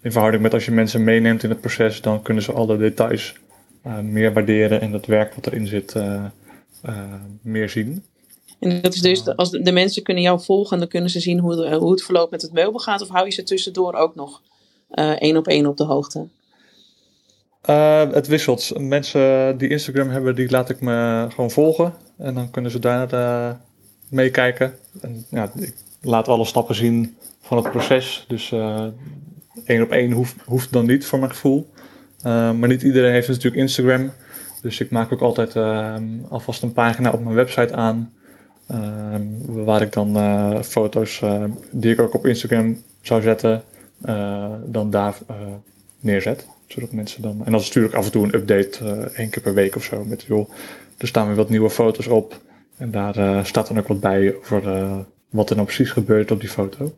In 0.00 0.12
verhouding 0.12 0.42
met 0.42 0.54
als 0.54 0.64
je 0.64 0.70
mensen 0.70 1.04
meeneemt 1.04 1.42
in 1.42 1.50
het 1.50 1.60
proces, 1.60 2.00
dan 2.00 2.22
kunnen 2.22 2.42
ze 2.42 2.52
alle 2.52 2.78
details 2.78 3.34
meer 4.02 4.32
waarderen 4.32 4.80
en 4.80 4.92
het 4.92 5.06
werk 5.06 5.34
wat 5.34 5.46
erin 5.46 5.66
zit 5.66 5.94
meer 7.42 7.68
zien. 7.68 8.04
En 8.58 8.82
dat 8.82 8.94
is 8.94 9.00
dus, 9.00 9.36
als 9.36 9.50
de, 9.50 9.72
mensen 9.72 10.02
kunnen 10.02 10.22
jou 10.22 10.40
volgen, 10.40 10.78
dan 10.78 10.88
kunnen 10.88 11.10
ze 11.10 11.20
zien 11.20 11.38
hoe, 11.38 11.74
hoe 11.74 11.90
het 11.90 12.02
verloopt 12.02 12.30
met 12.30 12.42
het 12.42 12.52
meubel 12.52 12.78
gaat. 12.78 13.00
Of 13.00 13.08
hou 13.08 13.24
je 13.24 13.32
ze 13.32 13.42
tussendoor 13.42 13.94
ook 13.94 14.14
nog 14.14 14.42
één 15.18 15.36
op 15.36 15.46
één 15.46 15.66
op 15.66 15.76
de 15.76 15.84
hoogte? 15.84 16.28
Uh, 17.68 18.10
het 18.12 18.26
wisselt. 18.26 18.78
Mensen 18.78 19.58
die 19.58 19.68
Instagram 19.68 20.08
hebben, 20.08 20.34
die 20.34 20.50
laat 20.50 20.70
ik 20.70 20.80
me 20.80 21.26
gewoon 21.30 21.50
volgen. 21.50 21.94
En 22.18 22.34
dan 22.34 22.50
kunnen 22.50 22.70
ze 22.70 22.78
daar 22.78 23.14
uh, 23.14 23.50
meekijken. 24.08 24.74
En 25.00 25.26
ja, 25.30 25.52
ik 25.56 25.74
laat 26.00 26.28
alle 26.28 26.44
stappen 26.44 26.74
zien 26.74 27.16
van 27.40 27.56
het 27.56 27.70
proces. 27.70 28.24
Dus 28.28 28.50
uh, 28.50 28.86
één 29.64 29.82
op 29.82 29.90
één 29.90 30.12
hoeft, 30.12 30.36
hoeft 30.44 30.72
dan 30.72 30.86
niet 30.86 31.06
voor 31.06 31.18
mijn 31.18 31.30
gevoel. 31.30 31.70
maar 32.22 32.68
niet 32.68 32.82
iedereen 32.82 33.12
heeft 33.12 33.28
natuurlijk 33.28 33.56
Instagram. 33.62 34.10
Dus 34.62 34.80
ik 34.80 34.90
maak 34.90 35.12
ook 35.12 35.20
altijd 35.20 35.56
alvast 36.28 36.62
een 36.62 36.72
pagina 36.72 37.10
op 37.10 37.22
mijn 37.22 37.34
website 37.34 37.74
aan. 37.74 38.12
waar 39.46 39.82
ik 39.82 39.92
dan 39.92 40.14
foto's 40.64 41.22
die 41.70 41.92
ik 41.92 42.00
ook 42.00 42.14
op 42.14 42.26
Instagram 42.26 42.82
zou 43.00 43.22
zetten, 43.22 43.62
dan 44.66 44.90
daar 44.90 45.18
neerzet 46.00 46.46
zodat 46.66 46.92
mensen 46.92 47.22
dan. 47.22 47.42
En 47.44 47.52
dan 47.52 47.60
stuur 47.60 47.84
ik 47.84 47.94
af 47.94 48.04
en 48.04 48.10
toe 48.10 48.24
een 48.24 48.34
update, 48.34 48.84
één 49.14 49.30
keer 49.30 49.42
per 49.42 49.54
week 49.54 49.76
of 49.76 49.84
zo. 49.84 50.04
Met 50.04 50.22
joh, 50.22 50.50
er 50.98 51.08
staan 51.08 51.26
weer 51.26 51.36
wat 51.36 51.48
nieuwe 51.48 51.70
foto's 51.70 52.06
op. 52.06 52.40
En 52.76 52.90
daar 52.90 53.46
staat 53.46 53.68
dan 53.68 53.78
ook 53.78 53.88
wat 53.88 54.00
bij 54.00 54.34
over 54.36 54.62
wat 55.30 55.50
er 55.50 55.54
nou 55.54 55.66
precies 55.66 55.90
gebeurt 55.90 56.30
op 56.30 56.40
die 56.40 56.48
foto. 56.48 56.94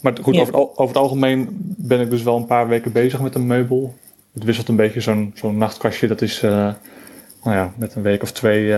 Maar 0.00 0.16
goed, 0.22 0.34
ja. 0.34 0.40
over, 0.40 0.54
over, 0.54 0.86
het 0.86 0.96
algemeen 0.96 1.48
ben 1.78 2.00
ik 2.00 2.10
dus 2.10 2.22
wel 2.22 2.36
een 2.36 2.46
paar 2.46 2.68
weken 2.68 2.92
bezig 2.92 3.20
met 3.20 3.34
een 3.34 3.46
meubel. 3.46 3.94
Het 4.32 4.44
wisselt 4.44 4.68
een 4.68 4.76
beetje 4.76 5.00
zo'n 5.00 5.32
zo'n 5.34 5.58
nachtkastje. 5.58 6.06
Dat 6.06 6.22
is 6.22 6.40
nou 6.40 7.56
ja, 7.56 7.72
met 7.76 7.94
een 7.94 8.02
week 8.02 8.22
of 8.22 8.32
twee 8.32 8.68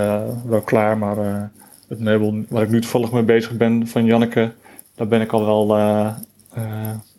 wel 0.44 0.60
klaar. 0.64 0.98
Maar 0.98 1.50
het 1.88 2.00
meubel 2.00 2.44
waar 2.48 2.62
ik 2.62 2.70
nu 2.70 2.80
toevallig 2.80 3.12
mee 3.12 3.22
bezig 3.22 3.56
ben 3.56 3.86
van 3.86 4.04
Janneke, 4.04 4.52
daar 4.94 5.08
ben 5.08 5.20
ik 5.20 5.32
al 5.32 5.44
wel, 5.44 5.66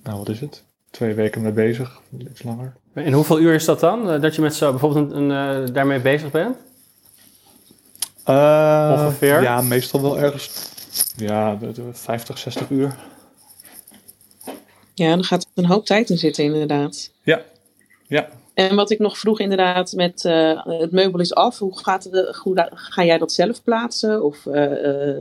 nou 0.03 0.17
wat 0.17 0.29
is 0.29 0.39
het? 0.39 0.63
twee 0.93 1.13
weken 1.13 1.41
mee 1.41 1.51
bezig, 1.51 1.99
iets 2.17 2.43
langer. 2.43 2.73
En 2.93 3.13
hoeveel 3.13 3.39
uur 3.39 3.53
is 3.53 3.65
dat 3.65 3.79
dan? 3.79 4.09
Eh, 4.09 4.21
dat 4.21 4.35
je 4.35 4.41
met 4.41 4.55
zo 4.55 4.69
bijvoorbeeld 4.69 5.11
een, 5.11 5.29
een, 5.29 5.65
uh, 5.67 5.73
daarmee 5.73 5.99
bezig 5.99 6.31
bent? 6.31 6.55
Uh, 8.29 8.95
Ongeveer? 8.97 9.41
Ja, 9.41 9.61
meestal 9.61 10.01
wel 10.01 10.19
ergens 10.19 10.71
ja, 11.15 11.55
de, 11.55 11.71
de 11.71 11.83
50, 11.91 12.37
60 12.37 12.69
uur. 12.69 12.95
Ja, 14.93 15.09
dan 15.09 15.23
gaat 15.23 15.43
er 15.43 15.63
een 15.63 15.69
hoop 15.69 15.85
tijd 15.85 16.09
in 16.09 16.17
zitten 16.17 16.43
inderdaad. 16.43 17.11
Ja, 17.23 17.41
ja. 18.07 18.29
En 18.53 18.75
wat 18.75 18.91
ik 18.91 18.99
nog 18.99 19.17
vroeg 19.17 19.39
inderdaad 19.39 19.93
met 19.93 20.23
uh, 20.23 20.65
het 20.65 20.91
meubel 20.91 21.19
is 21.19 21.33
af. 21.33 21.59
Hoe, 21.59 21.77
gaat 21.77 22.03
het, 22.03 22.35
hoe 22.35 22.69
ga 22.73 23.03
jij 23.03 23.17
dat 23.17 23.31
zelf 23.31 23.63
plaatsen? 23.63 24.23
Of 24.23 24.45
uh, 24.45 25.17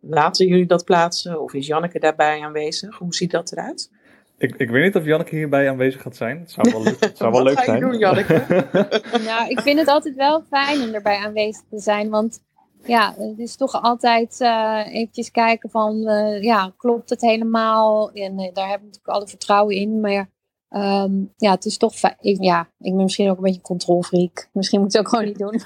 laten 0.00 0.46
jullie 0.46 0.66
dat 0.66 0.84
plaatsen? 0.84 1.42
Of 1.42 1.54
is 1.54 1.66
Janneke 1.66 1.98
daarbij 1.98 2.40
aanwezig? 2.40 2.96
Hoe 2.96 3.14
ziet 3.14 3.30
dat 3.30 3.52
eruit? 3.52 3.90
Ik, 4.38 4.54
ik 4.56 4.70
weet 4.70 4.84
niet 4.84 4.96
of 4.96 5.04
Janneke 5.04 5.36
hierbij 5.36 5.70
aanwezig 5.70 6.02
gaat 6.02 6.16
zijn. 6.16 6.38
Het 6.38 6.50
zou 6.50 6.70
wel, 6.72 6.84
het 6.84 7.16
zou 7.16 7.32
wel 7.32 7.42
leuk 7.48 7.58
zijn. 7.58 7.80
Doen, 7.80 7.98
Janneke? 7.98 8.44
nou, 9.26 9.50
ik 9.50 9.60
vind 9.60 9.78
het 9.78 9.88
altijd 9.88 10.14
wel 10.14 10.44
fijn 10.50 10.82
om 10.82 10.94
erbij 10.94 11.16
aanwezig 11.16 11.62
te 11.70 11.78
zijn. 11.78 12.10
Want 12.10 12.40
ja, 12.86 13.14
het 13.18 13.38
is 13.38 13.56
toch 13.56 13.82
altijd 13.82 14.40
uh, 14.40 14.82
eventjes 14.86 15.30
kijken 15.30 15.70
van, 15.70 15.96
uh, 15.96 16.42
ja, 16.42 16.72
klopt 16.76 17.10
het 17.10 17.20
helemaal? 17.20 18.10
En 18.10 18.40
uh, 18.40 18.48
daar 18.52 18.68
heb 18.68 18.78
ik 18.78 18.84
natuurlijk 18.84 19.14
alle 19.16 19.28
vertrouwen 19.28 19.76
in. 19.76 20.00
Maar 20.00 20.34
Um, 20.70 21.32
ja, 21.36 21.50
het 21.50 21.64
is 21.64 21.76
toch 21.76 21.94
ik, 22.20 22.42
ja, 22.42 22.60
ik 22.60 22.94
ben 22.94 23.02
misschien 23.02 23.30
ook 23.30 23.36
een 23.36 23.42
beetje 23.42 23.56
een 23.56 23.62
controlfreak. 23.62 24.48
Misschien 24.52 24.80
moet 24.80 24.94
ik 24.94 24.96
het 24.96 25.06
ook 25.06 25.12
gewoon 25.12 25.24
niet 25.24 25.38
doen. 25.38 25.62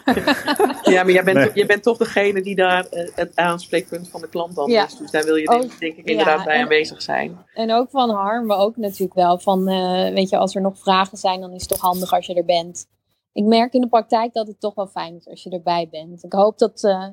ja, 0.94 1.02
maar 1.02 1.12
jij 1.12 1.24
bent, 1.24 1.36
nee. 1.36 1.50
je 1.54 1.66
bent 1.66 1.82
toch 1.82 1.96
degene 1.96 2.42
die 2.42 2.54
daar 2.54 2.86
uh, 2.90 3.08
het 3.14 3.36
aanspreekpunt 3.36 4.08
van 4.08 4.20
de 4.20 4.28
klant 4.28 4.54
dan 4.54 4.70
ja. 4.70 4.86
is. 4.86 4.96
Dus 4.96 5.10
daar 5.10 5.24
wil 5.24 5.34
je 5.34 5.48
ook, 5.48 5.78
denk 5.78 5.96
ik 5.96 6.04
inderdaad 6.04 6.38
ja, 6.38 6.44
bij 6.44 6.54
en, 6.54 6.62
aanwezig 6.62 7.02
zijn. 7.02 7.38
En 7.54 7.72
ook 7.72 7.90
van 7.90 8.10
Harm, 8.10 8.46
maar 8.46 8.58
ook 8.58 8.76
natuurlijk 8.76 9.14
wel 9.14 9.38
van, 9.38 9.68
uh, 9.68 10.14
weet 10.14 10.28
je, 10.28 10.36
als 10.36 10.54
er 10.54 10.62
nog 10.62 10.78
vragen 10.78 11.18
zijn, 11.18 11.40
dan 11.40 11.52
is 11.52 11.60
het 11.60 11.70
toch 11.70 11.80
handig 11.80 12.12
als 12.12 12.26
je 12.26 12.34
er 12.34 12.44
bent. 12.44 12.86
Ik 13.32 13.44
merk 13.44 13.72
in 13.72 13.80
de 13.80 13.88
praktijk 13.88 14.32
dat 14.32 14.46
het 14.46 14.60
toch 14.60 14.74
wel 14.74 14.86
fijn 14.86 15.16
is 15.16 15.28
als 15.28 15.42
je 15.42 15.50
erbij 15.50 15.88
bent. 15.90 16.24
Ik 16.24 16.32
hoop 16.32 16.58
dat, 16.58 16.82
uh, 16.82 17.06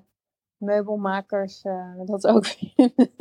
meubelmakers 0.58 1.64
uh, 1.64 2.06
dat 2.06 2.28
ook 2.28 2.46
vinden. 2.46 2.94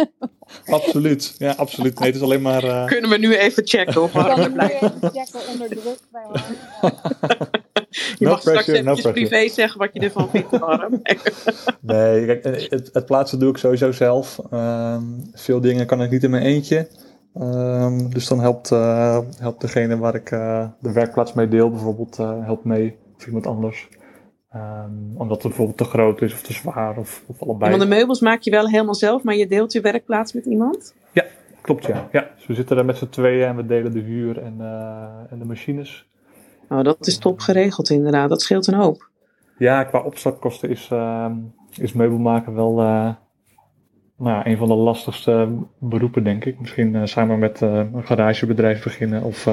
Absoluut, 0.66 1.34
ja, 1.38 1.52
absoluut. 1.52 1.98
Nee, 1.98 2.08
het 2.08 2.16
is 2.16 2.22
alleen 2.22 2.42
maar. 2.42 2.64
Uh... 2.64 2.86
Kunnen 2.86 3.10
we 3.10 3.18
nu 3.18 3.36
even 3.36 3.66
checken 3.66 4.02
of 4.02 4.12
Harm 4.12 4.40
er 4.40 4.52
blijft? 4.52 4.82
even 4.82 5.10
checken 5.10 5.48
onder 5.52 5.68
druk 5.68 5.98
bij 6.10 6.26
Je 8.18 8.24
no 8.24 8.30
mag 8.30 8.42
pressure, 8.42 8.76
straks 8.76 8.98
even 8.98 9.02
no 9.02 9.12
privé 9.12 9.48
zeggen 9.48 9.78
wat 9.78 9.90
je 9.92 10.00
ervan 10.00 10.30
vindt, 10.30 10.56
Harm. 10.56 11.02
nee, 11.80 12.26
kijk, 12.26 12.44
eh, 12.44 12.70
het, 12.70 12.90
het, 12.92 13.06
plaatsen 13.06 13.38
doe 13.38 13.50
ik 13.50 13.56
sowieso 13.56 13.92
zelf. 13.92 14.40
Um, 14.52 15.30
veel 15.32 15.60
dingen 15.60 15.86
kan 15.86 16.02
ik 16.02 16.10
niet 16.10 16.24
in 16.24 16.30
mijn 16.30 16.42
eentje. 16.42 16.88
Um, 17.40 18.10
dus 18.10 18.28
dan 18.28 18.40
helpt, 18.40 18.70
uh, 18.70 19.18
helpt 19.38 19.60
degene 19.60 19.98
waar 19.98 20.14
ik 20.14 20.30
uh, 20.30 20.68
de 20.80 20.92
werkplaats 20.92 21.32
mee 21.32 21.48
deel, 21.48 21.70
bijvoorbeeld, 21.70 22.16
helpt 22.16 22.64
mee. 22.64 22.98
Of 23.16 23.26
iemand 23.26 23.46
anders. 23.46 23.88
Um, 24.54 25.12
omdat 25.16 25.36
het 25.36 25.46
bijvoorbeeld 25.46 25.78
te 25.78 25.84
groot 25.84 26.22
is 26.22 26.32
of 26.32 26.42
te 26.42 26.52
zwaar 26.52 26.96
of, 26.96 27.24
of 27.26 27.42
allebei. 27.42 27.70
Want 27.70 27.82
de 27.82 27.88
meubels 27.88 28.20
maak 28.20 28.40
je 28.40 28.50
wel 28.50 28.68
helemaal 28.68 28.94
zelf, 28.94 29.22
maar 29.22 29.34
je 29.34 29.46
deelt 29.46 29.72
je 29.72 29.80
werkplaats 29.80 30.32
met 30.32 30.44
iemand? 30.44 30.94
Ja, 31.12 31.24
klopt 31.60 31.86
ja. 31.86 32.08
ja. 32.12 32.30
Dus 32.36 32.46
we 32.46 32.54
zitten 32.54 32.76
er 32.76 32.84
met 32.84 32.96
z'n 32.96 33.08
tweeën 33.08 33.46
en 33.46 33.56
we 33.56 33.66
delen 33.66 33.92
de 33.92 34.00
huur 34.00 34.42
en, 34.42 34.60
en 35.30 35.38
de 35.38 35.44
machines. 35.44 36.08
Oh, 36.68 36.82
dat 36.82 37.06
is 37.06 37.18
top 37.18 37.40
geregeld 37.40 37.90
inderdaad. 37.90 38.28
Dat 38.28 38.42
scheelt 38.42 38.66
een 38.66 38.74
hoop. 38.74 39.08
Ja, 39.58 39.84
qua 39.84 40.00
opstartkosten 40.00 40.68
is, 40.68 40.90
uh, 40.92 41.30
is 41.76 41.92
meubelmaken 41.92 42.54
wel 42.54 42.80
nou, 44.16 44.50
een 44.50 44.56
van 44.56 44.68
de 44.68 44.74
lastigste 44.74 45.48
beroepen, 45.78 46.24
denk 46.24 46.44
ik. 46.44 46.60
Misschien 46.60 46.94
uh, 46.94 47.04
samen 47.04 47.38
met 47.38 47.60
een 47.60 48.06
garagebedrijf 48.06 48.82
beginnen 48.82 49.22
of 49.22 49.44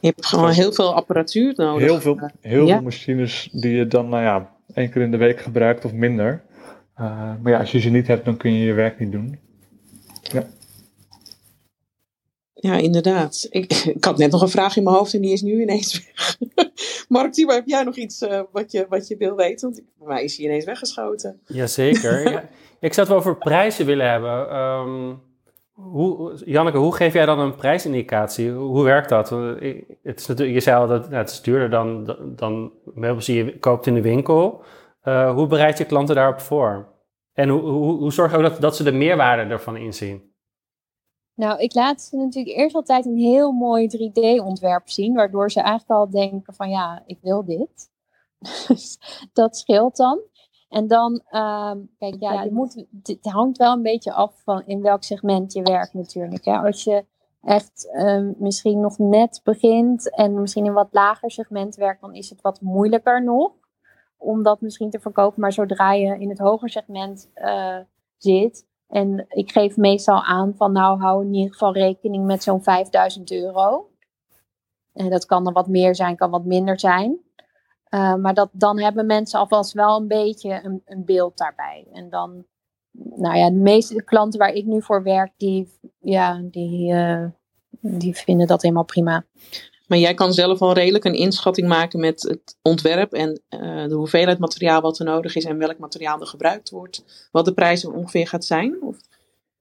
je 0.00 0.06
hebt 0.06 0.26
gewoon 0.26 0.50
heel 0.50 0.72
veel 0.72 0.94
apparatuur 0.94 1.52
nodig. 1.56 1.84
Heel 1.84 2.00
veel, 2.00 2.30
heel 2.40 2.66
veel 2.66 2.82
machines 2.82 3.48
die 3.52 3.76
je 3.76 3.86
dan, 3.86 4.08
nou 4.08 4.22
ja, 4.22 4.50
één 4.74 4.90
keer 4.90 5.02
in 5.02 5.10
de 5.10 5.16
week 5.16 5.40
gebruikt 5.40 5.84
of 5.84 5.92
minder. 5.92 6.42
Uh, 7.00 7.32
maar 7.42 7.52
ja, 7.52 7.58
als 7.58 7.72
je 7.72 7.80
ze 7.80 7.90
niet 7.90 8.06
hebt, 8.06 8.24
dan 8.24 8.36
kun 8.36 8.52
je 8.52 8.64
je 8.64 8.72
werk 8.72 8.98
niet 8.98 9.12
doen. 9.12 9.38
Ja. 10.22 10.44
Ja, 12.60 12.76
inderdaad. 12.76 13.46
Ik, 13.50 13.72
ik 13.96 14.04
had 14.04 14.18
net 14.18 14.30
nog 14.30 14.42
een 14.42 14.48
vraag 14.48 14.76
in 14.76 14.82
mijn 14.82 14.96
hoofd 14.96 15.14
en 15.14 15.20
die 15.20 15.32
is 15.32 15.42
nu 15.42 15.60
ineens 15.60 16.12
weg. 16.14 16.36
Mark, 17.08 17.36
heb 17.36 17.66
jij 17.66 17.82
nog 17.82 17.96
iets 17.96 18.22
uh, 18.22 18.40
wat, 18.52 18.72
je, 18.72 18.86
wat 18.88 19.08
je 19.08 19.16
wil 19.16 19.36
weten? 19.36 19.70
Want 19.70 19.82
bij 19.98 20.08
mij 20.08 20.24
is 20.24 20.36
hij 20.36 20.46
ineens 20.46 20.64
weggeschoten. 20.64 21.40
Jazeker. 21.46 22.22
ja. 22.30 22.48
Ik 22.80 22.94
zou 22.94 23.06
het 23.06 23.08
wel 23.08 23.16
over 23.16 23.36
prijzen 23.36 23.86
willen 23.86 24.10
hebben. 24.10 24.56
Um, 24.56 25.20
hoe, 25.72 26.42
Janneke, 26.44 26.78
hoe 26.78 26.94
geef 26.94 27.12
jij 27.12 27.26
dan 27.26 27.38
een 27.38 27.54
prijsindicatie? 27.54 28.50
Hoe 28.50 28.84
werkt 28.84 29.08
dat? 29.08 29.30
Het 30.02 30.18
is 30.20 30.26
natuurlijk, 30.26 30.56
je 30.56 30.60
zei 30.60 30.80
al 30.80 30.86
dat 30.86 31.02
nou, 31.02 31.22
het 31.22 31.30
is 31.30 31.42
duurder 31.42 31.70
dan, 31.70 32.16
dan 32.36 32.72
meubels 32.94 33.26
die 33.26 33.44
je 33.44 33.58
koopt 33.58 33.86
in 33.86 33.94
de 33.94 34.02
winkel. 34.02 34.62
Uh, 35.04 35.34
hoe 35.34 35.46
bereid 35.46 35.78
je 35.78 35.84
klanten 35.84 36.14
daarop 36.14 36.40
voor? 36.40 36.88
En 37.32 37.48
hoe, 37.48 37.60
hoe, 37.60 37.98
hoe 37.98 38.12
zorg 38.12 38.30
je 38.30 38.36
ook 38.36 38.42
dat, 38.42 38.60
dat 38.60 38.76
ze 38.76 38.82
de 38.82 38.92
meerwaarde 38.92 39.52
ervan 39.52 39.76
inzien? 39.76 40.29
Nou, 41.40 41.60
ik 41.60 41.74
laat 41.74 42.02
ze 42.02 42.16
natuurlijk 42.16 42.56
eerst 42.56 42.74
altijd 42.74 43.06
een 43.06 43.16
heel 43.16 43.52
mooi 43.52 43.88
3D-ontwerp 43.88 44.88
zien, 44.88 45.14
waardoor 45.14 45.50
ze 45.50 45.60
eigenlijk 45.60 46.00
al 46.00 46.10
denken 46.10 46.54
van 46.54 46.70
ja, 46.70 47.02
ik 47.06 47.18
wil 47.22 47.44
dit. 47.44 47.90
Dus 48.68 48.98
dat 49.32 49.56
scheelt 49.56 49.96
dan. 49.96 50.20
En 50.68 50.86
dan, 50.86 51.22
uh, 51.30 51.72
kijk, 51.98 52.16
ja, 52.18 52.42
je 52.42 52.52
moet, 52.52 52.84
het 53.02 53.18
hangt 53.20 53.58
wel 53.58 53.72
een 53.72 53.82
beetje 53.82 54.12
af 54.12 54.42
van 54.44 54.62
in 54.66 54.82
welk 54.82 55.02
segment 55.02 55.52
je 55.52 55.62
werkt 55.62 55.94
natuurlijk. 55.94 56.44
Hè. 56.44 56.56
Als 56.56 56.84
je 56.84 57.04
echt 57.42 57.88
uh, 57.92 58.30
misschien 58.38 58.80
nog 58.80 58.98
net 58.98 59.40
begint 59.44 60.14
en 60.14 60.40
misschien 60.40 60.62
in 60.62 60.68
een 60.68 60.74
wat 60.74 60.88
lager 60.90 61.30
segment 61.30 61.74
werkt, 61.74 62.00
dan 62.00 62.14
is 62.14 62.30
het 62.30 62.40
wat 62.40 62.60
moeilijker 62.60 63.24
nog 63.24 63.52
om 64.16 64.42
dat 64.42 64.60
misschien 64.60 64.90
te 64.90 65.00
verkopen. 65.00 65.40
Maar 65.40 65.52
zodra 65.52 65.92
je 65.92 66.18
in 66.18 66.28
het 66.28 66.38
hoger 66.38 66.70
segment 66.70 67.30
uh, 67.34 67.78
zit, 68.16 68.68
en 68.90 69.26
ik 69.28 69.52
geef 69.52 69.76
meestal 69.76 70.22
aan 70.22 70.54
van 70.56 70.72
nou 70.72 71.00
hou 71.00 71.24
in 71.24 71.34
ieder 71.34 71.52
geval 71.52 71.72
rekening 71.72 72.26
met 72.26 72.42
zo'n 72.42 72.62
5000 72.62 73.32
euro. 73.32 73.90
En 74.92 75.10
dat 75.10 75.26
kan 75.26 75.44
dan 75.44 75.52
wat 75.52 75.68
meer 75.68 75.94
zijn, 75.94 76.16
kan 76.16 76.30
wat 76.30 76.44
minder 76.44 76.80
zijn. 76.80 77.18
Uh, 77.90 78.14
maar 78.14 78.34
dat, 78.34 78.48
dan 78.52 78.80
hebben 78.80 79.06
mensen 79.06 79.38
alvast 79.38 79.72
wel 79.72 79.96
een 79.96 80.08
beetje 80.08 80.60
een, 80.64 80.82
een, 80.84 81.04
beeld 81.04 81.38
daarbij. 81.38 81.86
En 81.92 82.10
dan, 82.10 82.44
nou 82.92 83.36
ja, 83.36 83.50
de 83.50 83.56
meeste 83.56 84.04
klanten 84.04 84.38
waar 84.38 84.52
ik 84.52 84.64
nu 84.64 84.82
voor 84.82 85.02
werk, 85.02 85.32
die, 85.36 85.68
ja, 85.98 86.40
die, 86.44 86.92
uh, 86.92 87.24
die 87.80 88.14
vinden 88.14 88.46
dat 88.46 88.62
helemaal 88.62 88.84
prima. 88.84 89.24
Maar 89.90 89.98
jij 89.98 90.14
kan 90.14 90.32
zelf 90.32 90.60
al 90.60 90.72
redelijk 90.72 91.04
een 91.04 91.14
inschatting 91.14 91.68
maken 91.68 92.00
met 92.00 92.22
het 92.22 92.56
ontwerp 92.62 93.12
en 93.12 93.42
uh, 93.50 93.88
de 93.88 93.94
hoeveelheid 93.94 94.38
materiaal 94.38 94.80
wat 94.80 94.98
er 94.98 95.04
nodig 95.04 95.36
is 95.36 95.44
en 95.44 95.58
welk 95.58 95.78
materiaal 95.78 96.20
er 96.20 96.26
gebruikt 96.26 96.70
wordt. 96.70 97.28
Wat 97.32 97.44
de 97.44 97.54
prijs 97.54 97.84
ongeveer 97.84 98.26
gaat 98.26 98.44
zijn? 98.44 98.82
Of 98.82 98.96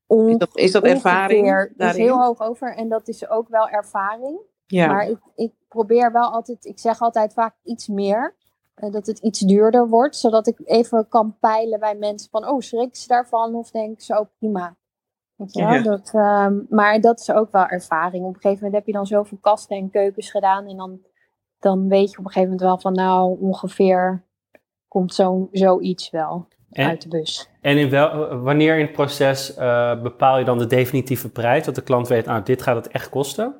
is 0.07 0.37
dat, 0.37 0.49
is 0.53 0.71
dat 0.71 0.83
ervaring? 0.83 1.71
Daar 1.77 1.89
is 1.89 1.95
heel 1.95 2.21
hoog 2.21 2.39
over 2.39 2.75
en 2.75 2.89
dat 2.89 3.07
is 3.07 3.29
ook 3.29 3.49
wel 3.49 3.69
ervaring. 3.69 4.39
Ja. 4.65 4.87
Maar 4.87 5.09
ik, 5.09 5.17
ik, 5.35 5.51
probeer 5.67 6.11
wel 6.11 6.29
altijd, 6.31 6.65
ik 6.65 6.79
zeg 6.79 7.01
altijd 7.01 7.33
vaak 7.33 7.55
iets 7.63 7.87
meer. 7.87 8.35
eh, 8.75 8.91
dat 8.91 9.07
het 9.07 9.19
iets 9.19 9.39
duurder 9.39 9.87
wordt, 9.87 10.15
zodat 10.15 10.47
ik 10.47 10.59
even 10.63 11.07
kan 11.07 11.37
peilen 11.39 11.79
bij 11.79 11.95
mensen 11.95 12.29
van, 12.29 12.47
oh, 12.47 12.59
schrik 12.59 12.95
ze 12.95 13.07
daarvan? 13.07 13.55
Of 13.55 13.71
denk 13.71 14.01
ze, 14.01 14.19
oh, 14.19 14.25
prima. 14.37 14.75
Weet 15.39 15.53
je 15.53 15.63
wel? 15.63 15.73
Ja. 15.73 15.81
Dat, 15.81 16.11
ehm, 16.13 16.53
maar 16.69 17.01
dat 17.01 17.19
is 17.19 17.31
ook 17.31 17.51
wel 17.51 17.65
ervaring. 17.65 18.23
Op 18.23 18.35
een 18.35 18.41
gegeven 18.41 18.63
moment 18.63 18.73
heb 18.73 18.85
je 18.85 18.91
dan 18.91 19.05
zoveel 19.05 19.37
kasten 19.41 19.77
en 19.77 19.89
keukens 19.89 20.31
gedaan. 20.31 20.67
En 20.67 20.77
dan, 20.77 20.99
dan 21.59 21.87
weet 21.87 22.11
je 22.11 22.17
op 22.17 22.25
een 22.25 22.31
gegeven 22.31 22.49
moment 22.49 22.61
wel 22.61 22.79
van, 22.79 22.93
nou, 22.93 23.39
ongeveer 23.41 24.23
komt 24.87 25.13
zo'n 25.13 25.47
zoiets 25.51 26.09
wel 26.09 26.47
En, 26.71 26.87
uit 26.87 27.01
de 27.01 27.07
bus. 27.07 27.49
en 27.61 27.77
in 27.77 27.89
wel, 27.89 28.37
wanneer 28.37 28.77
in 28.77 28.85
het 28.85 28.91
proces 28.91 29.55
eh, 29.55 30.01
bepaal 30.01 30.37
je 30.37 30.45
dan 30.45 30.57
de 30.57 30.67
definitieve 30.67 31.29
prijs? 31.29 31.65
Dat 31.65 31.75
de 31.75 31.83
klant 31.83 32.07
weet, 32.07 32.27
ah, 32.27 32.45
dit 32.45 32.61
gaat 32.61 32.75
het 32.75 32.87
echt 32.87 33.09
kosten? 33.09 33.55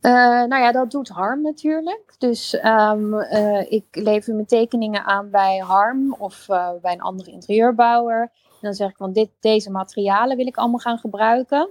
Eh, 0.00 0.12
nou 0.44 0.62
ja, 0.62 0.72
dat 0.72 0.90
doet 0.90 1.08
Harm 1.08 1.42
natuurlijk. 1.42 2.14
Dus 2.18 2.58
ehm, 2.58 3.14
eh, 3.14 3.72
ik 3.72 3.84
lever 3.90 4.34
mijn 4.34 4.46
tekeningen 4.46 5.04
aan 5.04 5.30
bij 5.30 5.58
Harm 5.58 6.14
of 6.18 6.46
bij 6.82 6.92
een 6.92 7.00
andere 7.00 7.30
interieurbouwer. 7.30 8.30
Dan 8.60 8.74
zeg 8.74 8.90
ik 8.90 8.96
van 8.96 9.12
dit, 9.12 9.30
deze 9.40 9.70
materialen 9.70 10.36
wil 10.36 10.46
ik 10.46 10.56
allemaal 10.56 10.78
gaan 10.78 10.98
gebruiken. 10.98 11.68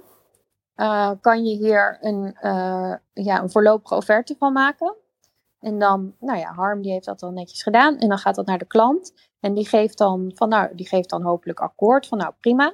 Eh, 0.76 1.12
kan 1.22 1.46
je 1.46 1.56
hier 1.56 1.98
een, 2.02 2.36
eh, 2.40 2.94
ja, 3.14 3.42
een 3.42 3.52
voorlopige 3.52 3.96
offerte 3.96 4.36
van 4.38 4.54
maken? 4.54 4.96
En 5.60 5.80
dan, 5.80 6.16
nou 6.20 6.40
ja, 6.40 6.54
Harm 6.54 6.82
die 6.82 6.92
heeft 6.92 7.06
dat 7.06 7.20
dan 7.20 7.34
netjes 7.34 7.64
gedaan. 7.64 7.98
En 7.98 8.10
dan 8.10 8.18
gaat 8.18 8.36
dat 8.36 8.46
naar 8.46 8.58
de 8.58 8.66
klant. 8.66 9.14
En 9.40 9.54
die 9.54 9.68
geeft 9.68 9.98
dan, 9.98 10.32
van, 10.36 10.50
nou, 10.50 10.76
die 10.76 10.88
geeft 10.88 11.10
dan 11.10 11.22
hopelijk 11.22 11.60
akkoord 11.60 12.08
van 12.08 12.18
nou 12.18 12.34
prima. 12.40 12.74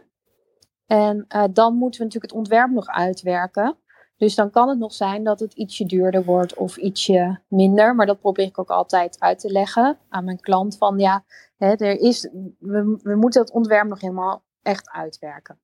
En 0.86 1.26
eh, 1.28 1.44
dan 1.52 1.76
moeten 1.76 2.00
we 2.00 2.06
natuurlijk 2.06 2.34
het 2.34 2.42
ontwerp 2.42 2.70
nog 2.70 2.88
uitwerken. 2.88 3.78
Dus 4.22 4.36
dan 4.36 4.50
kan 4.50 4.70
het 4.70 4.80
nog 4.80 4.94
zijn 4.94 5.24
dat 5.24 5.40
het 5.40 5.54
ietsje 5.54 5.86
duurder 5.86 6.24
wordt 6.24 6.54
of 6.54 6.78
ietsje 6.78 7.40
minder. 7.48 7.96
Maar 7.96 8.06
dat 8.06 8.20
probeer 8.20 8.46
ik 8.46 8.60
ook 8.60 8.70
altijd 8.70 9.20
uit 9.20 9.40
te 9.40 9.52
leggen 9.52 9.98
aan 10.10 10.24
mijn 10.24 10.40
klant. 10.40 10.78
Van 10.78 11.00
ja, 11.00 11.24
hè, 11.58 11.74
er 11.76 12.00
is, 12.00 12.30
we, 12.60 13.00
we 13.04 13.16
moeten 13.16 13.42
het 13.42 13.52
ontwerp 13.52 13.88
nog 13.88 14.02
helemaal 14.02 14.44
echt 14.62 14.90
uitwerken. 14.90 15.60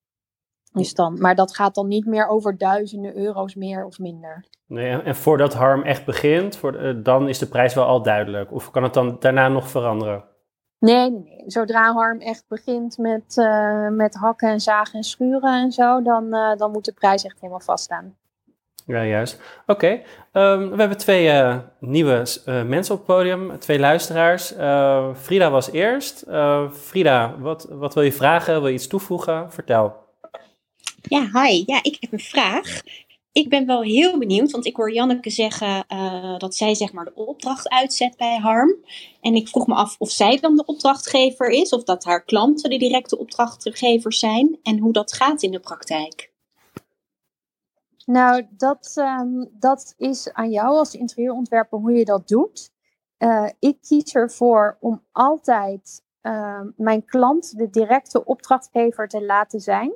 Dus 0.71 0.93
dan, 0.93 1.19
maar 1.19 1.35
dat 1.35 1.55
gaat 1.55 1.75
dan 1.75 1.87
niet 1.87 2.05
meer 2.05 2.27
over 2.27 2.57
duizenden 2.57 3.17
euro's 3.17 3.55
meer 3.55 3.85
of 3.85 3.99
minder. 3.99 4.45
Nee, 4.67 5.01
en, 5.01 5.15
voordat 5.15 5.53
Harm 5.53 5.83
echt 5.83 6.05
begint, 6.05 6.55
voor, 6.55 6.75
eh, 6.75 6.95
dan 7.03 7.29
is 7.29 7.39
de 7.39 7.47
prijs 7.47 7.73
wel 7.73 7.85
al 7.85 8.01
duidelijk. 8.01 8.51
Of 8.51 8.71
kan 8.71 8.83
het 8.83 8.93
dan 8.93 9.15
daarna 9.19 9.47
nog 9.47 9.69
veranderen? 9.69 10.23
Nee, 10.79 11.09
nee, 11.09 11.19
nee. 11.19 11.43
Zodra 11.45 11.93
Harm 11.93 12.19
echt 12.19 12.45
begint 12.47 12.97
met, 12.97 13.37
eh, 13.37 13.87
met 13.89 14.15
hakken 14.15 14.49
en 14.49 14.59
zagen 14.59 14.93
en 14.93 15.03
schuren 15.03 15.61
en 15.61 15.71
zo, 15.71 16.01
dan, 16.01 16.33
eh, 16.33 16.55
dan 16.55 16.71
moet 16.71 16.85
de 16.85 16.93
prijs 16.93 17.23
echt 17.23 17.39
helemaal 17.39 17.59
vaststaan. 17.59 18.15
Ja, 18.87 19.05
juist. 19.05 19.39
Oké, 19.65 20.01
ehm, 20.31 20.69
we 20.69 20.75
hebben 20.75 20.97
twee 20.97 21.29
eh, 21.29 21.57
nieuwe 21.79 22.25
eh, 22.45 22.63
mensen 22.63 22.93
op 22.93 23.07
het 23.07 23.15
podium, 23.15 23.59
twee 23.59 23.79
luisteraars. 23.79 24.55
Eh, 24.55 25.15
Frida 25.15 25.51
was 25.51 25.71
eerst. 25.71 26.23
Frida, 26.71 27.39
wat, 27.39 27.67
wat 27.69 27.93
wil 27.93 28.03
je 28.03 28.13
vragen? 28.13 28.53
Wil 28.53 28.67
je 28.67 28.73
iets 28.73 28.87
toevoegen? 28.87 29.51
Vertel. 29.51 29.95
Ja, 31.01 31.29
hi. 31.33 31.63
Ja, 31.65 31.79
ik 31.81 31.97
heb 31.99 32.11
een 32.11 32.19
vraag. 32.19 32.81
Ik 33.31 33.49
ben 33.49 33.65
wel 33.65 33.81
heel 33.81 34.17
benieuwd, 34.17 34.51
want 34.51 34.65
ik 34.65 34.75
hoor 34.75 34.93
Janneke 34.93 35.29
zeggen 35.29 35.85
dat 36.37 36.55
zij 36.55 36.75
zeg 36.75 36.93
maar 36.93 37.05
de 37.05 37.15
opdracht 37.15 37.69
uitzet 37.69 38.17
bij 38.17 38.37
Harm. 38.37 38.75
En 39.21 39.35
ik 39.35 39.47
vroeg 39.47 39.67
me 39.67 39.75
af 39.75 39.95
of 39.99 40.09
zij 40.09 40.39
dan 40.39 40.55
de 40.55 40.65
opdrachtgever 40.65 41.49
is, 41.49 41.69
of 41.69 41.83
dat 41.83 42.03
haar 42.03 42.23
klanten 42.23 42.69
de 42.69 42.77
directe 42.77 43.17
opdrachtgevers 43.17 44.19
zijn 44.19 44.59
en 44.63 44.79
hoe 44.79 44.93
dat 44.93 45.13
gaat 45.13 45.41
in 45.41 45.51
de 45.51 45.59
praktijk. 45.59 46.35
Nou, 48.07 48.47
dat, 48.51 48.91
ehm, 48.95 49.45
dat 49.51 49.93
is 49.97 50.33
aan 50.33 50.49
jou 50.49 50.67
als 50.67 50.93
interieurontwerper 50.95 51.79
hoe 51.79 51.91
je 51.91 52.05
dat 52.05 52.27
doet. 52.27 52.71
Eh, 53.17 53.49
ik 53.59 53.81
kies 53.81 54.13
ervoor 54.13 54.77
om 54.79 55.03
altijd 55.11 56.05
ehm, 56.21 56.69
mijn 56.75 57.05
klant 57.05 57.57
de 57.57 57.69
directe 57.69 58.25
opdrachtgever 58.25 59.07
te 59.07 59.25
laten 59.25 59.59
zijn. 59.59 59.93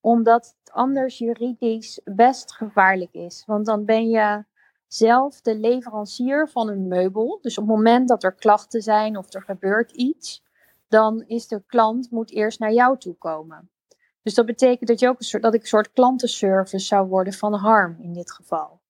Omdat 0.00 0.56
het 0.58 0.72
anders 0.72 1.18
juridisch 1.18 2.00
best 2.04 2.54
gevaarlijk 2.54 3.12
is. 3.12 3.42
Want 3.46 3.66
dan 3.66 3.84
ben 3.84 4.08
je 4.08 4.44
zelf 4.86 5.40
de 5.40 5.58
leverancier 5.58 6.48
van 6.48 6.68
een 6.68 6.88
meubel. 6.88 7.38
Dus 7.40 7.58
op 7.58 7.66
het 7.66 7.76
moment 7.76 8.08
dat 8.08 8.22
er 8.22 8.34
klachten 8.34 8.82
zijn 8.82 9.16
of 9.16 9.32
er 9.32 9.42
gebeurt 9.42 9.92
iets, 9.92 10.44
dan 10.88 11.24
is 11.26 11.48
de 11.48 11.62
klant 11.66 12.10
moet 12.10 12.30
eerst 12.30 12.58
naar 12.58 12.72
jou 12.72 12.98
toe 12.98 13.14
komen. 13.14 13.70
Dus 14.24 14.34
dat 14.34 14.46
betekent 14.46 14.88
dat, 14.88 15.00
je 15.00 15.08
ook 15.08 15.18
een 15.18 15.24
soort, 15.24 15.42
dat 15.42 15.54
ik 15.54 15.60
een 15.60 15.66
soort 15.66 15.92
klantenservice 15.92 16.86
zou 16.86 17.08
worden 17.08 17.32
van 17.32 17.54
Harm 17.54 17.96
in 18.00 18.12
dit 18.12 18.32
geval. 18.32 18.80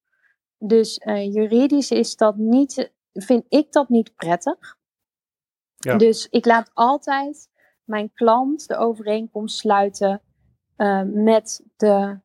Dus 0.57 0.97
eh, 0.97 1.33
juridisch 1.33 1.91
is 1.91 2.15
dat 2.15 2.35
niet, 2.35 2.91
vind 3.13 3.45
ik 3.49 3.71
dat 3.71 3.89
niet 3.89 4.15
prettig. 4.15 4.77
Ja. 5.75 5.97
Dus 5.97 6.27
ik 6.29 6.45
laat 6.45 6.71
altijd 6.73 7.49
mijn 7.83 8.13
klant 8.13 8.67
de 8.67 8.77
overeenkomst 8.77 9.57
sluiten 9.57 10.21
eh, 10.75 11.01
met 11.05 11.65
de, 11.77 12.19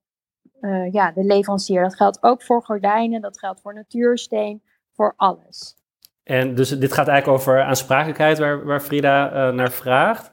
eh, 0.61 0.93
ja, 0.93 1.13
de 1.13 1.25
leverancier. 1.25 1.83
Dat 1.83 1.97
geldt 1.97 2.23
ook 2.23 2.43
voor 2.43 2.63
gordijnen, 2.63 3.21
dat 3.21 3.39
geldt 3.39 3.61
voor 3.61 3.75
natuursteen, 3.75 4.63
voor 4.93 5.15
alles. 5.17 5.77
En 6.23 6.55
dus 6.55 6.69
dit 6.69 6.93
gaat 6.93 7.09
eigenlijk 7.09 7.41
over 7.41 7.63
aansprakelijkheid, 7.63 8.39
waar, 8.39 8.65
waar 8.65 8.81
Frida 8.81 9.51
naar 9.51 9.71
vraagt. 9.73 10.31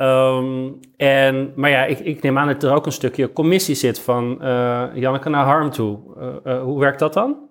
Ehm, 0.00 0.72
en, 0.96 1.52
maar 1.56 1.70
ja, 1.70 1.84
ik, 1.84 1.98
ik 1.98 2.22
neem 2.22 2.38
aan 2.38 2.46
dat 2.46 2.62
er 2.62 2.72
ook 2.72 2.86
een 2.86 2.92
stukje 2.92 3.32
commissie 3.32 3.74
zit 3.74 3.98
van 3.98 4.42
eh, 4.42 4.90
Janneke 4.94 5.28
naar 5.28 5.44
Harm 5.44 5.70
toe. 5.70 5.98
Eh, 6.16 6.52
eh, 6.52 6.62
hoe 6.62 6.78
werkt 6.78 6.98
dat 6.98 7.12
dan? 7.12 7.48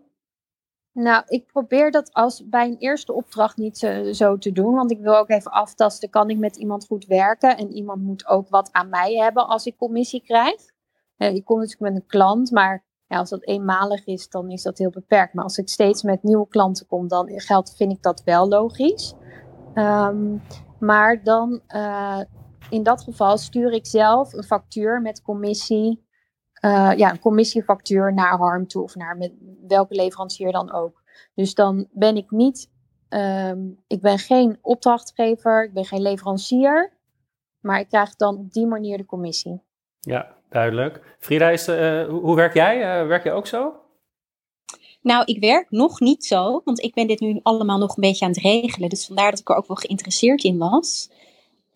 Nou, 0.94 1.24
ik 1.28 1.46
probeer 1.46 1.92
dat 1.92 2.14
als 2.14 2.50
bij 2.50 2.68
een 2.68 2.78
eerste 2.78 3.14
opdracht 3.14 3.58
niet 3.58 3.78
zo, 3.78 4.12
zo 4.12 4.38
te 4.38 4.52
doen. 4.52 4.76
Want 4.76 4.92
ik 4.92 5.00
wil 5.00 5.18
ook 5.18 5.30
even 5.30 5.52
aftasten, 5.52 6.10
kan 6.10 6.30
ik 6.30 6.38
met 6.38 6.58
iemand 6.58 6.86
goed 6.86 7.06
werken? 7.06 7.58
En 7.58 7.72
iemand 7.72 8.02
moet 8.02 8.28
ook 8.28 8.50
wat 8.50 8.70
aan 8.72 8.90
mij 8.90 9.14
hebben 9.14 9.48
als 9.48 9.66
ik 9.66 9.78
commissie 9.78 10.24
krijg. 10.24 10.62
Eh, 11.18 11.34
ik 11.34 11.46
kom 11.46 11.60
natuurlijk 11.60 11.92
met 11.92 12.02
een 12.02 12.08
klant, 12.08 12.52
maar 12.52 12.84
ja, 13.08 13.18
als 13.18 13.30
dat 13.30 13.48
eenmalig 13.48 14.06
is, 14.06 14.30
dan 14.30 14.50
is 14.50 14.64
dat 14.64 14.78
heel 14.78 14.90
beperkt. 14.90 15.34
Maar 15.34 15.44
als 15.44 15.58
ik 15.58 15.70
steeds 15.70 16.04
met 16.04 16.24
nieuwe 16.24 16.48
klanten 16.48 16.88
kom, 16.88 17.08
dan 17.08 17.30
geldt, 17.36 17.76
vind 17.76 17.92
ik 17.92 18.02
dat 18.02 18.22
wel 18.24 18.48
logisch. 18.48 19.14
Ehm, 19.74 20.38
maar 20.80 21.24
dan, 21.24 21.62
in 22.70 22.84
dat 22.84 23.02
geval, 23.02 23.38
stuur 23.38 23.72
ik 23.72 23.86
zelf 23.86 24.34
een 24.34 24.44
factuur 24.44 25.02
met 25.02 25.22
commissie 25.22 26.08
eh, 26.60 26.92
ja, 26.96 27.12
een 27.12 27.20
commissiefactuur 27.20 28.14
naar 28.14 28.38
Harm 28.38 28.68
toe 28.68 28.84
of 28.84 28.96
naar 28.96 29.18
met 29.18 29.32
welke 29.68 29.96
leverancier 29.96 30.52
dan 30.52 30.72
ook. 30.72 31.04
Dus 31.36 31.54
dan 31.54 31.88
ben 31.92 32.16
ik 32.16 32.32
niet, 32.32 32.72
ehm, 33.10 33.60
ik 33.88 34.02
ben 34.02 34.18
geen 34.18 34.58
opdrachtgever, 34.62 35.64
ik 35.64 35.74
ben 35.74 35.86
geen 35.86 36.02
leverancier, 36.02 36.94
maar 37.60 37.80
ik 37.80 37.88
krijg 37.88 38.16
dan 38.16 38.38
op 38.38 38.54
die 38.54 38.66
manier 38.66 38.98
de 38.98 39.06
commissie. 39.06 39.62
Ja, 40.00 40.36
duidelijk. 40.50 41.16
Frida, 41.20 41.50
is, 41.50 41.68
eh, 41.68 42.08
hoe, 42.08 42.22
hoe 42.22 42.36
werk 42.36 42.54
jij? 42.54 43.02
Eh, 43.02 43.08
werk 43.08 43.24
je 43.24 43.32
ook 43.32 43.48
zo? 43.48 43.74
Nou, 45.02 45.24
ik 45.26 45.40
werk 45.40 45.72
nog 45.72 46.00
niet 46.00 46.26
zo, 46.26 46.62
want 46.64 46.82
ik 46.82 46.94
ben 46.94 47.08
dit 47.08 47.20
nu 47.20 47.40
allemaal 47.44 47.78
nog 47.78 47.96
een 47.96 48.02
beetje 48.02 48.26
aan 48.26 48.32
het 48.32 48.42
regelen. 48.42 48.90
Dus 48.90 49.06
vandaar 49.06 49.30
dat 49.30 49.40
ik 49.40 49.50
er 49.50 49.56
ook 49.56 49.68
wel 49.68 49.78
geïnteresseerd 49.78 50.44
in 50.44 50.58
was. 50.58 51.10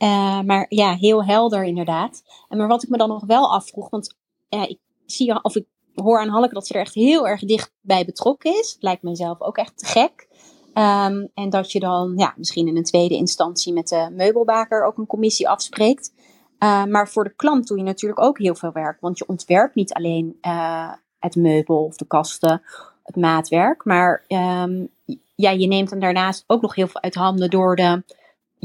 Eh, 0.04 0.42
maar 0.42 0.66
ja, 0.70 0.96
heel 0.96 1.26
helder 1.26 1.64
inderdaad. 1.64 2.24
En 2.50 2.58
maar 2.58 2.68
wat 2.68 2.84
ik 2.84 2.90
me 2.90 2.98
dan 2.98 3.10
nog 3.10 3.26
wel 3.26 3.54
afvroeg, 3.54 3.90
want 3.90 4.16
ik 4.50 4.80
zie 5.06 5.44
of 5.44 5.56
ik 5.56 5.66
hoor 5.94 6.20
aan 6.20 6.30
Hanneke 6.30 6.54
dat 6.54 6.68
ze 6.68 6.74
er 6.74 6.80
echt 6.80 6.94
heel 6.94 7.28
erg 7.28 7.42
dicht 7.42 7.72
bij 7.82 8.06
betrokken 8.06 8.60
is. 8.60 8.78
Lijkt 8.80 9.04
mezelf 9.04 9.42
ook 9.42 9.58
echt 9.58 9.78
te 9.78 9.86
gek. 9.86 10.28
Ehm, 10.74 11.28
en 11.34 11.50
dat 11.50 11.72
je 11.72 11.80
dan 11.80 12.14
ja, 12.16 12.34
misschien 12.38 12.68
in 12.68 12.78
een 12.78 12.84
tweede 12.84 13.16
instantie 13.16 13.74
met 13.74 13.88
de 13.88 14.10
meubelbaker 14.12 14.86
ook 14.86 14.98
een 14.98 15.08
commissie 15.08 15.50
afspreekt. 15.50 16.14
Uh, 16.60 16.84
maar 16.84 17.10
voor 17.10 17.24
de 17.24 17.36
klant 17.36 17.68
doe 17.68 17.78
je 17.78 17.84
natuurlijk 17.84 18.22
ook 18.22 18.38
heel 18.38 18.56
veel 18.56 18.72
werk. 18.72 19.02
Want 19.02 19.18
je 19.18 19.28
ontwerpt 19.28 19.76
niet 19.76 19.94
alleen 19.94 20.38
uh, 20.42 20.92
het 21.20 21.36
meubel 21.36 21.84
of 21.84 21.96
de 21.96 22.08
kasten, 22.08 22.62
het 23.04 23.16
maatwerk. 23.16 23.86
Maar 23.86 24.26
um, 24.28 24.90
ja, 25.36 25.50
je 25.50 25.68
neemt 25.68 25.90
hem 25.90 26.00
daarnaast 26.00 26.44
ook 26.48 26.62
nog 26.62 26.76
heel 26.76 26.88
veel 26.88 27.02
uit 27.02 27.16
handen 27.16 27.50
door 27.50 27.76
de 27.76 28.04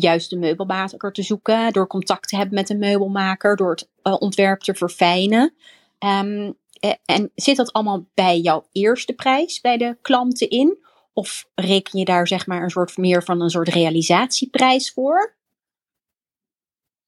juiste 0.00 0.36
meubelmaker 0.36 1.12
te 1.12 1.22
zoeken. 1.22 1.72
Door 1.72 1.86
contact 1.86 2.28
te 2.28 2.36
hebben 2.36 2.54
met 2.54 2.70
een 2.70 2.78
meubelmaker. 2.78 3.56
Door 3.56 3.70
het 3.70 3.88
uh, 4.02 4.16
ontwerp 4.18 4.60
te 4.60 4.74
verfijnen. 4.74 5.54
Um, 5.98 6.56
en 7.04 7.30
zit 7.34 7.56
dat 7.56 7.72
allemaal 7.72 8.06
bij 8.14 8.38
jouw 8.40 8.66
eerste 8.72 9.12
prijs 9.12 9.60
bij 9.60 9.76
de 9.76 9.98
klanten 10.02 10.50
in? 10.50 10.86
Of 11.12 11.48
reken 11.54 11.98
je 11.98 12.04
daar 12.04 12.26
zeg 12.26 12.46
maar 12.46 12.62
een 12.62 12.70
soort 12.70 12.96
meer 12.96 13.22
van 13.22 13.40
een 13.40 13.50
soort 13.50 13.68
realisatieprijs 13.68 14.92
voor? 14.92 15.36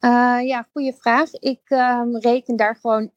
Uh, 0.04 0.40
ja, 0.44 0.68
goede 0.72 0.92
vraag. 0.92 1.32
Ik 1.32 1.70
um, 1.70 2.18
reken 2.18 2.56
daar 2.56 2.76
gewoon 2.76 3.10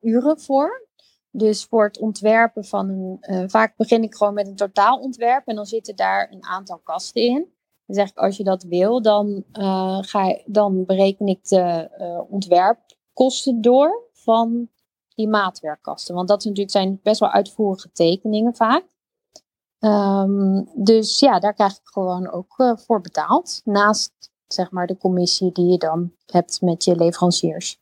uren 0.00 0.40
voor. 0.40 0.88
Dus 1.30 1.64
voor 1.64 1.84
het 1.84 1.98
ontwerpen 1.98 2.64
van 2.64 2.88
een. 2.88 3.50
Vaak 3.50 3.76
begin 3.76 4.02
ik 4.02 4.14
gewoon 4.14 4.34
met 4.34 4.46
een 4.46 4.56
totaalontwerp 4.56 5.46
en 5.46 5.54
dan 5.56 5.66
zitten 5.66 5.96
daar 5.96 6.32
een 6.32 6.44
aantal 6.44 6.78
kasten 6.78 7.22
in. 7.22 7.55
Dan 7.86 7.96
zeg 7.96 8.08
ik, 8.08 8.16
als 8.16 8.36
je 8.36 8.44
dat 8.44 8.62
wil, 8.62 9.02
dan, 9.02 9.44
ga 10.00 10.24
je, 10.24 10.42
dan 10.46 10.84
bereken 10.84 11.26
ik 11.26 11.48
de 11.48 11.90
ontwerpkosten 12.30 13.60
door 13.60 14.08
van 14.12 14.68
die 15.14 15.28
maatwerkkasten. 15.28 16.14
Want 16.14 16.28
dat 16.28 16.44
natuurlijk 16.44 16.70
zijn 16.70 17.00
best 17.02 17.20
wel 17.20 17.30
uitvoerige 17.30 17.92
tekeningen 17.92 18.54
vaak. 18.54 18.84
Ehm, 19.78 20.64
dus 20.74 21.18
ja, 21.18 21.38
daar 21.38 21.54
krijg 21.54 21.72
ik 21.72 21.80
gewoon 21.84 22.30
ook 22.30 22.58
uh, 22.58 22.76
voor 22.76 23.00
betaald. 23.00 23.60
Naast 23.64 24.12
zeg 24.46 24.70
maar 24.70 24.86
de 24.86 24.96
commissie 24.96 25.52
die 25.52 25.66
je 25.66 25.78
dan 25.78 26.12
hebt 26.26 26.60
met 26.60 26.84
je 26.84 26.96
leveranciers. 26.96 27.80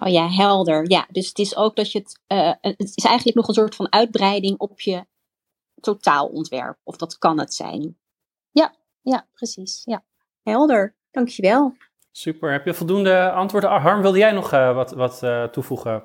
Oh 0.00 0.08
ja, 0.08 0.28
helder. 0.28 0.90
Ja, 0.90 1.06
dus 1.10 1.28
het 1.28 1.38
is 1.38 1.56
ook 1.56 1.76
dat 1.76 1.92
je 1.92 1.98
het. 1.98 2.20
Uh, 2.28 2.54
het 2.60 2.92
is 2.94 3.04
eigenlijk 3.04 3.36
nog 3.36 3.48
een 3.48 3.54
soort 3.54 3.74
van 3.74 3.92
uitbreiding 3.92 4.58
op 4.58 4.80
je 4.80 5.06
totaalontwerp. 5.82 6.78
Of 6.82 6.96
dat 6.96 7.18
kan 7.18 7.38
het 7.38 7.54
zijn. 7.54 7.96
Ja, 8.50 8.74
ja, 9.00 9.26
precies. 9.32 9.82
Ja. 9.84 10.02
Helder, 10.42 10.94
dankjewel. 11.10 11.76
Super, 12.10 12.52
heb 12.52 12.64
je 12.64 12.74
voldoende 12.74 13.30
antwoorden? 13.30 13.70
Harm, 13.70 14.02
wilde 14.02 14.18
jij 14.18 14.32
nog 14.32 14.52
uh, 14.52 14.74
wat, 14.74 14.92
wat 14.92 15.20
uh, 15.24 15.44
toevoegen? 15.44 16.02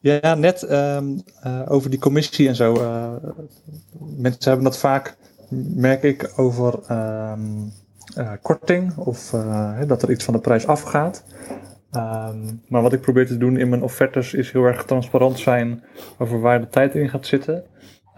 Ja, 0.00 0.34
net 0.34 0.70
um, 0.70 1.22
uh, 1.44 1.62
over 1.66 1.90
die 1.90 1.98
commissie 1.98 2.48
en 2.48 2.54
zo. 2.54 2.72
mensen 4.16 4.50
hebben 4.50 4.64
dat 4.64 4.78
vaak, 4.78 5.16
merk 5.74 6.02
ik, 6.02 6.32
over 6.36 6.90
um, 6.90 7.72
korting 8.42 8.96
of 8.96 9.30
dat 9.86 10.02
er 10.02 10.10
iets 10.10 10.24
van 10.24 10.34
de 10.34 10.40
prijs 10.40 10.66
afgaat. 10.66 11.24
Um, 11.92 12.62
maar 12.68 12.82
wat 12.82 12.92
ik 12.92 13.00
probeer 13.00 13.26
te 13.26 13.36
doen 13.36 13.56
in 13.56 13.68
mijn 13.68 13.82
offertes 13.82 14.34
is 14.34 14.52
heel 14.52 14.64
erg 14.64 14.84
transparant 14.84 15.38
zijn 15.38 15.84
over 16.18 16.40
waar 16.40 16.60
de 16.60 16.68
tijd 16.68 16.94
in 16.94 17.08
gaat 17.08 17.26
zitten. 17.26 17.64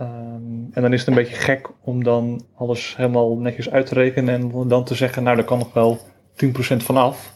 Um, 0.00 0.68
en 0.72 0.82
dan 0.82 0.92
is 0.92 0.98
het 0.98 1.08
een 1.08 1.14
beetje 1.14 1.34
gek 1.34 1.68
om 1.82 2.04
dan 2.04 2.46
alles 2.54 2.96
helemaal 2.96 3.36
netjes 3.36 3.70
uit 3.70 3.86
te 3.86 3.94
rekenen 3.94 4.52
en 4.52 4.68
dan 4.68 4.84
te 4.84 4.94
zeggen, 4.94 5.22
nou 5.22 5.36
daar 5.36 5.44
kan 5.44 5.58
nog 5.58 5.72
wel 5.72 5.98
10% 6.44 6.48
vanaf. 6.76 7.34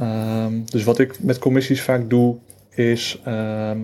Um, 0.00 0.64
dus 0.64 0.84
wat 0.84 0.98
ik 0.98 1.22
met 1.22 1.38
commissies 1.38 1.82
vaak 1.82 2.10
doe, 2.10 2.38
is 2.70 3.20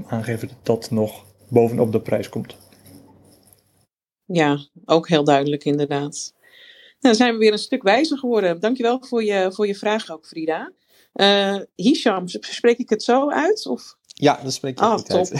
aangeven 0.06 0.48
dat 0.48 0.58
dat 0.62 0.90
nog 0.90 1.24
bovenop 1.48 1.92
de 1.92 2.00
prijs 2.00 2.28
komt. 2.28 2.56
Ja, 4.24 4.58
ook 4.84 5.08
heel 5.08 5.24
duidelijk 5.24 5.64
inderdaad. 5.64 6.32
Nou, 6.32 6.98
dan 7.00 7.14
zijn 7.14 7.32
we 7.32 7.38
weer 7.38 7.52
een 7.52 7.58
stuk 7.58 7.82
wijzer 7.82 8.18
geworden. 8.18 8.60
Dankjewel 8.60 9.02
voor 9.04 9.24
je, 9.24 9.52
voor 9.52 9.66
je 9.66 9.74
vraag 9.74 10.10
ook, 10.10 10.26
Frida. 10.26 10.72
Uh, 11.14 11.56
Hisham, 11.74 12.28
spreek 12.28 12.78
ik 12.78 12.90
het 12.90 13.02
zo 13.02 13.30
uit? 13.30 13.66
Of? 13.66 13.96
Ja, 14.18 14.40
dat 14.42 14.52
spreek 14.52 14.78
je 14.78 14.84
oh, 14.84 14.92
goed 14.92 15.08
top. 15.08 15.18
uit. 15.18 15.32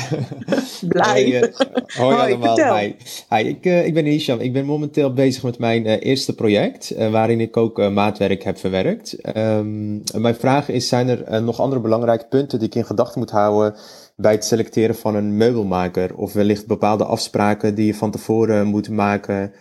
Blij. 0.89 1.23
Hoi, 1.23 1.33
uh, 1.33 1.51
hoi 1.97 2.33
allemaal. 2.33 2.55
vertel. 2.55 2.77
Hi. 2.77 2.95
Hi, 3.29 3.49
ik, 3.49 3.67
uh, 3.67 3.87
ik 3.87 3.95
ben 3.95 4.05
Hisham. 4.05 4.41
Ik 4.41 4.53
ben 4.53 4.65
momenteel 4.65 5.13
bezig 5.13 5.43
met 5.43 5.59
mijn 5.59 5.87
eerste 5.87 6.35
project, 6.35 6.95
waarin 7.11 7.41
ik 7.41 7.57
ook 7.57 7.91
maatwerk 7.91 8.43
heb 8.43 8.59
verwerkt. 8.59 9.37
Um, 9.37 10.03
mijn 10.15 10.35
vraag 10.35 10.69
is, 10.69 10.89
zijn 10.89 11.09
er 11.09 11.43
nog 11.43 11.61
andere 11.61 11.81
belangrijke 11.81 12.27
punten 12.27 12.59
die 12.59 12.69
ik 12.69 12.75
in 12.75 12.85
gedachten 12.85 13.19
moet 13.19 13.31
houden 13.31 13.79
bij 14.17 14.33
het 14.33 14.45
selecteren 14.45 14.97
van 14.97 15.15
een 15.15 15.37
meubelmaker? 15.37 16.17
Of 16.17 16.33
wellicht 16.33 16.67
bepaalde 16.67 17.05
afspraken 17.05 17.75
die 17.75 17.87
je 17.87 17.95
van 17.95 18.11
tevoren 18.11 18.67
moet 18.67 18.89
maken, 18.89 19.53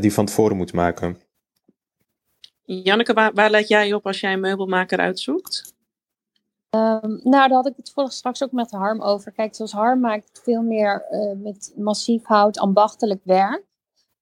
die 0.00 0.12
van 0.12 0.26
tevoren 0.26 0.56
moet 0.56 0.72
maken? 0.72 1.16
Janneke, 2.64 3.12
waar, 3.12 3.32
waar 3.34 3.50
let 3.50 3.68
jij 3.68 3.92
op 3.92 4.06
als 4.06 4.20
jij 4.20 4.32
een 4.32 4.40
meubelmaker 4.40 4.98
uitzoekt? 4.98 5.71
Um, 6.74 7.20
nou, 7.22 7.48
daar 7.48 7.50
had 7.50 7.66
ik 7.66 7.76
het 7.76 7.90
vorige 7.90 8.12
straks 8.12 8.42
ook 8.42 8.52
met 8.52 8.70
Harm 8.70 9.02
over. 9.02 9.32
Kijk, 9.32 9.54
zoals 9.54 9.72
Harm 9.72 10.00
maakt 10.00 10.40
veel 10.42 10.62
meer 10.62 11.06
uh, 11.10 11.42
met 11.42 11.72
massief 11.76 12.24
hout 12.24 12.58
ambachtelijk 12.58 13.20
werk. 13.24 13.64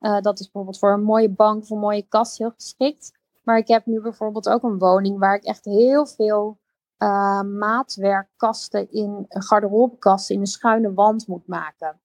Uh, 0.00 0.20
dat 0.20 0.38
is 0.38 0.44
bijvoorbeeld 0.44 0.78
voor 0.78 0.92
een 0.92 1.02
mooie 1.02 1.30
bank 1.30 1.62
of 1.62 1.70
een 1.70 1.78
mooie 1.78 2.06
kast 2.08 2.38
heel 2.38 2.50
geschikt. 2.50 3.18
Maar 3.42 3.58
ik 3.58 3.68
heb 3.68 3.86
nu 3.86 4.00
bijvoorbeeld 4.00 4.48
ook 4.48 4.62
een 4.62 4.78
woning 4.78 5.18
waar 5.18 5.34
ik 5.34 5.44
echt 5.44 5.64
heel 5.64 6.06
veel 6.06 6.58
uh, 6.98 7.42
maatwerkkasten 7.42 8.90
in 8.90 9.24
garderobekasten 9.28 10.34
in 10.34 10.40
een 10.40 10.46
schuine 10.46 10.94
wand 10.94 11.26
moet 11.26 11.46
maken. 11.46 12.00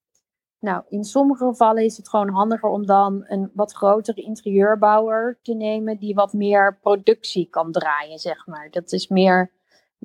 Nou, 0.60 0.84
in 0.90 1.04
sommige 1.04 1.46
gevallen 1.46 1.84
is 1.84 1.98
het 1.98 2.10
gewoon 2.10 2.30
handiger 2.30 2.70
om 2.70 2.86
dan 2.86 3.24
een 3.28 3.52
wat 3.54 3.72
grotere 3.74 4.22
interieurbouwer 4.22 5.40
te 5.42 5.54
nemen 5.54 6.00
die 6.00 6.16
wat 6.16 6.34
meer 6.34 6.78
productie 6.82 7.50
kan 7.50 7.72
draaien, 7.72 8.20
zeg 8.20 8.48
maar. 8.48 8.70
Dat 8.72 8.92
is 8.92 9.08
meer, 9.08 9.52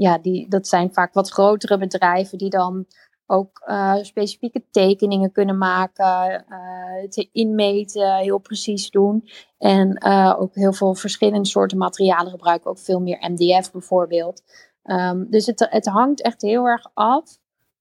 ja, 0.01 0.19
die, 0.19 0.49
dat 0.49 0.67
zijn 0.67 0.93
vaak 0.93 1.15
wat 1.15 1.31
grotere 1.31 1.79
bedrijven 1.79 2.39
die 2.39 2.51
dan 2.51 2.87
ook 3.27 3.63
uh, 3.67 3.97
specifieke 4.03 4.65
tekeningen 4.71 5.33
kunnen 5.33 5.59
maken, 5.59 6.45
uh, 6.49 7.09
te 7.09 7.29
inmeten, 7.33 8.17
heel 8.17 8.39
precies 8.39 8.91
doen. 8.91 9.29
En 9.59 10.07
uh, 10.07 10.35
ook 10.39 10.55
heel 10.55 10.73
veel 10.73 10.95
verschillende 10.95 11.49
soorten 11.49 11.79
materialen 11.79 12.31
gebruiken, 12.31 12.71
ook 12.71 12.79
veel 12.79 13.01
meer 13.01 13.31
MDF 13.31 13.73
bijvoorbeeld. 13.73 14.43
Um, 14.85 15.31
dus 15.31 15.47
het, 15.47 15.67
het 15.71 15.87
hangt 15.87 16.23
echt 16.23 16.43
heel 16.43 16.67
erg 16.67 16.91
af 16.95 17.39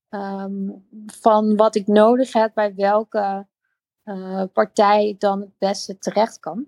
um, 0.09 0.85
van 1.05 1.55
wat 1.55 1.75
ik 1.75 1.87
nodig 1.87 2.33
heb 2.33 2.51
bij 2.53 2.75
welke 2.75 3.47
partij 4.53 5.15
dan 5.17 5.39
het 5.39 5.57
beste 5.57 5.97
terecht 5.97 6.39
kan. 6.39 6.67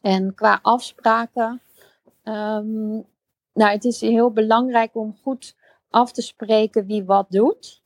En 0.00 0.34
qua 0.34 0.58
afspraken, 0.62 1.60
um, 2.24 3.06
nou, 3.56 3.72
het 3.72 3.84
is 3.84 4.00
heel 4.00 4.30
belangrijk 4.30 4.94
om 4.94 5.16
goed 5.22 5.56
af 5.90 6.12
te 6.12 6.22
spreken 6.22 6.86
wie 6.86 7.04
wat 7.04 7.26
doet 7.30 7.82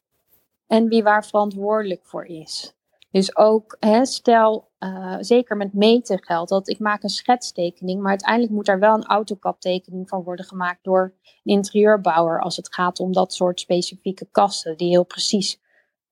en 0.67 0.89
wie 0.89 1.03
waar 1.03 1.27
verantwoordelijk 1.27 2.05
voor 2.05 2.27
is. 2.27 2.75
Dus 3.11 3.37
ook, 3.37 3.77
hè, 3.81 4.05
stel, 4.05 4.71
uh, 4.79 5.17
zeker 5.21 5.57
met 5.57 5.73
meten 5.73 6.23
geldt 6.23 6.51
dat 6.51 6.69
ik 6.69 6.79
maak 6.79 7.03
een 7.03 7.09
schetstekening, 7.09 8.01
maar 8.01 8.11
uiteindelijk 8.11 8.53
moet 8.53 8.67
daar 8.67 8.79
wel 8.79 8.95
een 8.95 9.05
AutoCAD-tekening 9.05 10.09
van 10.09 10.23
worden 10.23 10.45
gemaakt 10.45 10.85
door 10.85 11.15
een 11.25 11.55
interieurbouwer 11.55 12.41
als 12.41 12.57
het 12.57 12.75
gaat 12.75 13.01
om 13.01 13.13
dat 13.13 13.35
soort 13.35 13.61
specifieke 13.61 14.29
kasten 14.31 14.77
die 14.77 14.89
heel 14.89 15.05
precies 15.05 15.61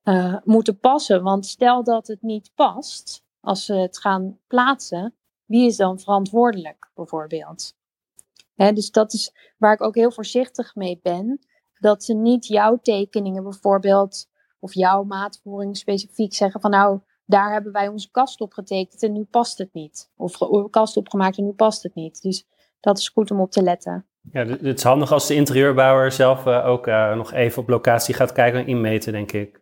uh, 0.04 0.36
moeten 0.44 0.78
passen. 0.78 1.22
Want 1.22 1.46
stel 1.46 1.84
dat 1.84 2.06
het 2.06 2.22
niet 2.22 2.50
past 2.54 3.24
als 3.40 3.64
ze 3.64 3.74
het 3.74 3.98
gaan 3.98 4.38
plaatsen, 4.46 5.14
wie 5.44 5.66
is 5.66 5.76
dan 5.76 5.98
verantwoordelijk 5.98 6.90
bijvoorbeeld? 6.94 7.77
Dus 8.58 8.90
dat 8.90 9.12
is 9.12 9.52
waar 9.58 9.72
ik 9.72 9.82
ook 9.82 9.94
heel 9.94 10.12
voorzichtig 10.12 10.74
mee 10.74 11.00
ben, 11.02 11.38
dat 11.78 12.04
ze 12.04 12.14
niet 12.14 12.46
jouw 12.46 12.78
tekeningen 12.82 13.42
bijvoorbeeld 13.42 14.28
of 14.58 14.74
jouw 14.74 15.02
maatvoering 15.02 15.76
specifiek 15.76 16.34
zeggen 16.34 16.60
van 16.60 16.70
nou, 16.70 17.00
daar 17.24 17.52
hebben 17.52 17.72
wij 17.72 17.88
onze 17.88 18.10
kast 18.10 18.40
op 18.40 18.52
getekend 18.52 19.02
en 19.02 19.12
nu 19.12 19.24
past 19.24 19.58
het 19.58 19.72
niet. 19.72 20.10
Of 20.16 20.38
kast 20.70 20.96
opgemaakt 20.96 21.38
en 21.38 21.44
nu 21.44 21.52
past 21.52 21.82
het 21.82 21.94
niet. 21.94 22.22
Dus 22.22 22.46
dat 22.80 22.98
is 22.98 23.08
goed 23.08 23.30
om 23.30 23.40
op 23.40 23.50
te 23.50 23.62
letten. 23.62 24.06
Ja, 24.32 24.46
het 24.46 24.62
is 24.62 24.82
handig 24.82 25.12
als 25.12 25.26
de 25.26 25.34
interieurbouwer 25.34 26.12
zelf 26.12 26.46
uh, 26.46 26.66
ook 26.66 26.86
uh, 26.86 27.16
nog 27.16 27.32
even 27.32 27.62
op 27.62 27.68
locatie 27.68 28.14
gaat 28.14 28.32
kijken 28.32 28.60
en 28.60 28.66
inmeten, 28.66 29.12
denk 29.12 29.32
ik. 29.32 29.60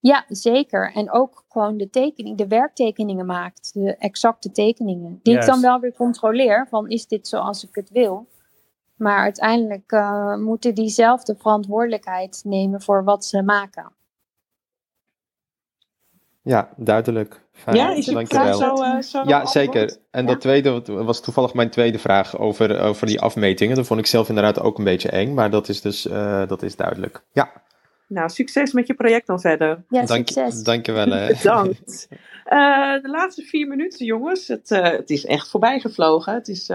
Ja, 0.00 0.24
zeker. 0.28 0.92
En 0.92 1.12
ook 1.12 1.44
gewoon 1.48 1.76
de 1.76 1.90
tekening, 1.90 2.38
de 2.38 2.46
werktekeningen 2.46 3.26
maakt, 3.26 3.70
de 3.74 3.96
exacte 3.96 4.50
tekeningen. 4.50 5.20
Die 5.22 5.32
Juist. 5.32 5.48
ik 5.48 5.54
dan 5.54 5.62
wel 5.62 5.80
weer 5.80 5.92
controleer 5.92 6.66
van 6.68 6.88
is 6.88 7.06
dit 7.06 7.28
zoals 7.28 7.64
ik 7.64 7.74
het 7.74 7.90
wil. 7.90 8.28
Maar 8.96 9.18
uiteindelijk 9.18 9.92
uh, 9.92 10.36
moeten 10.36 10.74
die 10.74 10.88
zelf 10.88 11.22
de 11.22 11.34
verantwoordelijkheid 11.38 12.40
nemen 12.44 12.82
voor 12.82 13.04
wat 13.04 13.24
ze 13.24 13.42
maken. 13.42 13.92
Ja, 16.42 16.68
duidelijk. 16.76 17.46
Fijn. 17.52 17.76
Ja, 17.76 17.90
is 17.90 18.06
je 18.06 18.26
vraag 18.26 18.54
zo, 18.54 18.82
uh, 18.82 19.00
zo 19.00 19.22
Ja, 19.26 19.46
zeker. 19.46 19.96
En 20.10 20.22
ja? 20.22 20.28
dat 20.28 20.40
tweede 20.40 20.82
was 21.04 21.20
toevallig 21.20 21.54
mijn 21.54 21.70
tweede 21.70 21.98
vraag 21.98 22.38
over, 22.38 22.80
over 22.80 23.06
die 23.06 23.20
afmetingen. 23.20 23.76
Dat 23.76 23.86
vond 23.86 24.00
ik 24.00 24.06
zelf 24.06 24.28
inderdaad 24.28 24.60
ook 24.60 24.78
een 24.78 24.84
beetje 24.84 25.10
eng, 25.10 25.34
maar 25.34 25.50
dat 25.50 25.68
is 25.68 25.80
dus 25.80 26.06
uh, 26.06 26.46
dat 26.46 26.62
is 26.62 26.76
duidelijk. 26.76 27.24
Ja. 27.32 27.52
Nou, 28.08 28.28
succes 28.28 28.72
met 28.72 28.86
je 28.86 28.94
project 28.94 29.26
dan 29.26 29.40
verder. 29.40 29.84
Ja, 29.88 30.04
Dank, 30.04 30.28
succes. 30.28 30.62
Dankjewel. 30.62 31.26
Bedankt. 31.28 32.08
Uh, 32.10 33.02
de 33.02 33.08
laatste 33.08 33.42
vier 33.42 33.68
minuten, 33.68 34.06
jongens. 34.06 34.48
Het, 34.48 34.68
het 34.68 35.10
is 35.10 35.24
echt 35.24 35.50
voorbij 35.50 35.80
gevlogen. 35.80 36.34
Het 36.34 36.48
is 36.48 36.68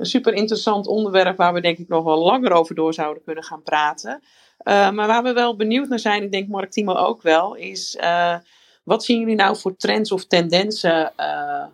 een 0.00 0.06
super 0.06 0.32
interessant 0.32 0.86
onderwerp 0.86 1.36
waar 1.36 1.52
we 1.52 1.60
denk 1.60 1.78
ik 1.78 1.88
nog 1.88 2.04
wel 2.04 2.18
langer 2.18 2.52
over 2.52 2.74
door 2.74 2.94
zouden 2.94 3.22
kunnen 3.22 3.44
gaan 3.44 3.62
praten. 3.62 4.22
Uh, 4.64 4.90
maar 4.90 5.06
waar 5.06 5.22
we 5.22 5.32
wel 5.32 5.56
benieuwd 5.56 5.88
naar 5.88 5.98
zijn, 5.98 6.22
ik 6.22 6.32
denk 6.32 6.48
Mark 6.48 6.70
Timo 6.70 6.94
ook 6.94 7.22
wel, 7.22 7.54
is 7.54 7.96
uh, 8.00 8.36
wat 8.84 9.04
zien 9.04 9.20
jullie 9.20 9.34
nou 9.34 9.56
voor 9.56 9.76
trends 9.76 10.12
of 10.12 10.26
tendensen 10.26 11.12
uh, 11.16 11.64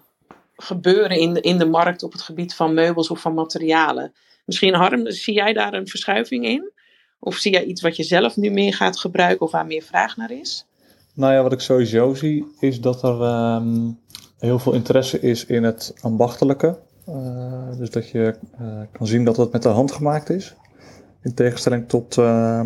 gebeuren 0.56 1.18
in 1.18 1.32
de, 1.32 1.40
in 1.40 1.58
de 1.58 1.66
markt 1.66 2.02
op 2.02 2.12
het 2.12 2.22
gebied 2.22 2.54
van 2.54 2.74
meubels 2.74 3.10
of 3.10 3.20
van 3.20 3.34
materialen? 3.34 4.14
Misschien 4.44 4.74
Harm, 4.74 5.10
zie 5.10 5.34
jij 5.34 5.52
daar 5.52 5.74
een 5.74 5.88
verschuiving 5.88 6.44
in? 6.44 6.72
Of 7.26 7.36
zie 7.36 7.52
jij 7.52 7.64
iets 7.64 7.82
wat 7.82 7.96
je 7.96 8.02
zelf 8.02 8.36
nu 8.36 8.50
meer 8.50 8.74
gaat 8.74 8.98
gebruiken 8.98 9.46
of 9.46 9.52
waar 9.52 9.66
meer 9.66 9.82
vraag 9.82 10.16
naar 10.16 10.30
is? 10.30 10.66
Nou 11.14 11.32
ja, 11.32 11.42
wat 11.42 11.52
ik 11.52 11.60
sowieso 11.60 12.14
zie 12.14 12.46
is 12.60 12.80
dat 12.80 13.02
er 13.02 13.20
um, 13.20 13.98
heel 14.38 14.58
veel 14.58 14.72
interesse 14.72 15.20
is 15.20 15.46
in 15.46 15.62
het 15.62 15.94
ambachtelijke. 16.00 16.78
Uh, 17.08 17.78
dus 17.78 17.90
dat 17.90 18.08
je 18.08 18.34
uh, 18.60 18.80
kan 18.92 19.06
zien 19.06 19.24
dat 19.24 19.36
het 19.36 19.52
met 19.52 19.62
de 19.62 19.68
hand 19.68 19.92
gemaakt 19.92 20.30
is. 20.30 20.54
In 21.22 21.34
tegenstelling 21.34 21.88
tot 21.88 22.16
uh, 22.16 22.60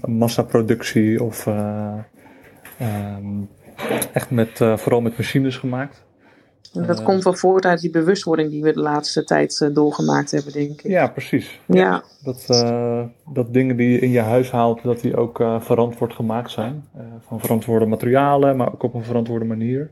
massaproductie 0.00 1.22
of 1.22 1.46
um, 1.46 3.48
echt 4.12 4.30
met, 4.30 4.50
vooral 4.56 5.00
met 5.00 5.16
machines 5.16 5.56
gemaakt. 5.56 6.04
En 6.72 6.86
dat 6.86 6.98
Eh, 6.98 7.04
komt 7.04 7.24
wel 7.24 7.34
voort 7.34 7.64
uit 7.64 7.80
die 7.80 7.90
bewustwording 7.90 8.50
die 8.50 8.62
we 8.62 8.72
de 8.72 8.80
laatste 8.80 9.24
tijd 9.24 9.60
eh, 9.60 9.68
doorgemaakt 9.74 10.30
hebben, 10.30 10.52
denk 10.52 10.70
ik. 10.70 10.90
Ja, 10.90 11.08
precies. 11.08 11.60
Ja. 11.66 12.02
Dat, 12.22 12.44
eh, 12.48 13.02
dat 13.32 13.52
dingen 13.52 13.76
die 13.76 13.88
je 13.88 13.98
in 13.98 14.10
je 14.10 14.20
huis 14.20 14.50
haalt, 14.50 14.82
dat 14.82 15.00
die 15.00 15.16
ook 15.16 15.36
verantwoord 15.58 16.12
gemaakt 16.12 16.50
zijn. 16.50 16.88
Van 17.26 17.40
verantwoorde 17.40 17.86
materialen, 17.86 18.56
maar 18.56 18.72
ook 18.72 18.82
op 18.82 18.94
een 18.94 19.04
verantwoorde 19.04 19.44
manier. 19.44 19.90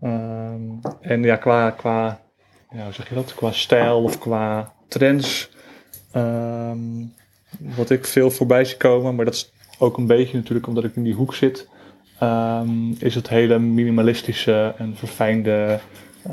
Ehm, 0.00 0.60
en 1.00 1.22
ja, 1.22 1.36
qua, 1.36 1.70
qua, 1.70 2.20
ja, 2.70 2.84
hoe 2.84 2.92
zeg 2.92 3.08
je 3.08 3.14
dat? 3.14 3.34
Qua 3.34 3.52
stijl 3.52 4.02
of 4.02 4.18
qua 4.18 4.72
trends, 4.88 5.50
ehm, 6.12 6.78
wat 7.76 7.90
ik 7.90 8.04
veel 8.06 8.30
voorbij 8.30 8.64
zie 8.64 8.76
komen, 8.76 9.14
maar 9.14 9.24
dat 9.24 9.34
is 9.34 9.52
ook 9.78 9.96
een 9.96 10.06
beetje 10.06 10.36
natuurlijk 10.36 10.66
omdat 10.66 10.84
ik 10.84 10.96
in 10.96 11.02
die 11.02 11.14
hoek 11.14 11.34
zit, 11.34 11.68
ehm, 12.18 12.90
is 12.98 13.14
het 13.14 13.28
hele 13.28 13.58
minimalistische 13.58 14.74
en 14.78 14.96
verfijnde. 14.96 15.78
eh, 16.22 16.32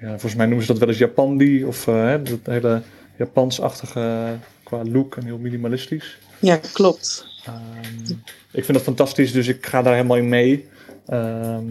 ja, 0.00 0.08
volgens 0.08 0.34
mij 0.34 0.46
noemen 0.46 0.66
ze 0.66 0.72
dat 0.72 0.80
wel 0.80 0.88
eens 0.88 0.98
Japandi 0.98 1.64
of 1.64 1.84
hè, 1.84 2.22
dat 2.22 2.38
hele 2.42 2.82
Japansachtige 3.18 4.36
qua 4.64 4.84
look 4.84 5.16
en 5.16 5.24
heel 5.24 5.38
minimalistisch. 5.38 6.18
ja, 6.40 6.60
klopt. 6.72 7.26
Ehm, 7.44 8.12
ik 8.52 8.64
vind 8.64 8.72
dat 8.72 8.82
fantastisch, 8.82 9.32
dus 9.32 9.48
ik 9.48 9.66
ga 9.66 9.82
daar 9.82 9.94
helemaal 9.94 10.16
in 10.16 10.28
mee. 10.28 10.68
Ehm, 11.06 11.64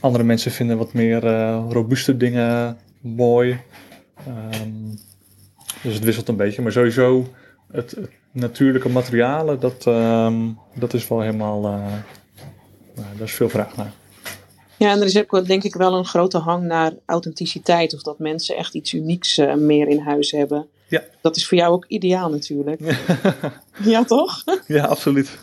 andere 0.00 0.24
mensen 0.24 0.50
vinden 0.50 0.78
wat 0.78 0.92
meer 0.92 1.26
eh, 1.26 1.64
robuuste 1.70 2.16
dingen 2.16 2.76
mooi. 3.00 3.58
Dus 5.82 5.94
het 5.94 6.04
wisselt 6.04 6.28
een 6.28 6.36
beetje. 6.36 6.62
Maar 6.62 6.72
sowieso, 6.72 7.32
het, 7.72 7.90
het 7.90 8.10
natuurlijke 8.36 8.88
materialen, 8.88 9.60
dat, 9.60 9.86
ehm, 9.86 10.48
dat 10.74 10.94
is 10.94 11.08
wel 11.08 11.20
helemaal. 11.20 11.60
nou, 11.60 11.90
daar 12.94 13.26
is 13.26 13.32
veel 13.32 13.48
vraag 13.48 13.76
naar. 13.76 13.92
Ja, 14.78 14.90
en 14.90 15.00
er 15.00 15.06
is 15.06 15.18
ook 15.18 15.46
denk 15.46 15.62
ik 15.62 15.74
wel 15.74 15.94
een 15.94 16.04
grote 16.04 16.38
hang 16.38 16.64
naar 16.64 16.92
authenticiteit. 17.06 17.94
Of 17.94 18.02
dat 18.02 18.18
mensen 18.18 18.56
echt 18.56 18.74
iets 18.74 18.92
unieks 18.92 19.38
eh, 19.38 19.54
meer 19.54 19.88
in 19.88 19.98
huis 19.98 20.30
hebben. 20.30 20.66
Ja. 20.88 21.02
Dat 21.20 21.36
is 21.36 21.48
voor 21.48 21.58
jou 21.58 21.72
ook 21.72 21.84
ideaal 21.88 22.30
natuurlijk. 22.30 22.80
ja, 23.84 24.04
toch? 24.04 24.44
ja, 24.66 24.84
absoluut. 24.84 25.38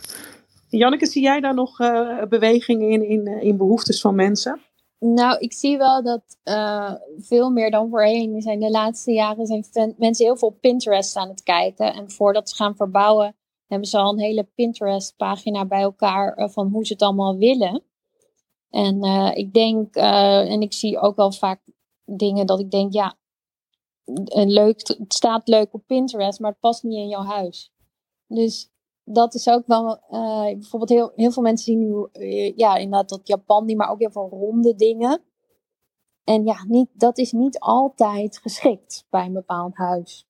Janneke, 0.68 1.06
zie 1.06 1.22
jij 1.22 1.40
daar 1.40 1.54
nog 1.54 1.80
eh, 1.80 2.22
bewegingen 2.28 2.90
in, 2.90 3.08
in, 3.08 3.42
in 3.42 3.56
behoeftes 3.56 4.00
van 4.00 4.14
mensen? 4.14 4.60
Nou, 4.98 5.38
ik 5.38 5.52
zie 5.52 5.78
wel 5.78 6.02
dat 6.02 6.38
eh, 6.42 6.94
veel 7.16 7.50
meer 7.50 7.70
dan 7.70 7.88
voorheen 7.88 8.42
zijn 8.42 8.60
de 8.60 8.70
laatste 8.70 9.12
jaren 9.12 9.46
zijn 9.46 9.94
mensen 9.98 10.24
heel 10.24 10.36
veel 10.36 10.48
op 10.48 10.60
Pinterest 10.60 11.16
aan 11.16 11.28
het 11.28 11.42
kijken. 11.42 11.94
En 11.94 12.10
voordat 12.10 12.48
ze 12.48 12.56
gaan 12.56 12.76
verbouwen, 12.76 13.36
hebben 13.66 13.88
ze 13.88 13.98
al 13.98 14.12
een 14.12 14.18
hele 14.18 14.48
Pinterest-pagina 14.54 15.64
bij 15.64 15.80
elkaar 15.80 16.34
eh, 16.34 16.48
van 16.48 16.68
hoe 16.68 16.86
ze 16.86 16.92
het 16.92 17.02
allemaal 17.02 17.36
willen. 17.36 17.82
En 18.70 19.02
eh, 19.02 19.30
ik 19.34 19.52
denk, 19.52 19.94
en 19.94 20.60
ik 20.60 20.72
zie 20.72 20.98
ook 20.98 21.16
wel 21.16 21.32
vaak 21.32 21.60
dingen 22.04 22.46
dat 22.46 22.60
ik 22.60 22.70
denk, 22.70 22.92
ja, 22.92 23.16
het 24.04 25.04
staat 25.08 25.48
leuk 25.48 25.74
op 25.74 25.86
Pinterest, 25.86 26.40
maar 26.40 26.50
het 26.50 26.60
past 26.60 26.82
niet 26.82 26.98
in 26.98 27.08
jouw 27.08 27.24
huis. 27.24 27.72
Dus 28.26 28.73
dat 29.04 29.34
is 29.34 29.48
ook 29.48 29.66
wel, 29.66 29.98
eh, 30.08 30.42
bijvoorbeeld 30.42 30.90
heel, 30.90 31.12
heel 31.16 31.30
veel 31.30 31.42
mensen 31.42 31.64
zien 31.64 31.78
nu, 31.78 32.08
eh, 32.12 32.56
ja, 32.56 32.76
inderdaad 32.76 33.08
dat 33.08 33.26
Japan, 33.26 33.76
maar 33.76 33.90
ook 33.90 33.98
heel 33.98 34.10
veel 34.10 34.28
ronde 34.28 34.74
dingen. 34.74 35.22
En 36.24 36.44
ja, 36.44 36.64
niet, 36.68 36.88
dat 36.92 37.18
is 37.18 37.32
niet 37.32 37.58
altijd 37.58 38.38
geschikt 38.38 39.06
bij 39.10 39.26
een 39.26 39.32
bepaald 39.32 39.76
huis. 39.76 40.26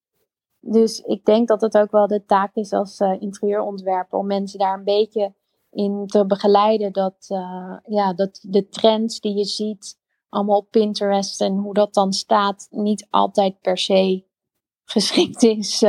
Dus 0.60 1.00
ik 1.00 1.24
denk 1.24 1.48
dat 1.48 1.60
het 1.60 1.78
ook 1.78 1.90
wel 1.90 2.06
de 2.06 2.24
taak 2.24 2.54
is 2.54 2.72
als 2.72 2.98
eh, 2.98 3.20
interieurontwerper 3.20 4.18
om 4.18 4.26
mensen 4.26 4.58
daar 4.58 4.78
een 4.78 4.84
beetje 4.84 5.34
in 5.70 6.06
te 6.06 6.26
begeleiden. 6.26 6.92
Dat, 6.92 7.26
ja, 7.84 8.12
dat 8.14 8.44
de 8.48 8.68
trends 8.68 9.20
die 9.20 9.36
je 9.36 9.44
ziet, 9.44 9.98
allemaal 10.28 10.58
op 10.58 10.70
Pinterest 10.70 11.40
en 11.40 11.56
hoe 11.56 11.74
dat 11.74 11.94
dan 11.94 12.12
staat, 12.12 12.66
niet 12.70 13.06
altijd 13.10 13.60
per 13.60 13.78
se 13.78 14.24
geschikt 14.84 15.42
is 15.42 15.84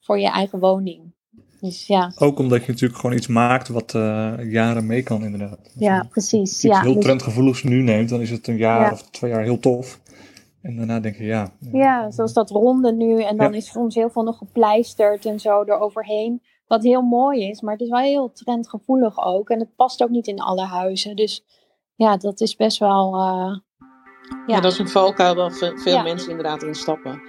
voor 0.00 0.18
je 0.18 0.28
eigen 0.28 0.60
woning. 0.60 1.14
Dus 1.60 1.86
ja, 1.86 2.12
Ook 2.18 2.38
omdat 2.38 2.64
je 2.64 2.72
natuurlijk 2.72 3.00
gewoon 3.00 3.16
iets 3.16 3.26
maakt 3.26 3.68
wat 3.68 3.94
eh, 3.94 4.32
jaren 4.50 4.86
mee 4.86 5.02
kan, 5.02 5.22
inderdaad. 5.24 5.72
ja 5.78 6.06
precies. 6.10 6.50
iets 6.50 6.62
Ja, 6.62 6.80
heel 6.80 6.94
dus- 6.94 7.04
trendgevoeligs 7.04 7.62
nu 7.62 7.82
neemt, 7.82 8.08
dan 8.08 8.20
is 8.20 8.30
het 8.30 8.46
een 8.46 8.56
jaar 8.56 8.80
Ja. 8.80 8.92
of 8.92 9.02
twee 9.10 9.30
jaar 9.30 9.42
heel 9.42 9.58
tof. 9.58 10.00
En 10.62 10.76
daarna 10.76 11.00
denk 11.00 11.16
je, 11.16 11.24
ja. 11.24 11.50
Ja, 11.72 12.10
zoals 12.10 12.32
dat 12.32 12.50
ronde 12.50 12.92
nu. 12.92 13.22
En 13.22 13.36
dan 13.36 13.50
Ja. 13.50 13.56
is 13.56 13.70
soms 13.70 13.94
heel 13.94 14.10
veel 14.10 14.22
nog 14.22 14.38
gepleisterd 14.38 15.26
en 15.26 15.40
zo 15.40 15.62
eroverheen. 15.62 16.42
Wat 16.66 16.82
heel 16.82 17.02
mooi 17.02 17.48
is, 17.48 17.60
maar 17.60 17.72
het 17.72 17.82
is 17.82 17.88
wel 17.88 17.98
heel 18.00 18.32
trendgevoelig 18.32 19.24
ook. 19.24 19.50
En 19.50 19.58
het 19.58 19.74
past 19.76 20.02
ook 20.02 20.10
niet 20.10 20.26
in 20.26 20.40
alle 20.40 20.64
huizen. 20.64 21.16
Dus 21.16 21.44
ja, 21.94 22.16
dat 22.16 22.40
is 22.40 22.56
best 22.56 22.78
wel. 22.78 23.14
eh, 23.14 23.56
Ja, 24.46 24.60
dat 24.60 24.72
is 24.72 24.78
een 24.78 24.88
valkuil 24.88 25.34
waar 25.34 25.52
ve- 25.52 25.78
veel 25.78 25.92
Ja. 25.94 26.02
mensen 26.02 26.30
inderdaad 26.30 26.62
instappen. 26.62 27.20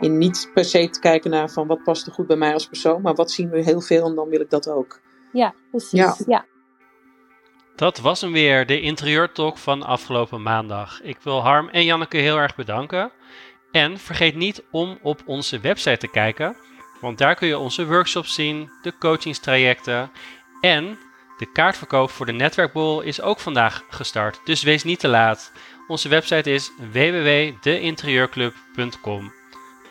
In 0.00 0.18
niet 0.18 0.50
per 0.54 0.64
se 0.64 0.90
te 0.90 1.00
kijken 1.00 1.30
naar 1.30 1.50
van 1.50 1.66
wat 1.66 1.82
past 1.82 2.06
er 2.06 2.12
goed 2.12 2.26
bij 2.26 2.36
mij 2.36 2.52
als 2.52 2.66
persoon, 2.66 3.02
maar 3.02 3.14
wat 3.14 3.30
zien 3.30 3.50
we 3.50 3.62
heel 3.62 3.80
veel 3.80 4.06
en 4.06 4.14
dan 4.14 4.28
wil 4.28 4.40
ik 4.40 4.50
dat 4.50 4.68
ook. 4.68 5.00
ja, 5.32 5.54
precies. 5.70 5.98
Ja. 5.98 6.16
Ja. 6.26 6.44
Dat 7.76 7.98
was 7.98 8.20
hem 8.20 8.32
weer, 8.32 8.66
de 8.66 8.80
interieurtalk 8.80 9.58
van 9.58 9.82
afgelopen 9.82 10.42
maandag. 10.42 11.02
Ik 11.02 11.18
wil 11.22 11.42
Harm 11.42 11.68
en 11.68 11.84
Janneke 11.84 12.16
heel 12.16 12.36
erg 12.36 12.54
bedanken. 12.54 13.10
En 13.72 13.98
vergeet 13.98 14.34
niet 14.34 14.64
om 14.70 14.98
op 15.02 15.22
onze 15.26 15.60
website 15.60 15.96
te 15.96 16.08
kijken, 16.08 16.56
want 17.00 17.18
daar 17.18 17.34
kun 17.34 17.48
je 17.48 17.58
onze 17.58 17.86
workshops 17.86 18.34
zien, 18.34 18.70
de 18.82 18.98
coachingstrajecten 18.98 20.10
en 20.60 20.98
de 21.38 21.52
kaartverkoop 21.52 22.10
voor 22.10 22.26
de 22.26 22.32
netwerkbol 22.32 23.00
is 23.00 23.20
ook 23.20 23.40
vandaag 23.40 23.84
gestart. 23.88 24.40
Dus 24.44 24.62
wees 24.62 24.84
niet 24.84 25.00
te 25.00 25.08
laat. 25.08 25.52
Onze 25.88 26.08
website 26.08 26.50
is 26.50 26.70
www.deinterieurclub.com. 26.92 29.32